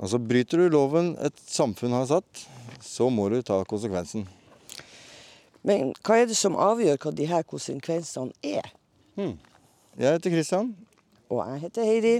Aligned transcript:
Altså, 0.00 0.18
bryter 0.18 0.62
du 0.62 0.68
loven 0.72 1.12
et 1.20 1.36
samfunn 1.44 1.92
har 1.92 2.06
satt, 2.08 2.44
så 2.80 3.10
må 3.12 3.28
du 3.28 3.42
ta 3.44 3.58
konsekvensen. 3.68 4.24
Men 5.60 5.90
hva 6.00 6.22
er 6.22 6.30
det 6.30 6.38
som 6.40 6.56
avgjør 6.56 6.96
hva 7.02 7.12
de 7.12 7.26
her 7.28 7.44
konsekvensene 7.44 8.32
er? 8.40 8.70
Jeg 9.20 10.06
heter 10.06 10.32
Kristian. 10.32 10.72
Og 11.28 11.42
jeg 11.44 11.60
heter 11.66 11.84
Heidi. 11.84 12.14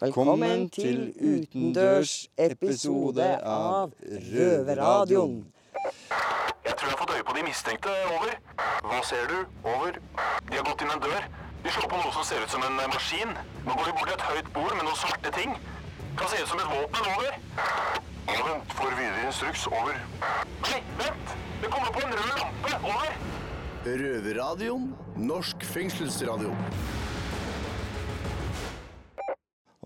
Velkommen, 0.00 0.70
til 0.70 1.10
utendørs 1.20 2.30
episode 2.38 3.28
av 3.44 3.92
Røverradioen. 4.32 5.40
Jeg 6.64 6.74
tror 6.74 6.88
jeg 6.88 6.94
har 6.94 7.00
fått 7.02 7.14
øye 7.18 7.26
på 7.28 7.36
de 7.36 7.44
mistenkte. 7.44 7.92
Over. 8.16 8.36
Hva 8.88 9.02
ser 9.04 9.28
du? 9.28 9.38
Over. 9.66 9.98
De 10.48 10.56
har 10.56 10.64
gått 10.64 10.86
inn 10.86 10.96
en 10.96 11.02
dør. 11.04 11.28
De 11.66 11.72
slår 11.74 11.90
på 11.92 11.98
noe 12.00 12.12
som 12.14 12.24
ser 12.24 12.46
ut 12.46 12.56
som 12.56 12.64
en 12.64 12.78
maskin. 12.94 13.36
Nå 13.66 13.74
går 13.74 13.90
de 13.90 13.96
bort 13.98 14.08
til 14.08 14.16
et 14.16 14.28
høyt 14.30 14.52
bord 14.54 14.72
med 14.78 14.86
noen 14.86 15.02
svarte 15.02 15.34
ting. 15.36 15.58
Kan 16.16 16.28
se 16.28 16.42
ut 16.42 16.48
som 16.48 16.58
et 16.58 16.68
våpen. 16.70 17.06
Over. 17.12 17.38
Ja, 18.26 18.40
vent. 18.48 18.72
Får 18.78 18.94
videre 18.98 19.26
instruks. 19.26 19.66
Over. 19.66 19.98
Nei, 20.66 20.80
vent! 20.98 21.34
Det 21.62 21.70
kommer 21.72 21.92
på 21.96 22.02
en 22.06 22.14
rød 22.18 22.32
lampe. 22.40 22.72
Over. 22.90 23.16
Røverradioen. 23.86 24.86
Norsk 25.16 25.64
fengselsradio. 25.64 26.54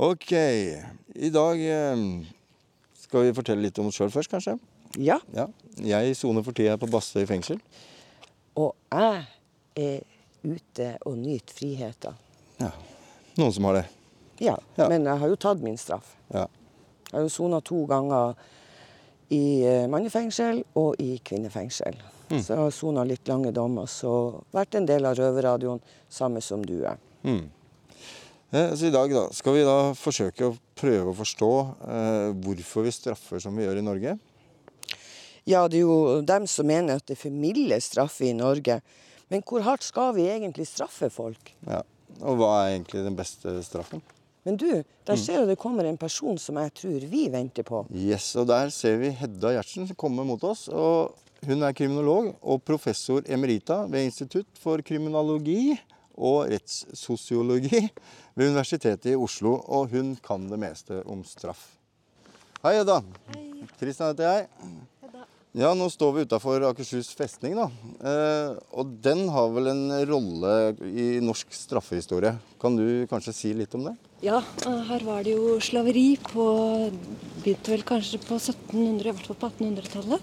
Ok, 0.01 0.31
i 0.33 1.29
dag 1.35 1.61
eh, 1.61 2.05
skal 3.03 3.27
vi 3.27 3.35
fortelle 3.37 3.67
litt 3.67 3.79
om 3.83 3.91
oss 3.91 3.99
sjøl 4.01 4.13
først, 4.15 4.31
kanskje. 4.33 4.55
Ja, 4.97 5.19
Ja. 5.37 5.49
Jeg 5.81 6.17
soner 6.19 6.43
for 6.45 6.53
tida 6.57 6.75
på 6.81 6.89
Bastøy 6.91 7.23
fengsel. 7.29 7.61
og 8.59 8.75
jeg 8.93 9.27
er 9.77 10.01
ute 10.43 10.89
og 11.07 11.15
nyter 11.21 11.55
friheten. 11.57 12.17
Ja. 12.61 12.71
Noen 13.39 13.53
som 13.55 13.65
har 13.69 13.79
det. 13.79 13.85
Ja, 14.41 14.57
Ja. 14.77 14.89
men 14.89 15.05
jeg 15.05 15.19
har 15.21 15.29
jo 15.29 15.37
tatt 15.37 15.61
min 15.63 15.77
straff. 15.79 16.15
Ja. 16.33 16.47
Jeg 17.11 17.13
har 17.19 17.23
jo 17.27 17.29
sona 17.29 17.61
to 17.61 17.85
ganger 17.91 18.35
i 19.31 19.63
eh, 19.67 19.87
mannefengsel 19.91 20.63
og 20.81 20.97
i 21.03 21.19
kvinnefengsel. 21.25 21.97
Så 22.31 22.53
jeg 22.55 22.61
har 22.61 22.71
sona 22.71 23.03
litt 23.05 23.27
lange 23.27 23.51
dommer, 23.53 23.89
så 23.91 24.11
vært 24.55 24.77
en 24.79 24.85
del 24.87 25.03
av 25.09 25.17
Røverradioen, 25.19 25.81
samme 26.09 26.39
som 26.41 26.63
du 26.63 26.85
er. 26.87 26.97
Eh, 27.27 28.75
Så 28.77 28.87
i 28.87 28.91
dag 28.95 29.11
da, 29.11 29.25
skal 29.35 29.55
vi 29.57 29.65
da 29.67 29.93
forsøke 29.99 30.47
å 30.47 30.57
prøve 30.79 31.11
å 31.11 31.17
forstå 31.19 31.51
eh, 31.89 32.31
hvorfor 32.45 32.87
vi 32.87 32.93
straffer 32.95 33.43
som 33.43 33.57
vi 33.59 33.65
gjør 33.67 33.79
i 33.83 33.85
Norge. 33.87 34.17
Ja, 35.47 35.67
det 35.69 35.81
er 35.81 35.87
jo 35.89 36.21
dem 36.23 36.47
som 36.47 36.67
mener 36.71 37.01
at 37.01 37.07
det 37.11 37.17
er 37.19 37.23
for 37.25 37.35
milde 37.35 37.81
straffer 37.83 38.29
i 38.31 38.33
Norge. 38.37 38.81
Men 39.31 39.43
hvor 39.47 39.63
hardt 39.67 39.83
skal 39.87 40.15
vi 40.15 40.29
egentlig 40.31 40.67
straffe 40.71 41.11
folk? 41.11 41.53
Ja. 41.67 41.83
Og 42.21 42.37
hva 42.39 42.53
er 42.65 42.77
egentlig 42.77 43.03
den 43.07 43.17
beste 43.19 43.59
straffen? 43.67 44.03
Men 44.47 44.57
du, 44.57 44.69
der 45.07 45.19
ser 45.21 45.43
jeg 45.43 45.49
det 45.51 45.59
kommer 45.61 45.85
en 45.85 45.99
person 46.01 46.39
som 46.41 46.57
jeg 46.63 46.73
tror 46.81 47.07
vi 47.13 47.27
venter 47.33 47.67
på. 47.67 47.83
Yes, 47.93 48.33
og 48.41 48.47
Der 48.49 48.71
ser 48.73 48.97
vi 49.03 49.11
Hedda 49.13 49.53
Gjertsen 49.57 49.91
komme 50.01 50.25
mot 50.25 50.45
oss. 50.49 50.69
og 50.69 51.17
Hun 51.47 51.63
er 51.65 51.73
kriminolog 51.77 52.35
og 52.41 52.63
professor 52.65 53.25
emerita 53.29 53.83
ved 53.89 54.09
Institutt 54.09 54.49
for 54.61 54.81
kriminologi 54.85 55.75
og 56.21 56.51
rettssosiologi 56.53 57.87
ved 58.37 58.51
Universitetet 58.51 59.13
i 59.13 59.17
Oslo. 59.17 59.59
Og 59.67 59.93
hun 59.93 60.17
kan 60.25 60.49
det 60.49 60.59
meste 60.61 61.03
om 61.07 61.25
straff. 61.25 61.77
Hei, 62.65 62.75
Hedda. 62.77 63.01
Kristian 63.81 64.13
heter 64.13 64.25
jeg. 64.25 64.49
Ja, 65.51 65.73
Nå 65.75 65.89
står 65.91 66.13
vi 66.15 66.23
utafor 66.29 66.63
Akershus 66.69 67.09
festning. 67.19 67.57
da. 67.59 67.65
Eh, 68.07 68.59
og 68.71 68.93
den 69.03 69.25
har 69.35 69.49
vel 69.51 69.67
en 69.73 69.89
rolle 70.07 70.53
i 70.87 71.19
norsk 71.19 71.51
straffehistorie. 71.51 72.37
Kan 72.61 72.77
du 72.79 73.07
kanskje 73.11 73.35
si 73.35 73.51
litt 73.55 73.75
om 73.75 73.89
det? 73.89 73.97
Ja, 74.23 74.39
eh, 74.67 74.83
her 74.87 75.03
var 75.03 75.25
det 75.25 75.35
jo 75.35 75.59
slaveri 75.59 76.17
på 76.23 76.47
Begynte 77.43 77.73
vel 77.73 77.83
kanskje 77.83 78.21
på 78.21 78.37
1700, 78.39 79.09
i 79.09 79.13
hvert 79.13 79.27
fall 79.27 79.41
på 79.41 79.51
1800-tallet. 79.51 80.21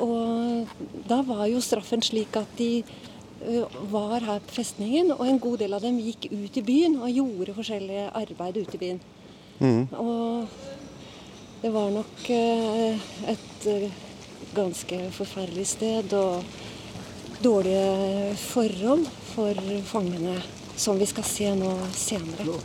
Og 0.00 0.66
da 1.06 1.22
var 1.22 1.46
jo 1.46 1.60
straffen 1.60 2.00
slik 2.02 2.34
at 2.40 2.48
de 2.56 2.82
var 3.92 4.20
her 4.24 4.40
på 4.40 4.54
festningen, 4.56 5.12
og 5.12 5.26
en 5.26 5.38
god 5.38 5.58
del 5.58 5.74
av 5.74 5.82
dem 5.82 5.98
gikk 6.00 6.30
ut 6.32 6.56
i 6.56 6.62
byen 6.64 6.96
og 7.02 7.12
gjorde 7.12 7.54
forskjellige 7.58 8.08
arbeid 8.16 8.56
ute 8.62 8.78
i 8.78 8.80
byen. 8.80 9.00
Og 10.00 10.48
det 11.62 11.70
var 11.70 11.92
nok 11.94 12.30
eh, 12.34 12.98
et 13.30 13.66
eh, 13.70 13.90
ganske 14.54 14.98
forferdelig 15.16 15.66
sted 15.74 16.12
og 16.16 16.42
dårlige 17.42 18.34
forhold 18.38 19.06
for 19.32 19.62
fangene, 19.88 20.36
som 20.76 20.98
vi 21.00 21.08
skal 21.10 21.26
se 21.26 21.54
nå 21.58 21.70
senere. 21.96 22.58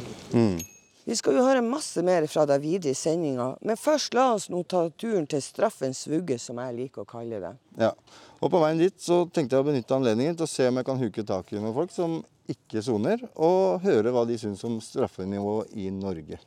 Vi 1.07 1.15
skal 1.15 1.37
jo 1.37 1.45
høre 1.45 1.63
masse 1.63 2.01
mer 2.03 2.25
fra 2.27 2.43
deg 2.49 2.59
videre 2.65 2.91
i 2.91 2.97
sendinga, 2.99 3.53
men 3.63 3.79
først 3.79 4.15
la 4.17 4.33
oss 4.35 4.49
nå 4.51 4.59
ta 4.67 4.81
turen 4.99 5.23
til 5.31 5.39
straffens 5.41 6.03
vugge, 6.11 6.35
som 6.35 6.59
jeg 6.59 6.75
liker 6.81 7.05
å 7.05 7.07
kalle 7.07 7.39
det. 7.39 7.53
Ja, 7.79 7.93
og 8.41 8.51
på 8.51 8.59
veien 8.59 8.81
dit 8.81 8.99
så 8.99 9.21
tenkte 9.31 9.55
jeg 9.55 9.63
å 9.63 9.69
benytte 9.69 9.95
anledningen 9.95 10.35
til 10.35 10.43
å 10.43 10.51
se 10.51 10.67
om 10.67 10.81
jeg 10.81 10.89
kan 10.89 10.99
huke 10.99 11.23
tak 11.23 11.53
i 11.53 11.61
noen 11.61 11.77
folk 11.77 11.95
som 11.95 12.19
ikke 12.51 12.83
soner, 12.83 13.23
og 13.39 13.87
høre 13.87 14.11
hva 14.11 14.27
de 14.27 14.35
syns 14.39 14.67
om 14.67 14.81
straffenivået 14.83 15.71
i 15.79 15.87
Norge. 15.95 16.43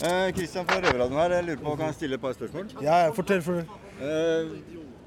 Kristian 0.00 0.64
fra 0.66 0.80
Røverradioen 0.80 1.18
her, 1.20 1.34
jeg 1.36 1.44
lurer 1.50 1.60
på, 1.64 1.76
kan 1.76 1.90
jeg 1.90 1.94
stille 1.98 2.16
et 2.16 2.22
par 2.22 2.32
spørsmål? 2.36 2.70
Ja, 2.84 3.00
fortell, 3.16 3.42
for 3.44 3.60
Eh, 4.00 4.46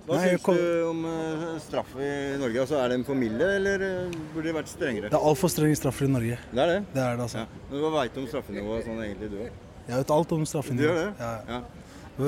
hva 0.06 0.18
Nei, 0.20 0.26
syns 0.36 0.44
kom- 0.46 0.54
du 0.60 0.84
om 0.86 1.00
eh, 1.10 1.60
straff 1.64 1.96
i 1.98 2.10
Norge? 2.38 2.60
Altså, 2.62 2.76
er 2.78 2.90
den 2.94 3.04
for 3.08 3.16
milde, 3.18 3.48
eller 3.56 3.82
eh, 3.82 4.12
burde 4.36 4.44
det 4.52 4.54
vært 4.54 4.68
strengere? 4.70 5.10
Det 5.10 5.18
er 5.18 5.26
altfor 5.32 5.50
strenge 5.50 5.76
straffer 5.80 6.06
i 6.06 6.12
Norge. 6.14 6.38
Det 6.52 6.62
er 6.62 6.68
det? 6.70 6.76
Det 6.94 7.02
er 7.02 7.16
det, 7.18 7.24
altså. 7.26 7.38
Ja. 7.42 7.46
Men 7.72 7.80
Hva 7.82 7.90
veit 7.96 8.14
du 8.14 8.20
om 8.22 8.28
straffenivået 8.30 8.86
sånn 8.86 9.00
egentlig, 9.02 9.30
du 9.32 9.38
òg? 9.48 9.50
Jeg 9.88 9.98
vet 10.04 10.12
alt 10.14 10.32
om 10.38 10.46
straffenivået. 10.46 10.78
Du 10.78 10.86
gjør 10.86 11.00
det? 11.02 11.14
Ja. 11.20 11.32
Ja. 11.50 11.62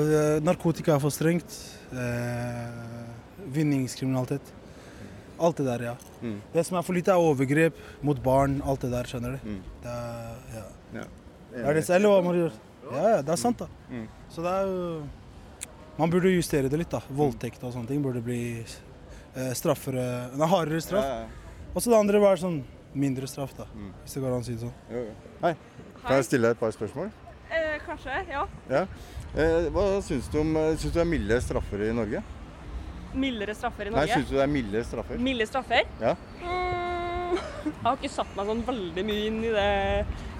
Eh, 0.02 0.40
Narkotika 0.42 0.96
er 0.96 0.98
for 1.06 1.14
strengt. 1.14 1.54
Eh, 1.92 3.46
vinningskriminalitet. 3.54 4.50
Alt 5.38 5.56
det 5.60 5.66
der, 5.68 5.84
ja. 5.92 5.94
Mm. 6.24 6.40
Det 6.52 6.66
som 6.66 6.78
er 6.78 6.82
for 6.82 6.96
lite, 6.98 7.12
er 7.14 7.22
overgrep 7.22 7.78
mot 8.02 8.18
barn. 8.24 8.58
Alt 8.66 8.80
det 8.82 8.90
der, 8.90 9.04
skjønner 9.06 9.36
du. 9.38 9.46
Mm. 9.52 9.62
Det 9.84 9.92
er, 9.94 10.34
ja. 10.56 10.64
Ja. 10.98 11.06
Er 11.56 11.78
det 11.78 11.84
eller 11.88 12.12
hva 12.12 12.22
man 12.24 12.36
gjør? 12.36 12.56
Ja, 12.86 13.04
ja, 13.16 13.20
det 13.24 13.32
er 13.34 13.40
sant, 13.40 13.62
da. 13.62 13.66
Mm. 13.90 14.06
Så 14.30 14.44
det 14.44 14.52
er 14.52 14.68
jo 14.70 14.82
Man 15.96 16.12
burde 16.12 16.30
justere 16.30 16.68
det 16.68 16.78
litt, 16.78 16.92
da. 16.92 17.00
Voldtekt 17.08 17.62
og 17.64 17.72
sånne 17.72 17.88
ting 17.88 18.02
burde 18.04 18.20
bli 18.24 18.40
eh, 18.60 19.52
straffere 19.56 20.04
Nei, 20.36 20.48
hardere 20.52 20.82
straff. 20.84 21.06
Ja, 21.06 21.22
ja. 21.24 21.70
Og 21.72 21.82
så 21.82 21.92
det 21.92 21.98
andre 21.98 22.20
var 22.20 22.38
sånn 22.40 22.60
mindre 22.96 23.28
straff, 23.28 23.54
da. 23.56 23.66
Mm. 23.74 23.92
Hvis 24.02 24.16
det 24.16 24.22
går 24.24 24.36
an 24.36 24.44
å 24.44 24.46
si 24.46 24.56
det 24.56 24.64
sånn. 24.66 24.76
Jo, 24.92 25.06
jo. 25.08 25.36
Hei. 25.42 25.54
Kan 26.02 26.20
jeg 26.20 26.28
stille 26.28 26.48
deg 26.48 26.56
et 26.56 26.60
par 26.60 26.76
spørsmål? 26.76 27.10
Eh, 27.50 27.74
kanskje, 27.86 28.20
ja. 28.30 28.44
Ja. 28.70 28.84
Eh, 29.36 29.68
hva 29.74 29.84
syns 30.04 30.30
du 30.32 30.40
om 30.40 30.54
eh, 30.56 30.72
Syns 30.80 30.92
du 30.94 30.98
det 30.98 31.04
er 31.04 31.10
milde 31.10 31.38
straffer 31.44 31.82
i 31.88 31.92
Norge? 31.96 32.22
Mildere 33.16 33.54
straffer 33.56 33.88
i 33.88 33.92
Norge? 33.92 34.06
Nei, 34.06 34.16
syns 34.20 34.30
du 34.30 34.36
det 34.36 34.44
er 34.44 34.52
milde 34.52 34.82
straffer? 34.88 35.20
Milde 35.28 35.46
straffer? 35.48 35.90
Ja. 36.02 36.14
Mm, 36.42 36.55
jeg 37.66 37.84
har 37.84 37.98
ikke 37.98 38.12
satt 38.12 38.36
meg 38.38 38.50
sånn 38.50 38.62
veldig 38.66 39.04
mye 39.08 39.26
inn 39.30 39.40
i 39.44 39.52
det, 39.54 39.70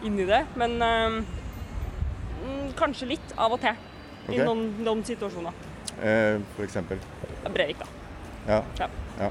inn 0.06 0.18
i 0.22 0.26
det 0.28 0.42
men 0.60 0.76
eh, 0.86 1.16
mm, 2.44 2.68
kanskje 2.78 3.10
litt 3.14 3.34
av 3.36 3.56
og 3.56 3.62
til. 3.62 3.76
Okay. 4.26 4.38
I 4.40 4.46
noen, 4.46 4.62
noen 4.82 5.02
situasjoner. 5.06 5.54
Eh, 6.02 6.38
for 6.56 6.66
eksempel. 6.66 6.98
Breivik, 7.46 7.78
da. 7.82 7.86
Ja. 8.46 8.60
Ja. 8.80 8.88
Ja. 9.20 9.30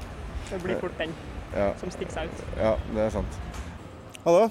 Det 0.50 0.60
blir 0.62 0.78
fort 0.80 0.96
den 1.00 1.12
Ja, 1.54 1.70
som 1.80 1.90
stikker 1.94 2.12
seg 2.12 2.30
ut. 2.32 2.40
ja 2.58 2.72
det 2.92 3.04
er 3.06 3.12
sant. 3.14 3.36
Hallo. 4.24 4.46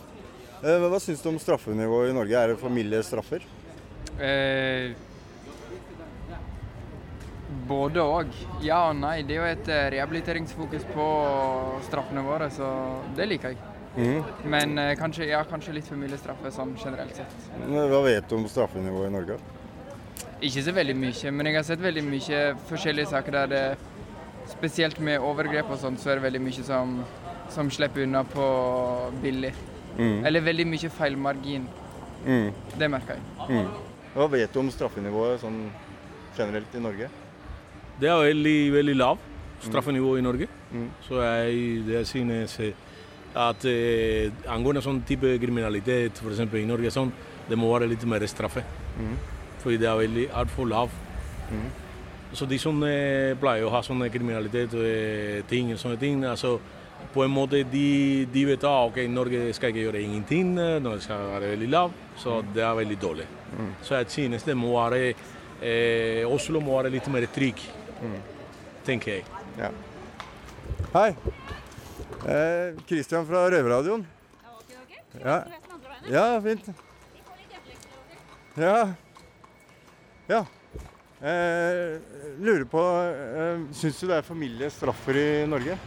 Eh, 0.66 0.86
hva 0.90 1.00
syns 1.04 1.22
du 1.22 1.30
om 1.30 1.40
straffenivået 1.42 2.10
i 2.12 2.16
Norge? 2.16 2.40
Er 2.40 2.54
det 2.54 2.62
familiestraffer? 2.62 3.44
Eh, 4.16 4.94
både 7.68 8.04
og. 8.04 8.36
Ja 8.66 8.86
og 8.90 8.98
nei. 9.00 9.20
Det 9.28 9.38
er 9.38 9.42
jo 9.42 9.48
et 9.54 9.72
eh, 9.72 9.88
rehabiliteringsfokus 9.96 10.86
på 10.94 11.08
straffene 11.88 12.26
våre, 12.26 12.50
så 12.54 12.70
det 13.18 13.30
liker 13.30 13.54
jeg. 13.54 13.72
Mm. 13.96 14.24
Men 14.52 14.78
eh, 14.82 14.94
kanskje, 15.00 15.30
ja, 15.30 15.44
kanskje 15.48 15.78
litt 15.78 15.88
for 15.88 16.00
mye 16.00 16.20
straffer 16.20 16.52
sånn 16.54 16.76
generelt 16.82 17.16
sett. 17.16 17.36
Hva 17.64 18.02
vet 18.06 18.28
du 18.30 18.38
om 18.40 18.48
straffenivået 18.52 19.12
i 19.12 19.16
Norge? 19.16 19.40
Ikke 20.44 20.64
så 20.66 20.74
veldig 20.76 20.96
mye, 21.00 21.32
men 21.32 21.50
jeg 21.50 21.58
har 21.58 21.68
sett 21.68 21.84
veldig 21.84 22.04
mye 22.06 22.42
forskjellige 22.70 23.14
saker 23.14 23.38
der 23.40 23.52
det 23.52 23.66
Spesielt 24.46 25.00
med 25.02 25.24
overgrep 25.26 25.72
og 25.74 25.80
sånt, 25.82 25.98
så 25.98 26.12
er 26.12 26.20
det 26.20 26.26
veldig 26.28 26.40
mye 26.46 26.64
som, 26.68 26.92
som 27.50 27.70
slipper 27.74 28.04
unna 28.04 28.20
på 28.30 28.44
billig. 29.24 29.50
Mm. 29.98 30.20
Eller 30.22 30.44
veldig 30.46 30.68
mye 30.70 30.92
feilmargin. 30.94 31.66
Mm. 32.28 32.52
Det 32.78 32.90
merker 32.94 33.18
jeg. 33.18 33.48
Mm. 33.50 33.72
Hva 34.14 34.28
vet 34.36 34.54
du 34.54 34.60
om 34.62 34.70
straffenivået 34.70 35.42
sånn 35.42 35.58
generelt 36.38 36.78
i 36.78 36.84
Norge? 36.84 37.10
Det 38.02 38.10
er 38.12 38.26
veldig, 38.28 38.58
veldig 38.74 38.96
lav 39.00 39.22
straffenivå 39.66 40.18
i 40.18 40.24
Norge. 40.26 40.48
Mm. 40.72 40.90
Så 41.02 41.22
jeg, 41.22 41.88
jeg 41.90 42.08
synes 42.10 42.60
eh, 42.60 42.74
at 43.36 43.66
eh, 43.70 44.32
angående 44.52 44.84
sånn 44.84 45.02
type 45.08 45.36
kriminalitet, 45.42 46.22
f.eks. 46.22 46.44
i 46.60 46.68
Norge, 46.68 46.92
sånn, 46.94 47.12
det 47.50 47.58
må 47.60 47.72
være 47.74 47.90
litt 47.92 48.06
mer 48.10 48.24
straffe. 48.32 48.64
Mm. 49.00 49.18
Fordi 49.64 49.80
det 49.82 49.90
er 49.90 50.00
veldig 50.00 50.30
altfor 50.42 50.70
lav. 50.70 50.96
Mm. 51.50 51.68
Så 52.36 52.48
de 52.50 52.60
som 52.60 52.82
eh, 52.88 53.36
pleier 53.40 53.68
å 53.68 53.74
ha 53.74 53.84
sånne 53.86 54.10
kriminalitet 54.14 54.76
og 54.76 54.88
eh, 54.88 55.44
ting, 55.50 55.72
sånne 55.80 56.00
ting, 56.02 56.26
altså, 56.28 56.58
på 57.14 57.24
en 57.24 57.32
måte 57.32 57.62
de, 57.70 58.26
de 58.32 58.44
vet 58.48 58.64
at 58.66 58.90
ok, 58.90 59.02
Norge 59.12 59.54
skal 59.56 59.72
ikke 59.72 59.84
gjøre 59.86 60.02
ingenting, 60.04 60.56
Norge 60.56 61.04
skal 61.06 61.28
være 61.36 61.52
veldig 61.54 61.68
lav, 61.72 61.94
så 62.20 62.40
det 62.56 62.64
er 62.66 62.78
veldig 62.80 62.98
dårlig. 63.00 63.28
Så 63.86 64.00
jeg 64.00 64.08
synes 64.12 64.48
det 64.48 64.56
må 64.58 64.74
være 64.74 65.14
eh, 65.62 66.24
Oslo 66.28 66.60
må 66.64 66.80
være 66.80 66.92
litt 66.96 67.08
mer 67.14 67.28
trygg, 67.36 67.62
tenker 68.86 69.20
jeg. 69.20 69.26
Ja. 69.60 69.72
Hei. 70.96 71.10
Eh, 72.26 72.78
Christian 72.88 73.26
fra 73.28 73.46
Røverradioen. 73.52 74.06
Ja. 75.24 75.44
ja, 76.12 76.26
fint. 76.44 76.70
Ja. 78.56 78.78
Ja. 80.28 80.46
Eh, 81.22 82.00
lurer 82.40 82.66
på 82.70 82.82
eh, 82.82 83.62
Syns 83.74 84.00
du 84.02 84.10
det 84.10 84.18
er 84.18 84.26
for 84.26 84.38
milde 84.38 84.68
straffer 84.74 85.18
i 85.18 85.30
Norge? 85.48 85.78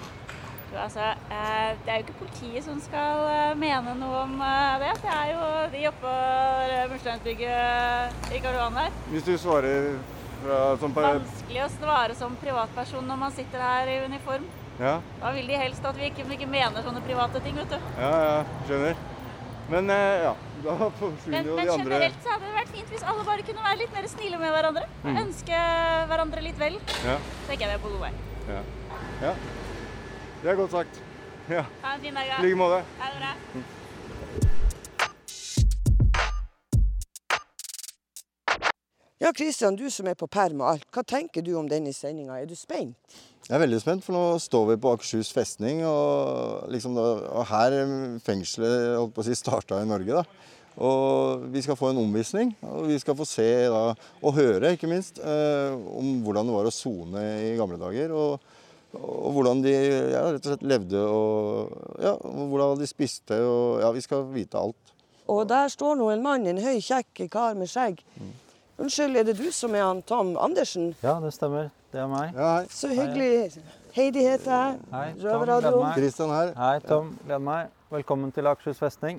Du, 0.68 0.76
altså, 0.76 1.00
eh, 1.00 1.76
det 1.84 1.92
er 1.92 2.00
jo 2.00 2.04
ikke 2.06 2.18
politiet 2.22 2.64
som 2.64 2.80
skal 2.84 3.24
eh, 3.28 3.56
mene 3.56 3.94
noe 4.00 4.24
om 4.26 4.34
eh, 4.44 4.74
det. 4.82 4.92
Det 5.04 5.12
er 5.14 5.30
jo 5.32 5.44
de 5.72 5.84
oppe 5.88 6.02
på 6.02 6.92
mursteinsbygget 6.92 8.32
i 8.34 8.40
Karl 8.44 8.58
Johan 8.58 8.80
der. 8.82 8.98
Hvis 9.12 9.28
du 9.28 9.36
svarer 9.40 9.96
på 10.42 11.02
Vanskelig 11.02 11.62
å 11.64 11.68
svare 11.74 12.14
som 12.18 12.34
privatperson 12.40 13.06
når 13.08 13.20
man 13.20 13.32
sitter 13.34 13.62
her 13.62 13.90
i 13.90 14.00
uniform. 14.06 14.44
Ja, 14.78 15.00
Da 15.20 15.32
vil 15.34 15.48
de 15.50 15.56
helst 15.58 15.84
at 15.84 15.96
vi 15.98 16.06
ikke, 16.12 16.26
ikke 16.36 16.46
mener 16.46 16.84
sånne 16.86 17.02
private 17.02 17.40
ting, 17.42 17.56
vet 17.58 17.72
du. 17.72 17.78
ja, 17.98 18.10
ja, 18.24 18.44
skjønner. 18.68 19.00
Men 19.68 19.90
eh, 19.92 20.22
ja, 20.24 20.34
da 20.64 20.76
forsvinner 20.96 21.34
Men, 21.34 21.48
jo 21.50 21.56
men 21.56 21.66
de 21.66 21.72
andre 21.72 21.84
generelt 21.98 22.22
så 22.24 22.30
hadde 22.32 22.46
det 22.46 22.54
vært 22.56 22.70
fint 22.72 22.92
hvis 22.94 23.02
alle 23.04 23.24
bare 23.26 23.44
kunne 23.44 23.64
være 23.66 23.80
litt 23.82 23.96
mer 23.98 24.06
snille 24.08 24.38
med 24.40 24.54
hverandre. 24.54 24.84
Mm. 25.02 25.18
Ønske 25.24 25.58
hverandre 26.12 26.44
litt 26.46 26.62
vel. 26.62 26.78
Ja, 27.04 27.16
tenker 27.48 27.66
jeg 27.66 27.72
vi 27.72 27.76
er 27.76 27.82
på 27.82 27.92
god 27.96 28.06
vei. 28.06 28.12
ja. 28.54 28.62
ja. 29.26 29.34
Det 30.38 30.52
er 30.52 30.56
godt 30.60 30.70
sagt. 30.70 31.02
Ja. 31.50 31.64
Ha 31.82 31.96
en 31.96 32.00
fin 32.06 32.14
dag. 32.14 32.30
I 32.38 32.46
like 32.46 32.56
måte. 32.60 32.80
Ha 33.00 33.10
det 33.10 33.20
bra. 33.20 33.34
Ja, 39.18 39.32
Kristian, 39.34 39.74
du 39.74 39.88
som 39.90 40.06
er 40.06 40.14
på 40.14 40.28
perm 40.30 40.60
og 40.62 40.68
alt, 40.76 40.84
hva 40.94 41.02
tenker 41.02 41.42
du 41.42 41.56
om 41.58 41.66
denne 41.66 41.90
sendinga? 41.90 42.36
Er 42.38 42.46
du 42.46 42.54
spent? 42.54 43.16
Jeg 43.48 43.56
er 43.56 43.64
veldig 43.64 43.80
spent, 43.82 44.04
for 44.06 44.14
nå 44.14 44.20
står 44.38 44.68
vi 44.68 44.76
på 44.78 44.92
Akershus 44.94 45.32
festning, 45.34 45.80
og, 45.88 46.68
liksom 46.70 46.94
da, 46.94 47.06
og 47.32 47.48
her 47.50 47.74
fengselet 48.22 48.94
holdt 48.94 49.16
på 49.16 49.24
å 49.24 49.26
si, 49.26 49.34
starta 49.34 49.80
i 49.82 49.90
Norge. 49.90 50.20
da. 50.22 50.54
Og 50.86 51.48
Vi 51.50 51.64
skal 51.66 51.80
få 51.80 51.90
en 51.90 51.98
omvisning, 52.04 52.54
og 52.62 52.86
vi 52.92 53.00
skal 53.02 53.18
få 53.18 53.26
se 53.26 53.48
da, 53.66 53.82
og 54.22 54.38
høre 54.38 54.76
ikke 54.76 54.92
minst 54.92 55.18
eh, 55.18 55.74
om 55.74 56.20
hvordan 56.22 56.46
det 56.46 56.58
var 56.60 56.70
å 56.70 56.76
sone 56.78 57.26
i 57.42 57.52
gamle 57.58 57.82
dager. 57.82 58.14
Og, 58.14 58.56
og 59.02 59.30
hvordan 59.34 59.66
de 59.66 59.76
ja, 60.14 60.28
rett 60.30 60.46
og 60.46 60.52
slett 60.52 60.68
levde, 60.76 61.02
og, 61.10 61.78
ja, 62.06 62.14
og 62.14 62.52
hvordan 62.54 62.78
de 62.78 62.94
spiste. 62.94 63.42
og 63.42 63.82
ja, 63.82 63.90
Vi 63.98 64.06
skal 64.06 64.28
vite 64.30 64.62
alt. 64.62 64.98
Og 65.26 65.42
der 65.50 65.66
står 65.74 65.98
nå 65.98 66.12
en 66.14 66.22
mann, 66.22 66.46
en 66.46 66.62
høy, 66.62 66.76
kjekk 66.78 67.26
kar 67.34 67.58
med 67.58 67.66
skjegg. 67.66 67.98
Unnskyld, 68.78 69.16
er 69.18 69.24
det 69.26 69.34
du 69.40 69.48
som 69.54 69.72
er 69.74 69.82
han 69.82 70.00
Tom 70.06 70.36
Andersen? 70.38 70.92
Ja, 71.02 71.16
det 71.22 71.32
stemmer. 71.34 71.70
Det 71.90 71.98
er 71.98 72.06
meg. 72.10 72.36
Ja, 72.36 72.50
hei. 72.60 72.66
Så 72.70 72.90
hyggelig. 72.92 73.56
Heidi 73.96 74.22
heter 74.22 74.52
jeg. 74.52 74.76
Hei, 74.92 75.06
Tom. 75.18 75.86
Kristian 75.96 76.30
her. 76.30 76.52
Hei, 76.54 76.76
Tom. 76.84 77.08
Gleder 77.24 77.42
meg. 77.42 77.72
Velkommen 77.90 78.30
til 78.36 78.46
Akershus 78.46 78.78
festning. 78.78 79.18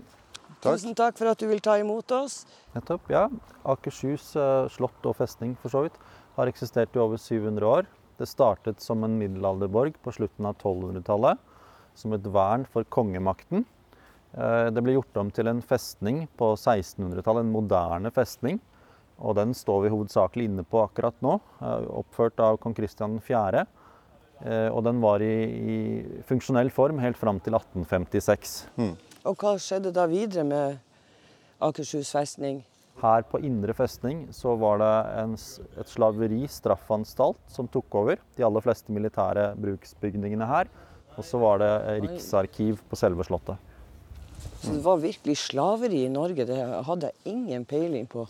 Tusen 0.63 0.95
takk 0.95 1.17
for 1.19 1.31
at 1.31 1.41
du 1.41 1.47
vil 1.49 1.59
ta 1.63 1.75
imot 1.81 2.11
oss. 2.15 2.45
Nettopp. 2.75 3.09
Ja, 3.11 3.25
Akershus 3.67 4.29
eh, 4.39 4.69
slott 4.71 5.07
og 5.09 5.17
festning 5.19 5.57
for 5.59 5.73
så 5.73 5.83
vidt 5.87 5.99
har 6.37 6.51
eksistert 6.51 6.95
i 6.95 7.01
over 7.03 7.19
700 7.19 7.67
år. 7.67 7.89
Det 8.19 8.27
startet 8.31 8.79
som 8.83 9.03
en 9.07 9.17
middelalderborg 9.19 9.97
på 10.03 10.13
slutten 10.15 10.47
av 10.47 10.55
1200-tallet, 10.59 11.39
som 11.99 12.15
et 12.15 12.31
vern 12.31 12.63
for 12.71 12.87
kongemakten. 12.91 13.65
Eh, 14.35 14.69
Det 14.71 14.83
ble 14.85 14.95
gjort 14.95 15.19
om 15.19 15.31
til 15.35 15.51
en 15.51 15.59
festning 15.63 16.27
på 16.39 16.53
1600-tallet, 16.55 17.43
en 17.43 17.55
moderne 17.59 18.11
festning. 18.15 18.59
Og 19.19 19.35
den 19.35 19.53
står 19.57 19.83
vi 19.83 19.91
hovedsakelig 19.93 20.47
inne 20.47 20.63
på 20.63 20.81
akkurat 20.85 21.15
nå, 21.25 21.39
eh, 21.61 21.85
oppført 22.01 22.39
av 22.39 22.57
kong 22.63 22.75
Kristian 22.77 23.19
4. 23.19 23.65
Eh, 24.45 24.69
Og 24.71 24.83
den 24.83 25.01
var 25.01 25.19
i, 25.19 25.33
i 25.75 25.77
funksjonell 26.27 26.71
form 26.71 26.99
helt 27.03 27.17
fram 27.19 27.39
til 27.43 27.53
1856. 27.53 28.67
Og 29.25 29.35
hva 29.35 29.57
skjedde 29.59 29.91
da 29.91 30.05
videre 30.07 30.45
med 30.47 30.79
Akershus 31.59 32.11
festning? 32.15 32.61
Her 32.99 33.23
på 33.23 33.39
Indre 33.43 33.73
festning 33.75 34.25
så 34.35 34.57
var 34.59 34.79
det 34.79 34.91
en, 35.21 35.33
et 35.79 35.87
slaveri, 35.87 36.41
straffanstalt, 36.51 37.39
som 37.47 37.67
tok 37.71 37.95
over 37.95 38.19
de 38.35 38.43
aller 38.43 38.63
fleste 38.63 38.91
militære 38.91 39.53
bruksbygningene 39.59 40.47
her. 40.47 40.67
Og 41.17 41.23
så 41.27 41.39
var 41.39 41.59
det 41.59 41.71
eh, 41.75 41.99
riksarkiv 42.07 42.79
på 42.89 42.99
selve 42.99 43.23
slottet. 43.27 43.59
Så 44.63 44.71
det 44.71 44.83
var 44.83 44.99
virkelig 45.03 45.35
slaveri 45.37 46.05
i 46.05 46.11
Norge. 46.11 46.45
Det 46.47 46.59
hadde 46.87 47.09
jeg 47.11 47.33
ingen 47.35 47.65
peiling 47.67 48.07
på. 48.07 48.23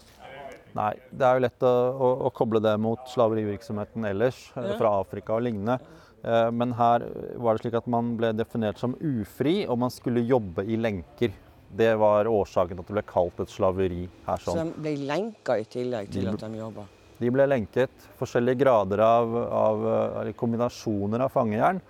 Nei, 0.78 0.94
det 1.12 1.26
er 1.26 1.38
jo 1.40 1.44
lett 1.48 1.64
å, 1.66 1.72
å, 1.98 2.10
å 2.28 2.32
koble 2.36 2.60
det 2.62 2.76
mot 2.82 3.00
slaverivirksomheten 3.10 4.06
ellers, 4.06 4.52
eh, 4.56 4.70
Ja. 4.72 4.78
fra 4.78 4.92
Afrika 5.00 5.34
og 5.36 5.44
lignende. 5.48 5.80
Eh, 6.24 6.52
Men 6.52 6.74
her 6.74 7.06
var 7.38 7.56
det 7.58 7.64
slik 7.64 7.78
at 7.80 7.88
man 7.88 8.16
ble 8.18 8.34
definert 8.34 8.78
som 8.78 8.94
ufri, 9.02 9.66
og 9.68 9.80
man 9.80 9.90
skulle 9.90 10.22
jobbe 10.28 10.66
i 10.68 10.78
lenker. 10.78 11.32
Det 11.76 11.92
var 11.98 12.26
årsaken 12.26 12.76
til 12.78 12.80
at 12.82 12.88
det 12.88 12.94
ble 12.98 13.06
kalt 13.06 13.40
et 13.40 13.50
slaveri 13.50 14.08
her. 14.28 14.38
Så 14.38 14.56
sånn. 14.56 14.74
de 14.74 14.82
ble 14.82 14.96
lenka 15.08 15.58
i 15.60 15.64
tillegg 15.70 16.10
til 16.12 16.26
De 16.26 16.30
at 16.34 16.40
de 16.40 16.58
jobba. 16.58 16.86
De 17.20 17.30
ble 17.30 17.46
lenket. 17.48 17.90
Forskjellige 18.18 18.58
grader 18.62 19.00
av, 19.04 19.36
av 19.36 19.84
eller 20.22 20.34
kombinasjoner 20.34 21.20
av 21.22 21.30
fangejern. 21.34 21.82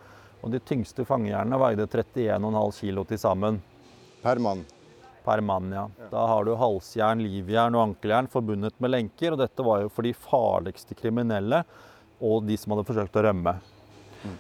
Og 0.44 0.52
de 0.52 0.60
tyngste 0.60 1.06
fangejernene 1.06 1.60
veide 1.60 1.86
31,5 1.88 2.80
kg 2.82 3.08
til 3.08 3.18
sammen. 3.18 3.62
Per 4.24 4.40
mann. 4.40 4.66
Per 5.30 5.44
mann, 5.46 5.70
ja. 5.76 5.86
Da 6.10 6.26
har 6.32 6.48
du 6.48 6.56
halsjern, 6.58 7.22
livjern 7.22 7.78
og 7.78 7.84
ankeljern 7.92 8.30
forbundet 8.34 8.80
med 8.82 8.96
lenker. 8.96 9.36
Og 9.36 9.44
dette 9.44 9.66
var 9.66 9.84
jo 9.84 9.92
for 9.94 10.08
de 10.08 10.16
farligste 10.18 10.98
kriminelle 10.98 11.62
og 12.20 12.48
de 12.48 12.58
som 12.58 12.74
hadde 12.74 12.88
forsøkt 12.88 13.20
å 13.20 13.24
rømme. 13.28 13.54
Mm. 14.20 14.38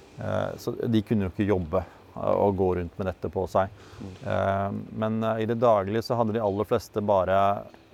Så 0.59 0.73
de 0.81 1.01
kunne 1.05 1.27
jo 1.27 1.31
ikke 1.31 1.47
jobbe 1.47 1.83
eh, 1.83 2.33
og 2.33 2.57
gå 2.59 2.69
rundt 2.79 2.97
med 2.99 3.07
dette 3.07 3.31
på 3.31 3.45
seg. 3.51 3.69
Mm. 4.01 4.79
Men 5.03 5.19
eh, 5.23 5.43
i 5.45 5.49
det 5.49 5.59
daglige 5.61 6.03
så 6.09 6.17
hadde 6.19 6.35
de 6.35 6.43
aller 6.43 6.67
fleste 6.67 7.03
bare 7.05 7.37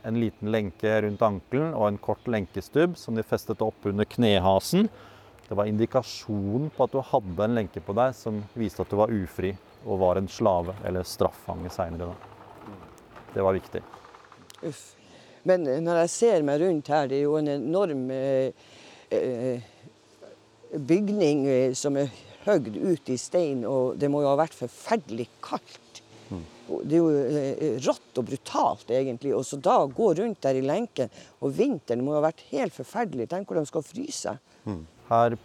en 0.05 0.19
liten 0.21 0.51
lenke 0.53 0.95
rundt 1.01 1.21
ankelen 1.25 1.73
og 1.73 1.87
en 1.89 1.99
kort 2.01 2.25
lenkestubb 2.29 2.97
som 2.97 3.17
de 3.17 3.25
festet 3.25 3.61
opp 3.65 3.85
under 3.89 4.05
knehasen. 4.09 4.89
Det 5.47 5.57
var 5.57 5.69
indikasjon 5.69 6.71
på 6.73 6.85
at 6.85 6.93
du 6.93 7.01
hadde 7.05 7.45
en 7.45 7.57
lenke 7.59 7.81
på 7.85 7.93
deg 7.97 8.13
som 8.17 8.41
viste 8.57 8.81
at 8.81 8.89
du 8.89 8.97
var 8.97 9.13
ufri 9.13 9.53
og 9.85 10.01
var 10.01 10.17
en 10.17 10.29
slave 10.29 10.73
eller 10.85 11.05
straffange 11.05 11.69
seinere. 11.73 12.13
Det 13.35 13.43
var 13.43 13.57
viktig. 13.57 13.81
Uff. 14.63 14.83
Men 15.45 15.67
eh, 15.69 15.81
når 15.83 16.03
jeg 16.05 16.13
ser 16.15 16.45
meg 16.47 16.61
rundt 16.63 16.91
her, 16.91 17.09
det 17.11 17.19
er 17.19 17.25
jo 17.27 17.37
en 17.39 17.51
enorm 17.51 18.05
eh, 18.13 18.69
eh, 19.13 19.65
bygning 20.75 21.45
eh, 21.51 21.75
som 21.77 21.99
er 22.01 22.13
høgd 22.45 22.77
ut 22.77 23.11
i 23.11 23.17
stein, 23.19 23.63
og 23.67 23.99
det 24.01 24.09
må 24.11 24.21
jo 24.23 24.31
ha 24.31 24.39
vært 24.39 24.57
forferdelig 24.57 25.27
kaldt. 25.43 26.01
Mm. 26.29 26.43
Det 26.85 26.97
er 26.97 27.01
jo 27.01 27.79
rått 27.85 28.21
og 28.21 28.27
brutalt, 28.29 28.91
egentlig. 28.93 29.33
Og 29.37 29.45
så 29.45 29.57
da 29.61 29.79
gå 29.85 30.11
rundt 30.17 30.41
der 30.45 30.57
i 30.57 30.65
lenken, 30.65 31.09
og 31.41 31.53
vinteren 31.57 32.05
må 32.05 32.13
jo 32.13 32.21
ha 32.21 32.27
vært 32.27 32.45
helt 32.51 32.73
forferdelig. 32.73 33.27
Tenk 33.31 33.49
hvor 33.49 33.59
de 33.59 33.65
skal 33.69 33.85
fryse. 33.85 34.35
Her 35.09 35.37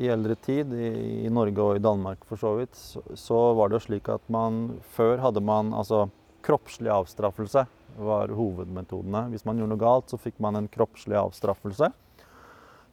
i 0.00 0.10
eldre 0.10 0.36
tid, 0.44 0.72
i, 0.76 0.90
i 1.24 1.32
Norge 1.32 1.64
og 1.64 1.78
i 1.78 1.84
Danmark 1.84 2.24
for 2.28 2.40
så 2.40 2.54
vidt, 2.58 2.76
så, 2.76 3.00
så 3.16 3.40
var 3.56 3.70
det 3.70 3.78
jo 3.78 3.86
slik 3.86 4.12
at 4.12 4.24
man 4.32 4.66
før 4.96 5.20
hadde 5.24 5.44
man 5.44 5.72
altså 5.76 6.06
kroppslig 6.44 6.92
avstraffelse 6.92 7.64
var 7.96 8.32
hovedmetodene. 8.34 9.28
Hvis 9.32 9.44
man 9.46 9.58
gjorde 9.60 9.72
noe 9.74 9.80
galt, 9.82 10.10
så 10.10 10.18
fikk 10.20 10.40
man 10.42 10.58
en 10.58 10.68
kroppslig 10.70 11.16
avstraffelse. 11.18 11.90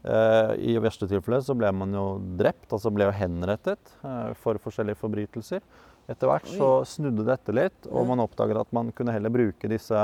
Eh, 0.02 0.52
I 0.74 0.78
verste 0.82 1.06
tilfelle 1.10 1.42
så 1.46 1.54
ble 1.58 1.70
man 1.76 1.94
jo 1.94 2.06
drept, 2.40 2.72
altså 2.74 2.90
ble 2.94 3.06
jo 3.10 3.16
henrettet 3.18 3.96
eh, 4.02 4.32
for 4.42 4.58
forskjellige 4.62 4.98
forbrytelser. 5.02 5.62
Etter 6.10 6.32
hvert 6.32 6.48
så 6.50 6.70
snudde 6.90 7.28
dette 7.28 7.54
litt, 7.54 7.86
og 7.92 8.08
man 8.10 8.24
oppdaget 8.24 8.64
at 8.64 8.72
man 8.76 8.90
kunne 8.98 9.14
heller 9.14 9.32
bruke 9.34 9.70
disse 9.70 10.00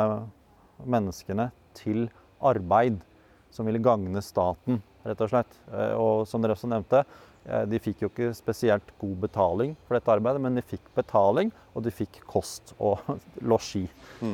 menneskene 0.85 1.49
til 1.77 2.05
arbeid 2.45 2.99
som 3.53 3.65
ville 3.65 3.81
gagne 3.81 4.21
staten, 4.21 4.81
rett 5.07 5.23
og 5.23 5.31
slett. 5.33 5.57
Eh, 5.71 5.95
Og 5.97 6.27
som 6.29 6.43
dere 6.43 6.53
også 6.57 6.69
nevnte, 6.69 7.03
de 7.71 7.79
fikk 7.79 8.01
jo 8.03 8.09
ikke 8.11 8.33
spesielt 8.35 8.89
god 8.99 9.15
betaling 9.23 9.75
for 9.87 9.95
dette 9.95 10.11
arbeidet, 10.11 10.41
men 10.43 10.57
de 10.59 10.63
fikk 10.67 10.83
betaling, 10.97 11.51
og 11.73 11.85
de 11.85 11.93
fikk 11.95 12.19
kost 12.27 12.73
og 12.77 12.99
losji, 13.51 13.85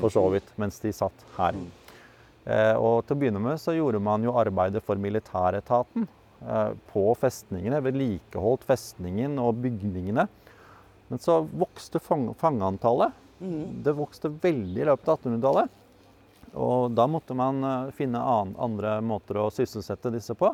for 0.01 0.10
så 0.13 0.24
vidt, 0.34 0.50
mens 0.58 0.79
de 0.82 0.91
satt 0.96 1.25
her. 1.38 1.58
Eh, 2.46 2.74
Og 2.75 3.05
til 3.05 3.15
å 3.15 3.20
begynne 3.22 3.39
med 3.43 3.62
så 3.62 3.75
gjorde 3.75 4.01
man 4.03 4.24
jo 4.25 4.34
arbeidet 4.39 4.82
for 4.84 5.00
militæretaten 5.00 6.08
eh, 6.43 6.72
på 6.91 7.03
festningene, 7.20 7.79
vedlikeholdt 7.86 8.65
festningen 8.67 9.38
og 9.39 9.62
bygningene. 9.63 10.25
Men 11.12 11.22
så 11.22 11.41
vokste 11.51 12.01
fang 12.03 12.32
fangeantallet. 12.39 13.13
Det 13.84 13.93
vokste 13.96 14.32
veldig 14.41 14.82
i 14.82 14.88
løpet 14.89 15.10
av 15.12 15.20
1800-tallet. 15.20 15.79
Og 16.53 16.91
da 16.96 17.05
måtte 17.10 17.36
man 17.38 17.63
eh, 17.63 17.91
finne 17.96 18.20
andre 18.24 18.98
måter 19.05 19.39
å 19.43 19.50
sysselsette 19.53 20.12
disse 20.13 20.36
på. 20.38 20.51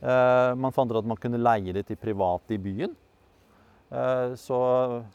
Eh, 0.00 0.54
man 0.56 0.72
fant 0.72 0.90
ut 0.90 0.96
at 1.02 1.08
man 1.08 1.18
kunne 1.20 1.40
leie 1.40 1.74
det 1.76 1.86
til 1.90 1.98
private 2.00 2.56
i 2.56 2.60
byen. 2.62 2.94
Eh, 3.90 4.32
Så 4.38 4.56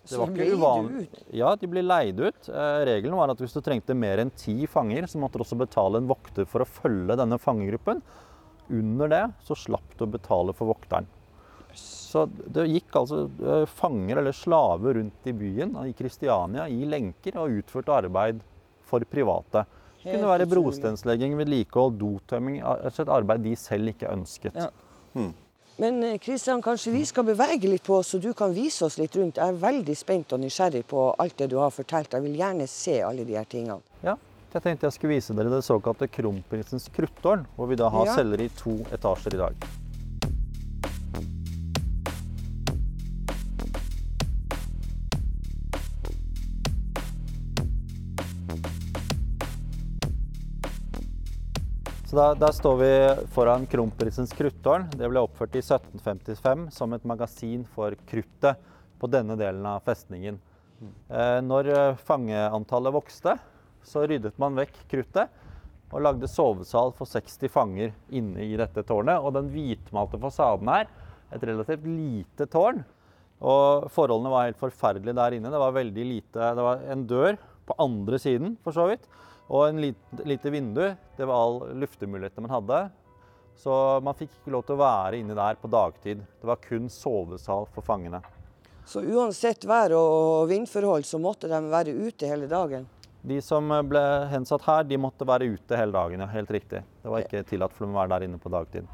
det 0.06 0.20
var 0.20 0.34
ikke 0.34 0.51
uvanlig. 0.60 1.08
Ja, 1.34 1.56
de 1.56 1.70
ble 1.72 1.82
leid 1.82 2.20
ut. 2.20 2.50
Eh, 2.50 2.80
Regelen 2.86 3.18
var 3.18 3.32
at 3.34 3.42
hvis 3.42 3.56
du 3.56 3.62
trengte 3.65 3.96
mer 3.98 4.22
enn 4.22 4.34
ti 4.36 4.68
fanger, 4.68 5.08
så 5.10 5.22
måtte 5.22 5.39
du 5.39 5.46
også 5.46 5.58
betale 5.58 6.01
en 6.01 6.10
vokter 6.12 6.46
for 6.46 6.62
å 6.62 6.70
følge 6.70 7.18
denne 7.18 7.39
fangegruppen. 7.42 8.01
Under 8.70 9.08
det 9.10 9.24
så 9.46 9.58
slapp 9.58 9.96
du 9.98 10.06
å 10.06 10.12
betale 10.12 10.54
for 10.54 10.74
vokteren. 10.74 11.08
Så 11.75 12.24
det 12.32 12.70
gikk 12.72 12.94
altså 12.96 13.25
fanger 13.68 14.22
eller 14.22 14.32
slaver 14.32 14.96
rundt 14.96 15.25
i 15.27 15.34
byen, 15.36 15.74
i 15.84 15.92
Kristiania, 15.98 16.70
i 16.72 16.86
lenker 16.88 17.36
og 17.42 17.58
utførte 17.60 17.92
arbeid 17.92 18.39
for 18.88 19.04
private. 19.12 19.65
Det 20.05 20.12
Helt 20.13 20.21
kunne 20.21 20.33
være 20.38 20.45
brostenslegging, 20.45 21.31
vedlikehold, 21.39 21.95
dotømming. 21.97 22.59
Et 22.62 23.09
arbeid 23.09 23.41
de 23.41 23.55
selv 23.57 23.89
ikke 23.89 24.12
ønsket. 24.13 24.53
Ja. 24.53 24.67
Men 25.81 25.97
eh, 26.05 26.19
Kristian, 26.21 26.62
kanskje 26.62 26.93
vi 26.93 27.01
skal 27.09 27.25
bevege 27.25 27.67
litt 27.67 27.83
på 27.83 27.97
oss, 27.97 28.13
så 28.13 28.19
du 28.21 28.29
kan 28.38 28.53
vise 28.53 28.85
oss 28.85 29.00
litt 29.01 29.15
rundt. 29.17 29.41
Jeg 29.41 29.55
er 29.55 29.57
veldig 29.59 29.95
spent 29.97 30.35
og 30.38 30.43
nysgjerrig 30.43 30.83
på 30.88 31.07
alt 31.19 31.35
det 31.41 31.50
du 31.51 31.57
har 31.57 31.74
fortalt. 31.74 32.13
Jeg 32.13 32.24
vil 32.27 32.38
gjerne 32.38 32.67
se 32.69 33.00
alle 33.03 33.25
de 33.25 33.33
her 33.35 33.50
tingene. 33.50 33.81
Ja, 34.05 34.13
jeg 34.53 34.62
tenkte 34.63 34.88
jeg 34.88 34.95
skulle 34.95 35.17
vise 35.17 35.35
dere 35.35 35.51
det 35.51 35.63
såkalte 35.65 36.07
Kronprinsens 36.07 36.85
kruttårn, 36.95 37.47
hvor 37.57 37.67
vi 37.74 37.75
da 37.81 37.89
har 37.89 38.05
Ja. 38.05 38.15
celler 38.21 38.45
i 38.45 38.50
to 38.62 38.77
etasjer 38.93 39.33
i 39.33 39.41
dag. 39.41 39.67
Så 52.15 52.22
da, 52.22 52.34
der 52.48 52.53
står 52.55 52.75
vi 52.79 52.89
foran 53.36 53.65
Kronprinsens 53.67 54.31
kruttårn. 54.31 54.86
Det 54.95 55.10
ble 55.12 55.19
oppført 55.19 55.57
i 55.60 55.60
1755 55.60 56.62
som 56.72 56.93
et 56.95 57.03
magasin 57.03 57.65
for 57.67 57.91
kruttet 58.07 58.62
på 59.01 59.10
denne 59.12 59.36
delen 59.36 59.67
av 59.67 59.84
festningen. 59.84 60.38
Eh, 61.12 61.41
når 61.43 61.69
eh, 61.74 62.00
fangeantallet 62.07 62.95
vokste, 62.95 63.34
så 63.84 64.05
ryddet 64.07 64.39
man 64.39 64.55
vekk 64.55 64.79
kruttet 64.93 65.91
og 65.91 66.05
lagde 66.07 66.31
sovesal 66.31 66.95
for 66.95 67.12
60 67.12 67.51
fanger 67.51 67.91
inne 68.07 68.48
i 68.48 68.55
dette 68.63 68.86
tårnet. 68.88 69.19
Og 69.19 69.36
den 69.36 69.51
hvitmalte 69.51 70.22
fasaden 70.24 70.72
her, 70.72 70.88
et 71.36 71.43
relativt 71.51 71.84
lite 71.84 72.48
tårn. 72.48 72.79
Og 73.43 73.91
forholdene 73.91 74.31
var 74.31 74.48
helt 74.48 74.63
forferdelige 74.63 75.19
der 75.19 75.36
inne. 75.36 75.51
Det 75.51 75.65
var 75.67 75.75
veldig 75.84 76.12
lite 76.15 76.55
Det 76.55 76.69
var 76.72 76.88
en 76.95 77.07
dør 77.12 77.43
på 77.67 77.81
andre 77.89 78.24
siden, 78.24 78.55
for 78.63 78.72
så 78.72 78.88
vidt. 78.93 79.03
Og 79.50 79.68
en 79.70 79.82
lite, 79.82 80.24
lite 80.25 80.50
vindu. 80.54 80.86
Det 81.18 81.25
var 81.25 81.36
all 81.36 81.60
luftemulighetene 81.82 82.48
man 82.48 82.56
hadde. 82.58 82.80
Så 83.56 83.75
man 84.04 84.18
fikk 84.18 84.34
ikke 84.40 84.52
lov 84.52 84.66
til 84.68 84.75
å 84.75 84.82
være 84.82 85.20
inne 85.22 85.36
der 85.38 85.60
på 85.62 85.70
dagtid. 85.72 86.24
Det 86.42 86.50
var 86.50 86.60
kun 86.64 86.90
sovesal 86.92 87.70
for 87.75 87.86
fangene. 87.86 88.20
Så 88.86 89.02
uansett 89.02 89.64
vær 89.66 89.96
og 89.98 90.50
vindforhold, 90.52 91.06
så 91.08 91.18
måtte 91.22 91.50
de 91.50 91.62
være 91.72 91.94
ute 91.96 92.28
hele 92.30 92.50
dagen. 92.52 92.86
De 93.25 93.40
som 93.42 93.72
ble 93.90 94.02
hensatt 94.30 94.66
her, 94.68 94.84
de 94.86 95.00
måtte 95.02 95.25
være 95.25 95.48
ute 95.56 95.78
hele 95.80 95.96
dagen. 95.96 96.22
ja, 96.22 96.28
Helt 96.30 96.52
riktig. 96.54 96.84
Det 97.02 97.10
var 97.10 97.24
ikke 97.24 97.46
tillatt 97.50 97.74
for 97.74 97.88
dem 97.88 97.96
å 97.96 98.02
være 98.04 98.12
der 98.14 98.28
inne 98.28 98.42
på 98.42 98.52
dagtid. 98.54 98.86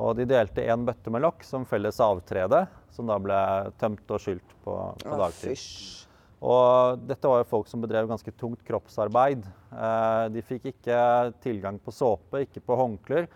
Og 0.00 0.14
de 0.16 0.24
delte 0.24 0.64
én 0.64 0.86
bøtte 0.88 1.12
med 1.12 1.20
lokk 1.20 1.44
som 1.44 1.66
felles 1.68 2.00
avtrede, 2.00 2.62
som 2.94 3.10
da 3.10 3.18
ble 3.20 3.36
tømt 3.80 4.08
og 4.08 4.22
skylt 4.24 4.54
på, 4.64 4.76
på 5.02 5.18
dagtid. 5.20 5.52
fysj. 5.52 6.06
Og 6.42 7.02
dette 7.06 7.28
var 7.30 7.42
jo 7.42 7.50
folk 7.52 7.68
som 7.70 7.82
bedrev 7.84 8.08
ganske 8.10 8.34
tungt 8.34 8.64
kroppsarbeid. 8.66 9.44
Eh, 9.70 10.24
de 10.34 10.42
fikk 10.42 10.72
ikke 10.72 10.98
tilgang 11.44 11.78
på 11.78 11.94
såpe, 11.94 12.42
ikke 12.42 12.64
på 12.66 12.78
håndklær. 12.80 13.28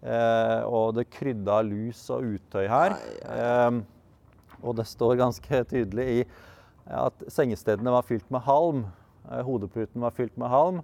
Eh, 0.00 0.60
og 0.64 0.94
det 0.96 1.10
krydda 1.12 1.60
lus 1.68 2.00
og 2.14 2.24
utøy 2.36 2.64
her. 2.72 2.96
Eh, 3.28 3.80
og 4.62 4.78
det 4.78 4.88
står 4.88 5.18
ganske 5.20 5.62
tydelig 5.68 6.06
i 6.14 6.20
at 6.96 7.26
sengestedene 7.32 7.92
var 7.92 8.06
fylt 8.08 8.28
med 8.32 8.46
halm. 8.46 8.86
Hodeputen 9.26 10.00
var 10.06 10.14
fylt 10.16 10.36
med 10.40 10.48
halm. 10.48 10.80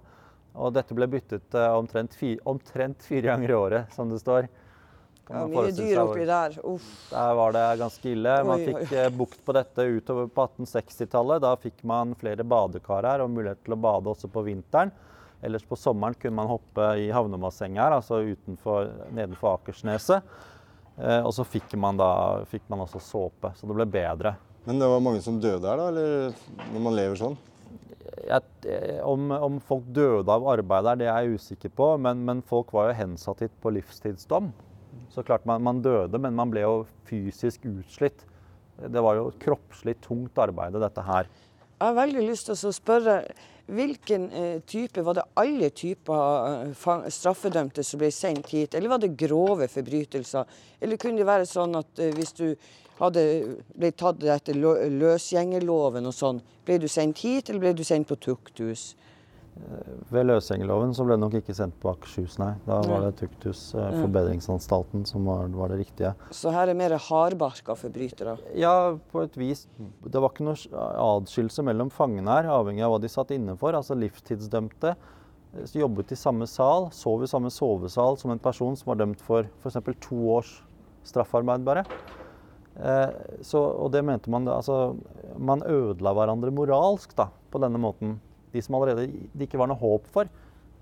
Og 0.53 0.75
dette 0.75 0.93
ble 0.93 1.07
byttet 1.09 1.55
omtrent, 1.73 2.13
fi, 2.13 2.35
omtrent 2.45 3.01
fire 3.01 3.31
ganger 3.31 3.49
i 3.49 3.57
året, 3.57 3.95
som 3.95 4.11
det 4.11 4.19
står. 4.21 4.45
Ja, 5.29 5.45
mye 5.47 5.71
dyr 5.71 6.01
oppi 6.01 6.25
der. 6.27 6.57
Uff. 6.67 6.87
der 7.09 7.35
var 7.39 7.53
det 7.55 7.63
ganske 7.79 8.09
ille. 8.11 8.33
Man 8.43 8.63
fikk 8.67 8.91
eh, 8.91 9.09
bukt 9.13 9.39
på 9.45 9.55
dette 9.55 9.85
utover 9.95 10.27
på 10.27 10.47
1860-tallet. 10.49 11.43
Da 11.45 11.53
fikk 11.59 11.79
man 11.87 12.11
flere 12.19 12.43
badekar 12.43 13.07
her 13.07 13.23
og 13.23 13.31
mulighet 13.31 13.61
til 13.63 13.77
å 13.77 13.79
bade 13.85 14.11
også 14.11 14.27
på 14.31 14.43
vinteren. 14.49 14.91
Ellers 15.43 15.63
på 15.67 15.75
sommeren 15.79 16.15
kunne 16.19 16.37
man 16.39 16.51
hoppe 16.51 16.89
i 17.03 17.09
havnebassenget 17.11 17.81
her, 17.83 17.95
altså 17.97 18.21
utenfor, 18.23 18.91
nedenfor 19.11 19.57
Akersneset. 19.57 20.27
Eh, 20.97 21.19
og 21.19 21.31
så 21.35 21.47
fikk 21.47 21.73
man, 21.79 21.99
da, 21.99 22.43
fikk 22.51 22.67
man 22.71 22.83
også 22.83 23.01
såpe, 23.03 23.51
så 23.55 23.67
det 23.67 23.79
ble 23.79 23.87
bedre. 23.91 24.35
Men 24.67 24.79
det 24.79 24.87
var 24.91 25.03
mange 25.03 25.23
som 25.23 25.39
døde 25.43 25.67
her, 25.67 25.79
da? 25.79 25.87
Eller 25.91 26.69
når 26.71 26.85
man 26.85 26.95
lever 26.99 27.19
sånn? 27.19 27.39
Jeg, 28.23 28.43
om, 29.03 29.31
om 29.35 29.57
folk 29.63 29.87
døde 29.91 30.31
av 30.31 30.45
arbeid 30.53 30.85
der, 30.87 30.99
det 31.01 31.07
er 31.09 31.25
jeg 31.25 31.39
usikker 31.41 31.73
på, 31.75 31.89
men, 31.99 32.21
men 32.27 32.43
folk 32.47 32.71
var 32.75 32.91
jo 32.91 32.99
hensatt 33.01 33.43
hit 33.43 33.55
på 33.63 33.73
livstidsdom. 33.75 34.51
Så 35.13 35.23
klart 35.23 35.45
man, 35.45 35.61
man 35.61 35.81
døde, 35.85 36.17
men 36.17 36.33
man 36.35 36.49
ble 36.49 36.63
jo 36.65 36.75
fysisk 37.09 37.67
utslitt. 37.69 38.23
Det 38.81 39.01
var 39.05 39.19
jo 39.19 39.27
kroppslig 39.39 39.99
tungt 40.01 40.39
arbeid, 40.41 40.73
dette 40.81 41.03
her. 41.05 41.27
Jeg 41.77 41.85
har 41.91 41.97
veldig 41.99 42.23
lyst 42.25 42.47
til 42.49 42.55
å 42.57 42.71
spørre 42.73 43.17
hvilken 43.63 44.25
eh, 44.35 44.57
type 44.67 44.99
Var 45.05 45.15
det 45.17 45.23
alle 45.39 45.69
typer 45.75 46.71
eh, 46.73 47.09
straffedømte 47.13 47.83
som 47.85 48.01
ble 48.01 48.09
sendt 48.11 48.49
hit, 48.51 48.73
eller 48.75 48.91
var 48.91 48.99
det 49.03 49.13
grove 49.19 49.67
forbrytelser? 49.71 50.49
Eller 50.83 50.99
kunne 50.99 51.21
det 51.21 51.27
være 51.29 51.47
sånn 51.47 51.77
at 51.79 52.01
eh, 52.03 52.11
hvis 52.17 52.33
du 52.39 52.47
hadde 52.99 53.23
ble 53.75 53.91
tatt 53.97 54.23
etter 54.35 54.57
lø- 54.59 54.89
løsgjengerloven 54.97 56.09
og 56.09 56.15
sånn, 56.17 56.41
ble 56.67 56.79
du 56.83 56.89
sendt 56.91 57.21
hit, 57.23 57.49
eller 57.49 57.63
ble 57.67 57.73
du 57.77 57.85
sendt 57.87 58.09
på 58.11 58.19
tukthus? 58.21 58.93
Ved 60.13 60.25
løsgjengerloven 60.25 60.93
så 60.97 61.05
ble 61.05 61.15
det 61.15 61.21
nok 61.21 61.35
ikke 61.37 61.53
sendt 61.55 61.75
på 61.81 61.91
Akershus, 61.91 62.39
nei. 62.41 62.51
Da 62.65 62.79
var 62.87 63.03
det 63.05 63.11
Tuktus, 63.19 63.61
eh, 63.77 63.99
forbedringsanstalten, 64.01 65.05
som 65.09 65.27
var, 65.29 65.45
var 65.53 65.69
det 65.69 65.79
riktige. 65.83 66.13
Så 66.33 66.51
her 66.53 66.71
er 66.71 66.77
mer 66.77 66.95
hardbarka 66.97 67.75
forbrytere. 67.77 68.35
Ja, 68.57 68.95
på 69.11 69.23
et 69.23 69.37
vis. 69.37 69.65
Det 69.77 70.21
var 70.21 70.33
ikke 70.33 70.47
noe 70.47 70.87
adskillelse 71.05 71.65
mellom 71.65 71.93
fangene 71.93 72.39
her, 72.39 72.49
avhengig 72.53 72.85
av 72.85 72.95
hva 72.95 73.01
de 73.03 73.13
satt 73.13 73.35
inne 73.35 73.55
for. 73.59 73.77
Altså 73.77 73.97
livstidsdømte 73.99 74.95
eh, 74.95 75.77
jobbet 75.77 76.15
i 76.15 76.19
samme 76.19 76.49
sal, 76.49 76.89
sov 76.95 77.23
i 77.23 77.29
samme 77.29 77.53
sovesal 77.53 78.17
som 78.21 78.33
en 78.33 78.41
person 78.41 78.77
som 78.79 78.93
var 78.93 79.01
dømt 79.05 79.21
for 79.21 79.49
f.eks. 79.61 79.79
to 80.01 80.19
års 80.33 80.57
straffarbeid 81.05 81.65
bare. 81.67 81.85
Eh, 82.73 83.09
så, 83.45 83.61
og 83.61 83.93
det 83.93 84.01
mente 84.01 84.31
man 84.33 84.47
altså, 84.49 84.95
Man 85.37 85.61
ødela 85.61 86.09
hverandre 86.17 86.49
moralsk 86.49 87.13
da, 87.17 87.29
på 87.53 87.61
denne 87.61 87.77
måten. 87.77 88.17
De 88.53 88.61
som 88.63 88.77
allerede 88.77 89.09
det 89.33 89.47
ikke 89.47 89.59
var 89.61 89.71
noe 89.71 89.81
håp 89.81 90.09
for. 90.13 90.29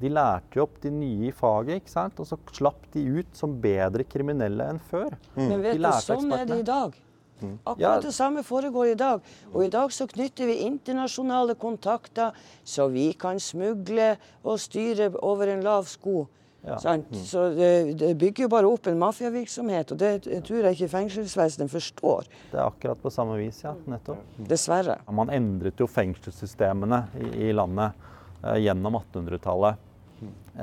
De 0.02 0.10
lærte 0.10 0.58
jo 0.58 0.66
opp 0.66 0.80
de 0.82 0.90
nye 0.94 1.30
i 1.30 1.36
faget, 1.36 1.82
ikke 1.82 1.94
sant? 1.94 2.20
og 2.20 2.28
så 2.28 2.38
slapp 2.56 2.88
de 2.96 3.04
ut 3.22 3.38
som 3.38 3.54
bedre 3.62 4.06
kriminelle 4.08 4.66
enn 4.74 4.82
før. 4.92 5.14
Men 5.38 5.62
vet 5.62 5.78
du, 5.78 5.90
sånn 6.06 6.34
er 6.36 6.48
det 6.50 6.62
i 6.64 6.68
dag. 6.68 6.98
Mm. 7.42 7.56
Akkurat 7.66 8.06
det 8.06 8.14
samme 8.14 8.44
foregår 8.46 8.92
i 8.92 8.98
dag. 8.98 9.22
Og 9.54 9.66
i 9.66 9.72
dag 9.74 9.94
så 9.94 10.06
knytter 10.10 10.50
vi 10.50 10.60
internasjonale 10.66 11.56
kontakter, 11.62 12.38
så 12.64 12.88
vi 12.94 13.12
kan 13.18 13.42
smugle 13.42 14.16
og 14.44 14.62
styre 14.62 15.12
over 15.22 15.54
en 15.54 15.66
lav 15.66 15.90
sko. 15.90 16.26
Ja. 16.62 16.78
Mm. 16.86 17.06
Så 17.26 17.50
det, 17.58 17.70
det 17.98 18.12
bygger 18.22 18.46
jo 18.46 18.50
bare 18.54 18.70
opp 18.70 18.88
en 18.88 19.00
mafiavirksomhet, 19.02 19.94
og 19.94 19.98
det 20.02 20.12
tror 20.46 20.68
jeg 20.68 20.78
ikke 20.78 20.92
fengselsvesenet 20.92 21.72
forstår. 21.74 22.28
Det 22.52 22.60
er 22.60 22.68
akkurat 22.68 23.02
på 23.02 23.12
samme 23.14 23.40
vis, 23.40 23.64
ja. 23.66 23.74
Nettopp. 23.90 24.22
Dessverre. 24.50 25.00
Man 25.10 25.34
endret 25.34 25.82
jo 25.82 25.90
fengselssystemene 25.90 27.06
i, 27.18 27.30
i 27.48 27.54
landet 27.58 27.98
eh, 28.44 28.60
gjennom 28.68 29.00
1800-tallet. 29.02 29.88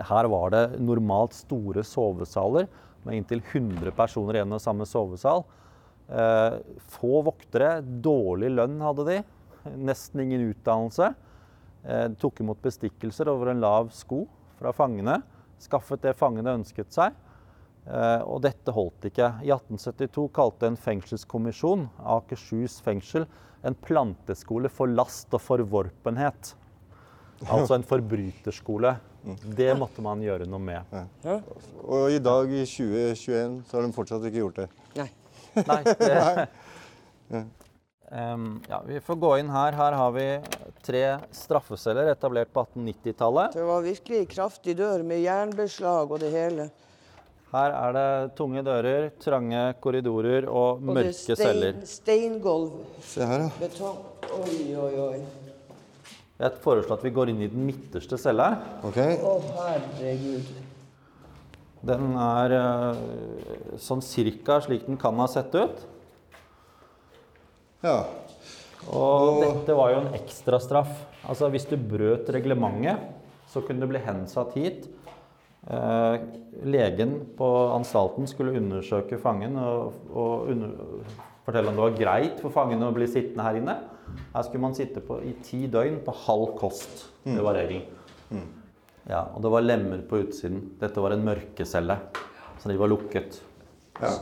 Her 0.08 0.28
var 0.30 0.52
det 0.54 0.64
normalt 0.78 1.34
store 1.34 1.82
sovesaler 1.82 2.68
med 3.02 3.18
inntil 3.18 3.42
100 3.42 3.90
personer 3.96 4.38
i 4.38 4.42
en 4.44 4.54
og 4.54 4.62
samme 4.62 4.86
sovesal. 4.86 5.42
Eh, 6.08 6.58
få 6.94 7.24
voktere, 7.26 7.80
dårlig 7.82 8.52
lønn 8.54 8.78
hadde 8.84 9.08
de, 9.08 9.16
nesten 9.74 10.22
ingen 10.22 10.46
utdannelse. 10.52 11.10
Eh, 11.88 12.06
tok 12.22 12.44
imot 12.44 12.62
bestikkelser 12.62 13.30
over 13.32 13.50
en 13.50 13.64
lav 13.64 13.90
sko 13.96 14.22
fra 14.60 14.70
fangene. 14.76 15.18
Skaffet 15.62 16.04
det 16.04 16.14
fangene 16.18 16.56
ønsket 16.60 16.94
seg. 16.94 17.16
Eh, 17.88 18.22
og 18.28 18.42
dette 18.44 18.72
holdt 18.74 19.08
ikke. 19.10 19.32
I 19.44 19.52
1872 19.54 20.28
kalte 20.36 20.68
en 20.68 20.78
fengselskommisjon 20.78 21.86
Akershus 22.16 22.78
fengsel 22.84 23.26
en 23.66 23.74
planteskole 23.74 24.70
for 24.70 24.90
last 24.90 25.32
og 25.34 25.42
forvorpenhet. 25.42 26.54
Altså 27.46 27.76
en 27.76 27.86
forbryterskole. 27.86 28.96
Det 29.58 29.70
måtte 29.78 30.02
man 30.02 30.22
gjøre 30.22 30.46
noe 30.48 30.62
med. 30.62 30.94
Og 31.84 32.14
i 32.14 32.20
dag, 32.22 32.50
i 32.50 32.64
2021, 32.66 33.58
så 33.66 33.78
har 33.78 33.86
de 33.86 33.94
fortsatt 33.94 34.26
ikke 34.28 34.42
gjort 34.42 34.60
det. 34.62 34.68
Nei. 34.98 35.08
Nei, 35.58 35.80
det, 35.98 36.46
Em, 38.10 38.60
ja, 38.68 38.80
vi 38.86 39.00
får 39.04 39.16
gå 39.20 39.30
inn 39.42 39.50
her. 39.52 39.74
Her 39.76 39.92
har 40.00 40.12
vi 40.14 40.26
tre 40.84 41.02
straffeceller 41.36 42.08
etablert 42.14 42.52
på 42.54 42.62
1890-tallet. 42.64 43.56
Det 43.58 43.64
var 43.68 43.82
virkelig 43.84 44.28
kraftig 44.32 44.76
dør 44.78 45.02
med 45.04 45.20
jernbeslag 45.20 46.12
og 46.14 46.22
det 46.22 46.30
hele. 46.32 46.70
Her 47.52 47.72
er 47.72 47.92
det 47.96 48.06
tunge 48.36 48.62
dører, 48.64 49.08
trange 49.24 49.60
korridorer 49.80 50.48
og, 50.48 50.80
Og 50.82 50.88
mørke 51.00 51.12
stein, 51.16 51.36
celler. 51.40 51.76
steingulv. 51.88 52.72
Se 53.04 53.24
her, 53.28 53.46
ja. 53.46 53.50
Betong. 53.60 54.00
Oi, 54.38 54.56
oi, 54.76 54.94
oi. 55.04 55.20
Jeg 56.38 56.58
foreslår 56.62 57.00
at 57.00 57.04
vi 57.08 57.12
går 57.16 57.32
inn 57.32 57.40
i 57.42 57.48
den 57.50 57.64
midterste 57.66 58.18
cella. 58.20 58.50
Ok. 58.86 58.98
Å, 59.00 59.36
herregud. 59.56 60.50
Den 61.88 62.12
er 62.20 62.54
eh, 62.58 63.00
sånn 63.80 64.00
cirka 64.04 64.60
slik 64.64 64.84
den 64.88 64.98
kan 65.00 65.18
ha 65.20 65.26
sett 65.30 65.54
ut. 65.56 65.84
Ja. 67.84 67.98
Og 68.88 69.42
dette 69.42 69.76
var 69.76 69.92
jo 69.92 70.02
en 70.02 70.14
ekstrastraff. 70.16 70.92
Altså 71.28 71.50
hvis 71.52 71.66
du 71.68 71.76
brøt 71.76 72.30
reglementet, 72.32 73.02
så 73.48 73.62
kunne 73.64 73.82
du 73.82 73.90
bli 73.90 74.00
hensatt 74.04 74.54
hit. 74.58 74.86
Eh, 75.68 76.14
legen 76.64 77.14
på 77.36 77.48
anstalten 77.74 78.28
skulle 78.30 78.56
undersøke 78.56 79.18
fangen 79.20 79.58
og, 79.60 79.96
og 80.08 80.52
under, 80.52 80.70
fortelle 81.44 81.68
om 81.68 81.76
det 81.76 81.84
var 81.84 81.98
greit 81.98 82.40
for 82.40 82.54
fangen 82.54 82.84
å 82.86 82.92
bli 82.94 83.08
sittende 83.10 83.44
her 83.44 83.58
inne. 83.60 83.74
Her 84.32 84.46
skulle 84.46 84.64
man 84.64 84.76
sitte 84.76 85.02
på, 85.04 85.18
i 85.24 85.34
ti 85.44 85.66
døgn 85.68 86.00
på 86.06 86.14
halv 86.24 86.54
kost. 86.60 87.08
Det 87.36 87.44
var 87.44 87.58
regelen. 87.58 87.84
Ja, 89.08 89.22
og 89.34 89.40
det 89.44 89.52
var 89.52 89.64
lemmer 89.64 90.00
på 90.08 90.20
utsiden. 90.20 90.62
Dette 90.80 91.00
var 91.00 91.14
en 91.14 91.24
mørkecelle, 91.24 91.96
så 92.60 92.68
de 92.68 92.76
var 92.80 92.90
lukket. 92.92 93.38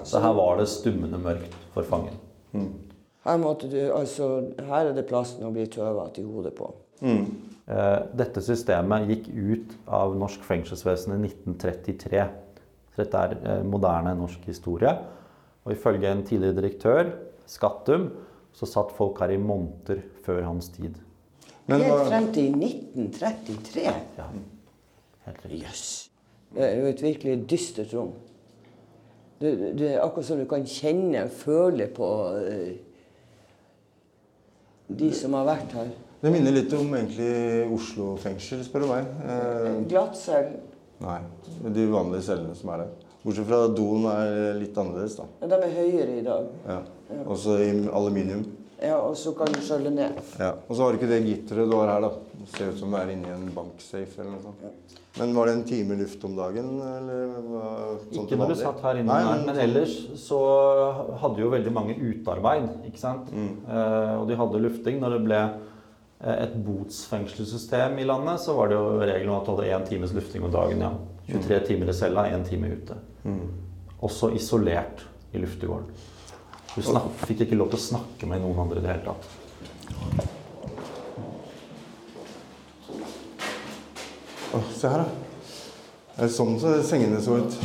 Så 0.06 0.22
her 0.22 0.34
var 0.38 0.60
det 0.60 0.68
stummende 0.70 1.18
mørkt 1.22 1.54
for 1.74 1.86
fangen. 1.86 2.18
Her, 3.26 3.38
måtte 3.42 3.68
du, 3.70 3.78
altså, 3.90 4.30
her 4.68 4.90
er 4.90 4.94
det 4.94 5.06
plassen 5.08 5.44
å 5.46 5.52
bli 5.54 5.66
tøvete 5.70 6.22
i 6.22 6.26
hodet 6.26 6.54
på. 6.54 6.70
Eh, 7.02 8.00
Dette 8.16 8.42
systemet 8.44 9.08
gikk 9.10 9.30
ut 9.34 9.72
av 9.98 10.14
norsk 10.18 10.44
fengselsvesen 10.46 11.16
i 11.16 11.20
1933. 11.26 12.22
Så 12.94 13.02
dette 13.02 13.24
er 13.24 13.34
eh, 13.42 13.64
moderne 13.66 14.14
norsk 14.16 14.46
historie. 14.46 14.92
Og 15.66 15.74
ifølge 15.74 16.12
en 16.12 16.22
tidligere 16.26 16.60
direktør, 16.60 17.10
Skattum, 17.46 18.08
så 18.54 18.66
satt 18.70 18.94
folk 18.96 19.18
her 19.20 19.34
i 19.34 19.40
måneder 19.42 20.00
før 20.24 20.46
hans 20.46 20.70
tid. 20.74 20.94
Helt 21.66 22.06
frem 22.06 22.30
til 22.34 22.54
1933? 22.54 23.82
Ja. 24.16 24.30
Jøss. 25.50 26.10
Det 26.54 26.62
er 26.62 26.76
jo 26.78 26.90
et 26.92 27.02
virkelig 27.02 27.36
dystert 27.50 27.92
rom. 27.94 28.12
Det, 29.40 29.50
det 29.76 29.88
er 29.90 30.04
akkurat 30.04 30.28
som 30.30 30.38
du 30.40 30.46
kan 30.48 30.64
kjenne, 30.64 31.26
og 31.26 31.34
føle 31.34 31.88
på 31.92 32.08
eh, 32.38 32.76
de 34.88 35.12
som 35.14 35.34
har 35.38 35.46
vært 35.48 35.72
her. 35.78 35.88
Det 36.22 36.32
minner 36.32 36.54
litt 36.54 36.72
om 36.74 36.94
egentlig 36.96 37.66
Oslo 37.74 38.14
fengsel, 38.20 38.62
spør 38.64 38.86
du 38.86 38.88
meg. 38.90 39.08
Eh, 39.26 39.80
Glattcell. 39.90 40.52
nei, 41.04 41.18
de 41.74 41.86
vanlige 41.92 42.22
cellene 42.30 42.54
som 42.56 42.70
er 42.72 42.84
der. 42.84 42.94
Bortsett 43.26 43.48
fra 43.48 43.64
at 43.66 43.74
doen 43.76 44.04
er 44.06 44.54
litt 44.60 44.76
annerledes, 44.78 45.16
da. 45.18 45.26
De 45.46 45.54
er 45.58 45.74
høyere 45.74 46.18
i 46.20 46.22
dag. 46.24 46.46
Ja. 46.68 46.78
Også 47.26 47.58
i 47.58 47.70
aluminium. 47.92 48.44
Ja, 48.82 48.98
Og 49.00 49.16
så 49.16 49.32
kan 49.36 49.46
du 49.50 49.58
skjølle 49.64 49.90
ned. 49.90 50.18
Ja. 50.38 50.52
Og 50.68 50.76
så 50.76 50.82
har 50.84 50.92
du 50.92 50.98
ikke 51.00 51.08
det 51.10 51.24
gitteret 51.24 51.70
du 51.70 51.76
har 51.76 51.88
her, 51.94 52.00
da. 52.06 52.10
Ser 52.46 52.70
ut 52.70 52.78
som 52.78 52.92
å 52.94 52.96
være 52.98 53.12
inni 53.16 53.28
en 53.32 53.48
banksafe 53.54 54.20
eller 54.22 54.30
noe 54.36 54.42
sånt. 54.44 54.94
Men 55.18 55.32
var 55.34 55.46
det 55.48 55.54
en 55.56 55.64
time 55.66 55.96
luft 55.98 56.24
om 56.28 56.34
dagen, 56.36 56.66
sånn 58.12 58.26
Ikke 58.26 58.36
når 58.38 58.50
du 58.52 58.54
satt 58.60 58.82
her 58.84 58.98
inne, 59.00 59.06
Nei, 59.08 59.22
men 59.24 59.46
men 59.46 59.54
sånn- 59.56 59.62
ellers 59.64 59.94
så 60.20 60.40
hadde 61.22 61.40
jo 61.42 61.48
veldig 61.50 61.72
mange 61.72 61.96
utearbeid, 61.96 62.68
ikke 62.90 62.98
sant? 63.00 63.30
Eh, 63.32 64.14
og 64.20 64.28
de 64.28 64.36
hadde 64.36 64.60
lufting. 64.62 65.00
Når 65.00 65.16
det 65.16 65.22
ble 65.24 65.40
eh, 66.20 66.42
et 66.44 66.54
botsfengselssystem 66.64 67.98
i 67.98 68.04
landet, 68.04 68.40
så 68.44 68.54
var 68.56 68.68
det 68.68 68.76
jo 68.78 68.98
regelen 69.00 69.34
at 69.40 69.44
du 69.48 69.54
hadde 69.56 69.70
én 69.72 69.88
times 69.88 70.12
lufting 70.14 70.44
om 70.44 70.52
dagen. 70.52 70.80
ja. 70.80 70.92
23 71.26 71.60
timer 71.66 71.88
i 71.90 71.92
cella, 71.92 72.28
én 72.30 72.44
time 72.46 72.68
ute. 72.70 72.94
Også 74.06 74.30
isolert 74.36 75.02
i 75.34 75.38
luftegården. 75.42 75.88
Du 76.76 76.82
fikk 77.26 77.40
ikke 77.46 77.56
lov 77.56 77.70
til 77.72 77.78
å 77.80 77.82
snakke 77.82 78.28
med 78.28 78.42
noen 78.44 78.58
andre 78.62 78.78
i 78.78 78.82
det 78.84 78.92
hele 78.92 79.04
tatt. 79.08 80.26
Å, 84.56 84.60
se 84.72 84.88
her, 84.88 85.02
da. 85.02 85.08
Det 86.16 86.24
Er 86.24 86.30
sånn 86.32 86.54
så 86.56 86.70
sengene 86.86 87.18
så 87.20 87.42
ut? 87.42 87.56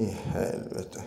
I 0.00 0.06
helvete. 0.32 1.02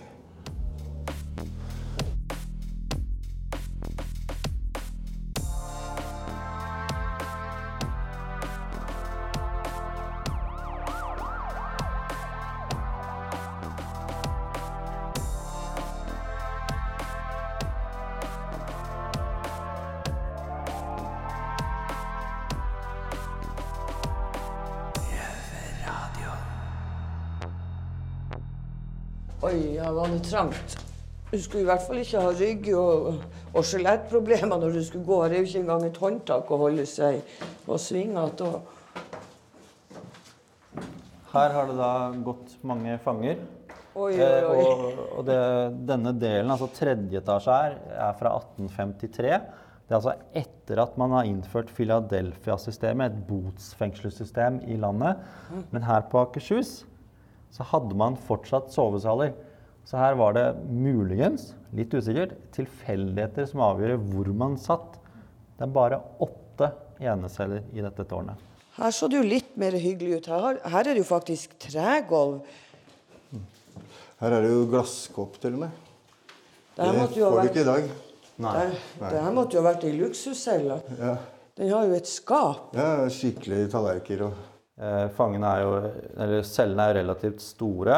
Du 31.34 31.39
skulle 31.41 31.63
i 31.63 31.65
hvert 31.65 31.82
fall 31.82 31.98
ikke 31.98 32.19
ha 32.22 32.30
rygg- 32.38 32.67
og, 32.78 33.24
og 33.58 33.63
skjelettproblemer 33.65 34.60
når 34.62 34.76
du 34.76 34.84
skulle 34.86 35.06
gå. 35.08 35.15
Det 35.32 35.34
er 35.34 35.41
jo 35.41 35.48
ikke 35.50 35.62
engang 35.63 35.86
et 35.88 35.96
håndtak 35.98 36.52
å 36.54 36.60
holde 36.62 36.84
seg 36.86 37.24
og 37.65 37.80
svingete. 37.82 38.46
og- 38.46 38.62
Her 41.34 41.50
har 41.56 41.65
det 41.72 41.78
da 41.80 42.12
gått 42.28 42.54
mange 42.62 43.00
fanger. 43.02 43.39
Oi, 43.96 44.12
Eh, 44.13 44.43
oi, 44.46 44.58
oi. 44.58 44.65
og 44.93 45.17
og 45.19 45.26
det, 45.26 45.39
denne 45.88 46.13
delen, 46.19 46.52
altså 46.54 46.67
tredje 46.74 47.17
etasje 47.22 47.52
her, 47.58 47.78
er 47.98 48.13
fra 48.13 48.30
1853. 48.38 49.41
Det 49.88 49.91
er 49.91 49.96
altså 49.98 50.13
etter 50.36 50.80
at 50.82 50.98
man 50.98 51.12
har 51.12 51.24
innført 51.26 51.69
Philadelphia-systemet, 51.74 53.06
et 53.12 53.28
botsfengselssystem 53.28 54.62
i 54.69 54.78
landet. 54.78 55.17
Men 55.72 55.82
her 55.82 56.02
på 56.02 56.22
Akershus 56.22 56.86
så 57.52 57.63
hadde 57.63 57.96
man 57.96 58.15
fortsatt 58.15 58.69
sovesaler. 58.72 59.34
Så 59.86 60.00
her 60.00 60.15
var 60.15 60.34
det 60.38 60.46
muligens, 60.72 61.50
litt 61.76 61.91
usikkert, 61.93 62.38
tilfeldigheter 62.56 63.48
som 63.50 63.63
avgjør 63.65 63.98
hvor 64.00 64.30
man 64.39 64.56
satt. 64.62 64.96
Det 65.58 65.65
er 65.67 65.74
bare 65.76 66.00
åtte 66.24 66.69
eneceller 67.04 67.65
i 67.76 67.84
dette 67.84 68.06
tårnet. 68.08 68.39
Her 68.78 68.93
så 68.96 69.10
det 69.12 69.19
jo 69.19 69.26
litt 69.28 69.52
mer 69.60 69.76
hyggelig 69.78 70.22
ut. 70.22 70.30
Her, 70.32 70.62
her 70.72 70.80
er 70.88 70.96
det 70.96 71.04
jo 71.04 71.10
faktisk 71.10 71.58
tregulv. 71.62 72.39
Her 74.24 74.32
er 74.38 74.46
det 74.46 74.54
jo 74.54 74.63
glasskopp 74.72 75.36
til 75.43 75.58
og 75.58 75.65
med. 75.65 75.84
Det 76.74 76.88
her 76.88 76.93
Det 76.93 77.02
får 77.04 77.13
du 77.13 77.22
vært- 77.38 77.52
ikke 77.52 77.62
i 77.62 77.69
dag. 77.69 77.91
Det, 78.34 78.63
det 79.12 79.22
her 79.22 79.32
måtte 79.36 79.54
jo 79.54 79.62
ha 79.62 79.67
vært 79.74 79.84
ei 79.86 79.91
luksuscelle. 80.00 80.80
Ja. 80.98 81.17
Den 81.60 81.69
har 81.69 81.86
jo 81.86 81.93
et 82.00 82.08
skap. 82.10 82.72
ja, 82.74 82.88
skikkelig 83.10 83.69
tallerkener 83.72 84.28
og 84.32 84.34
Eh, 84.84 85.08
fangene 85.13 85.46
er 85.46 85.60
jo, 85.62 85.74
eller 86.17 86.41
Cellene 86.50 86.82
er 86.82 86.96
jo 86.96 87.02
relativt 87.04 87.41
store. 87.46 87.98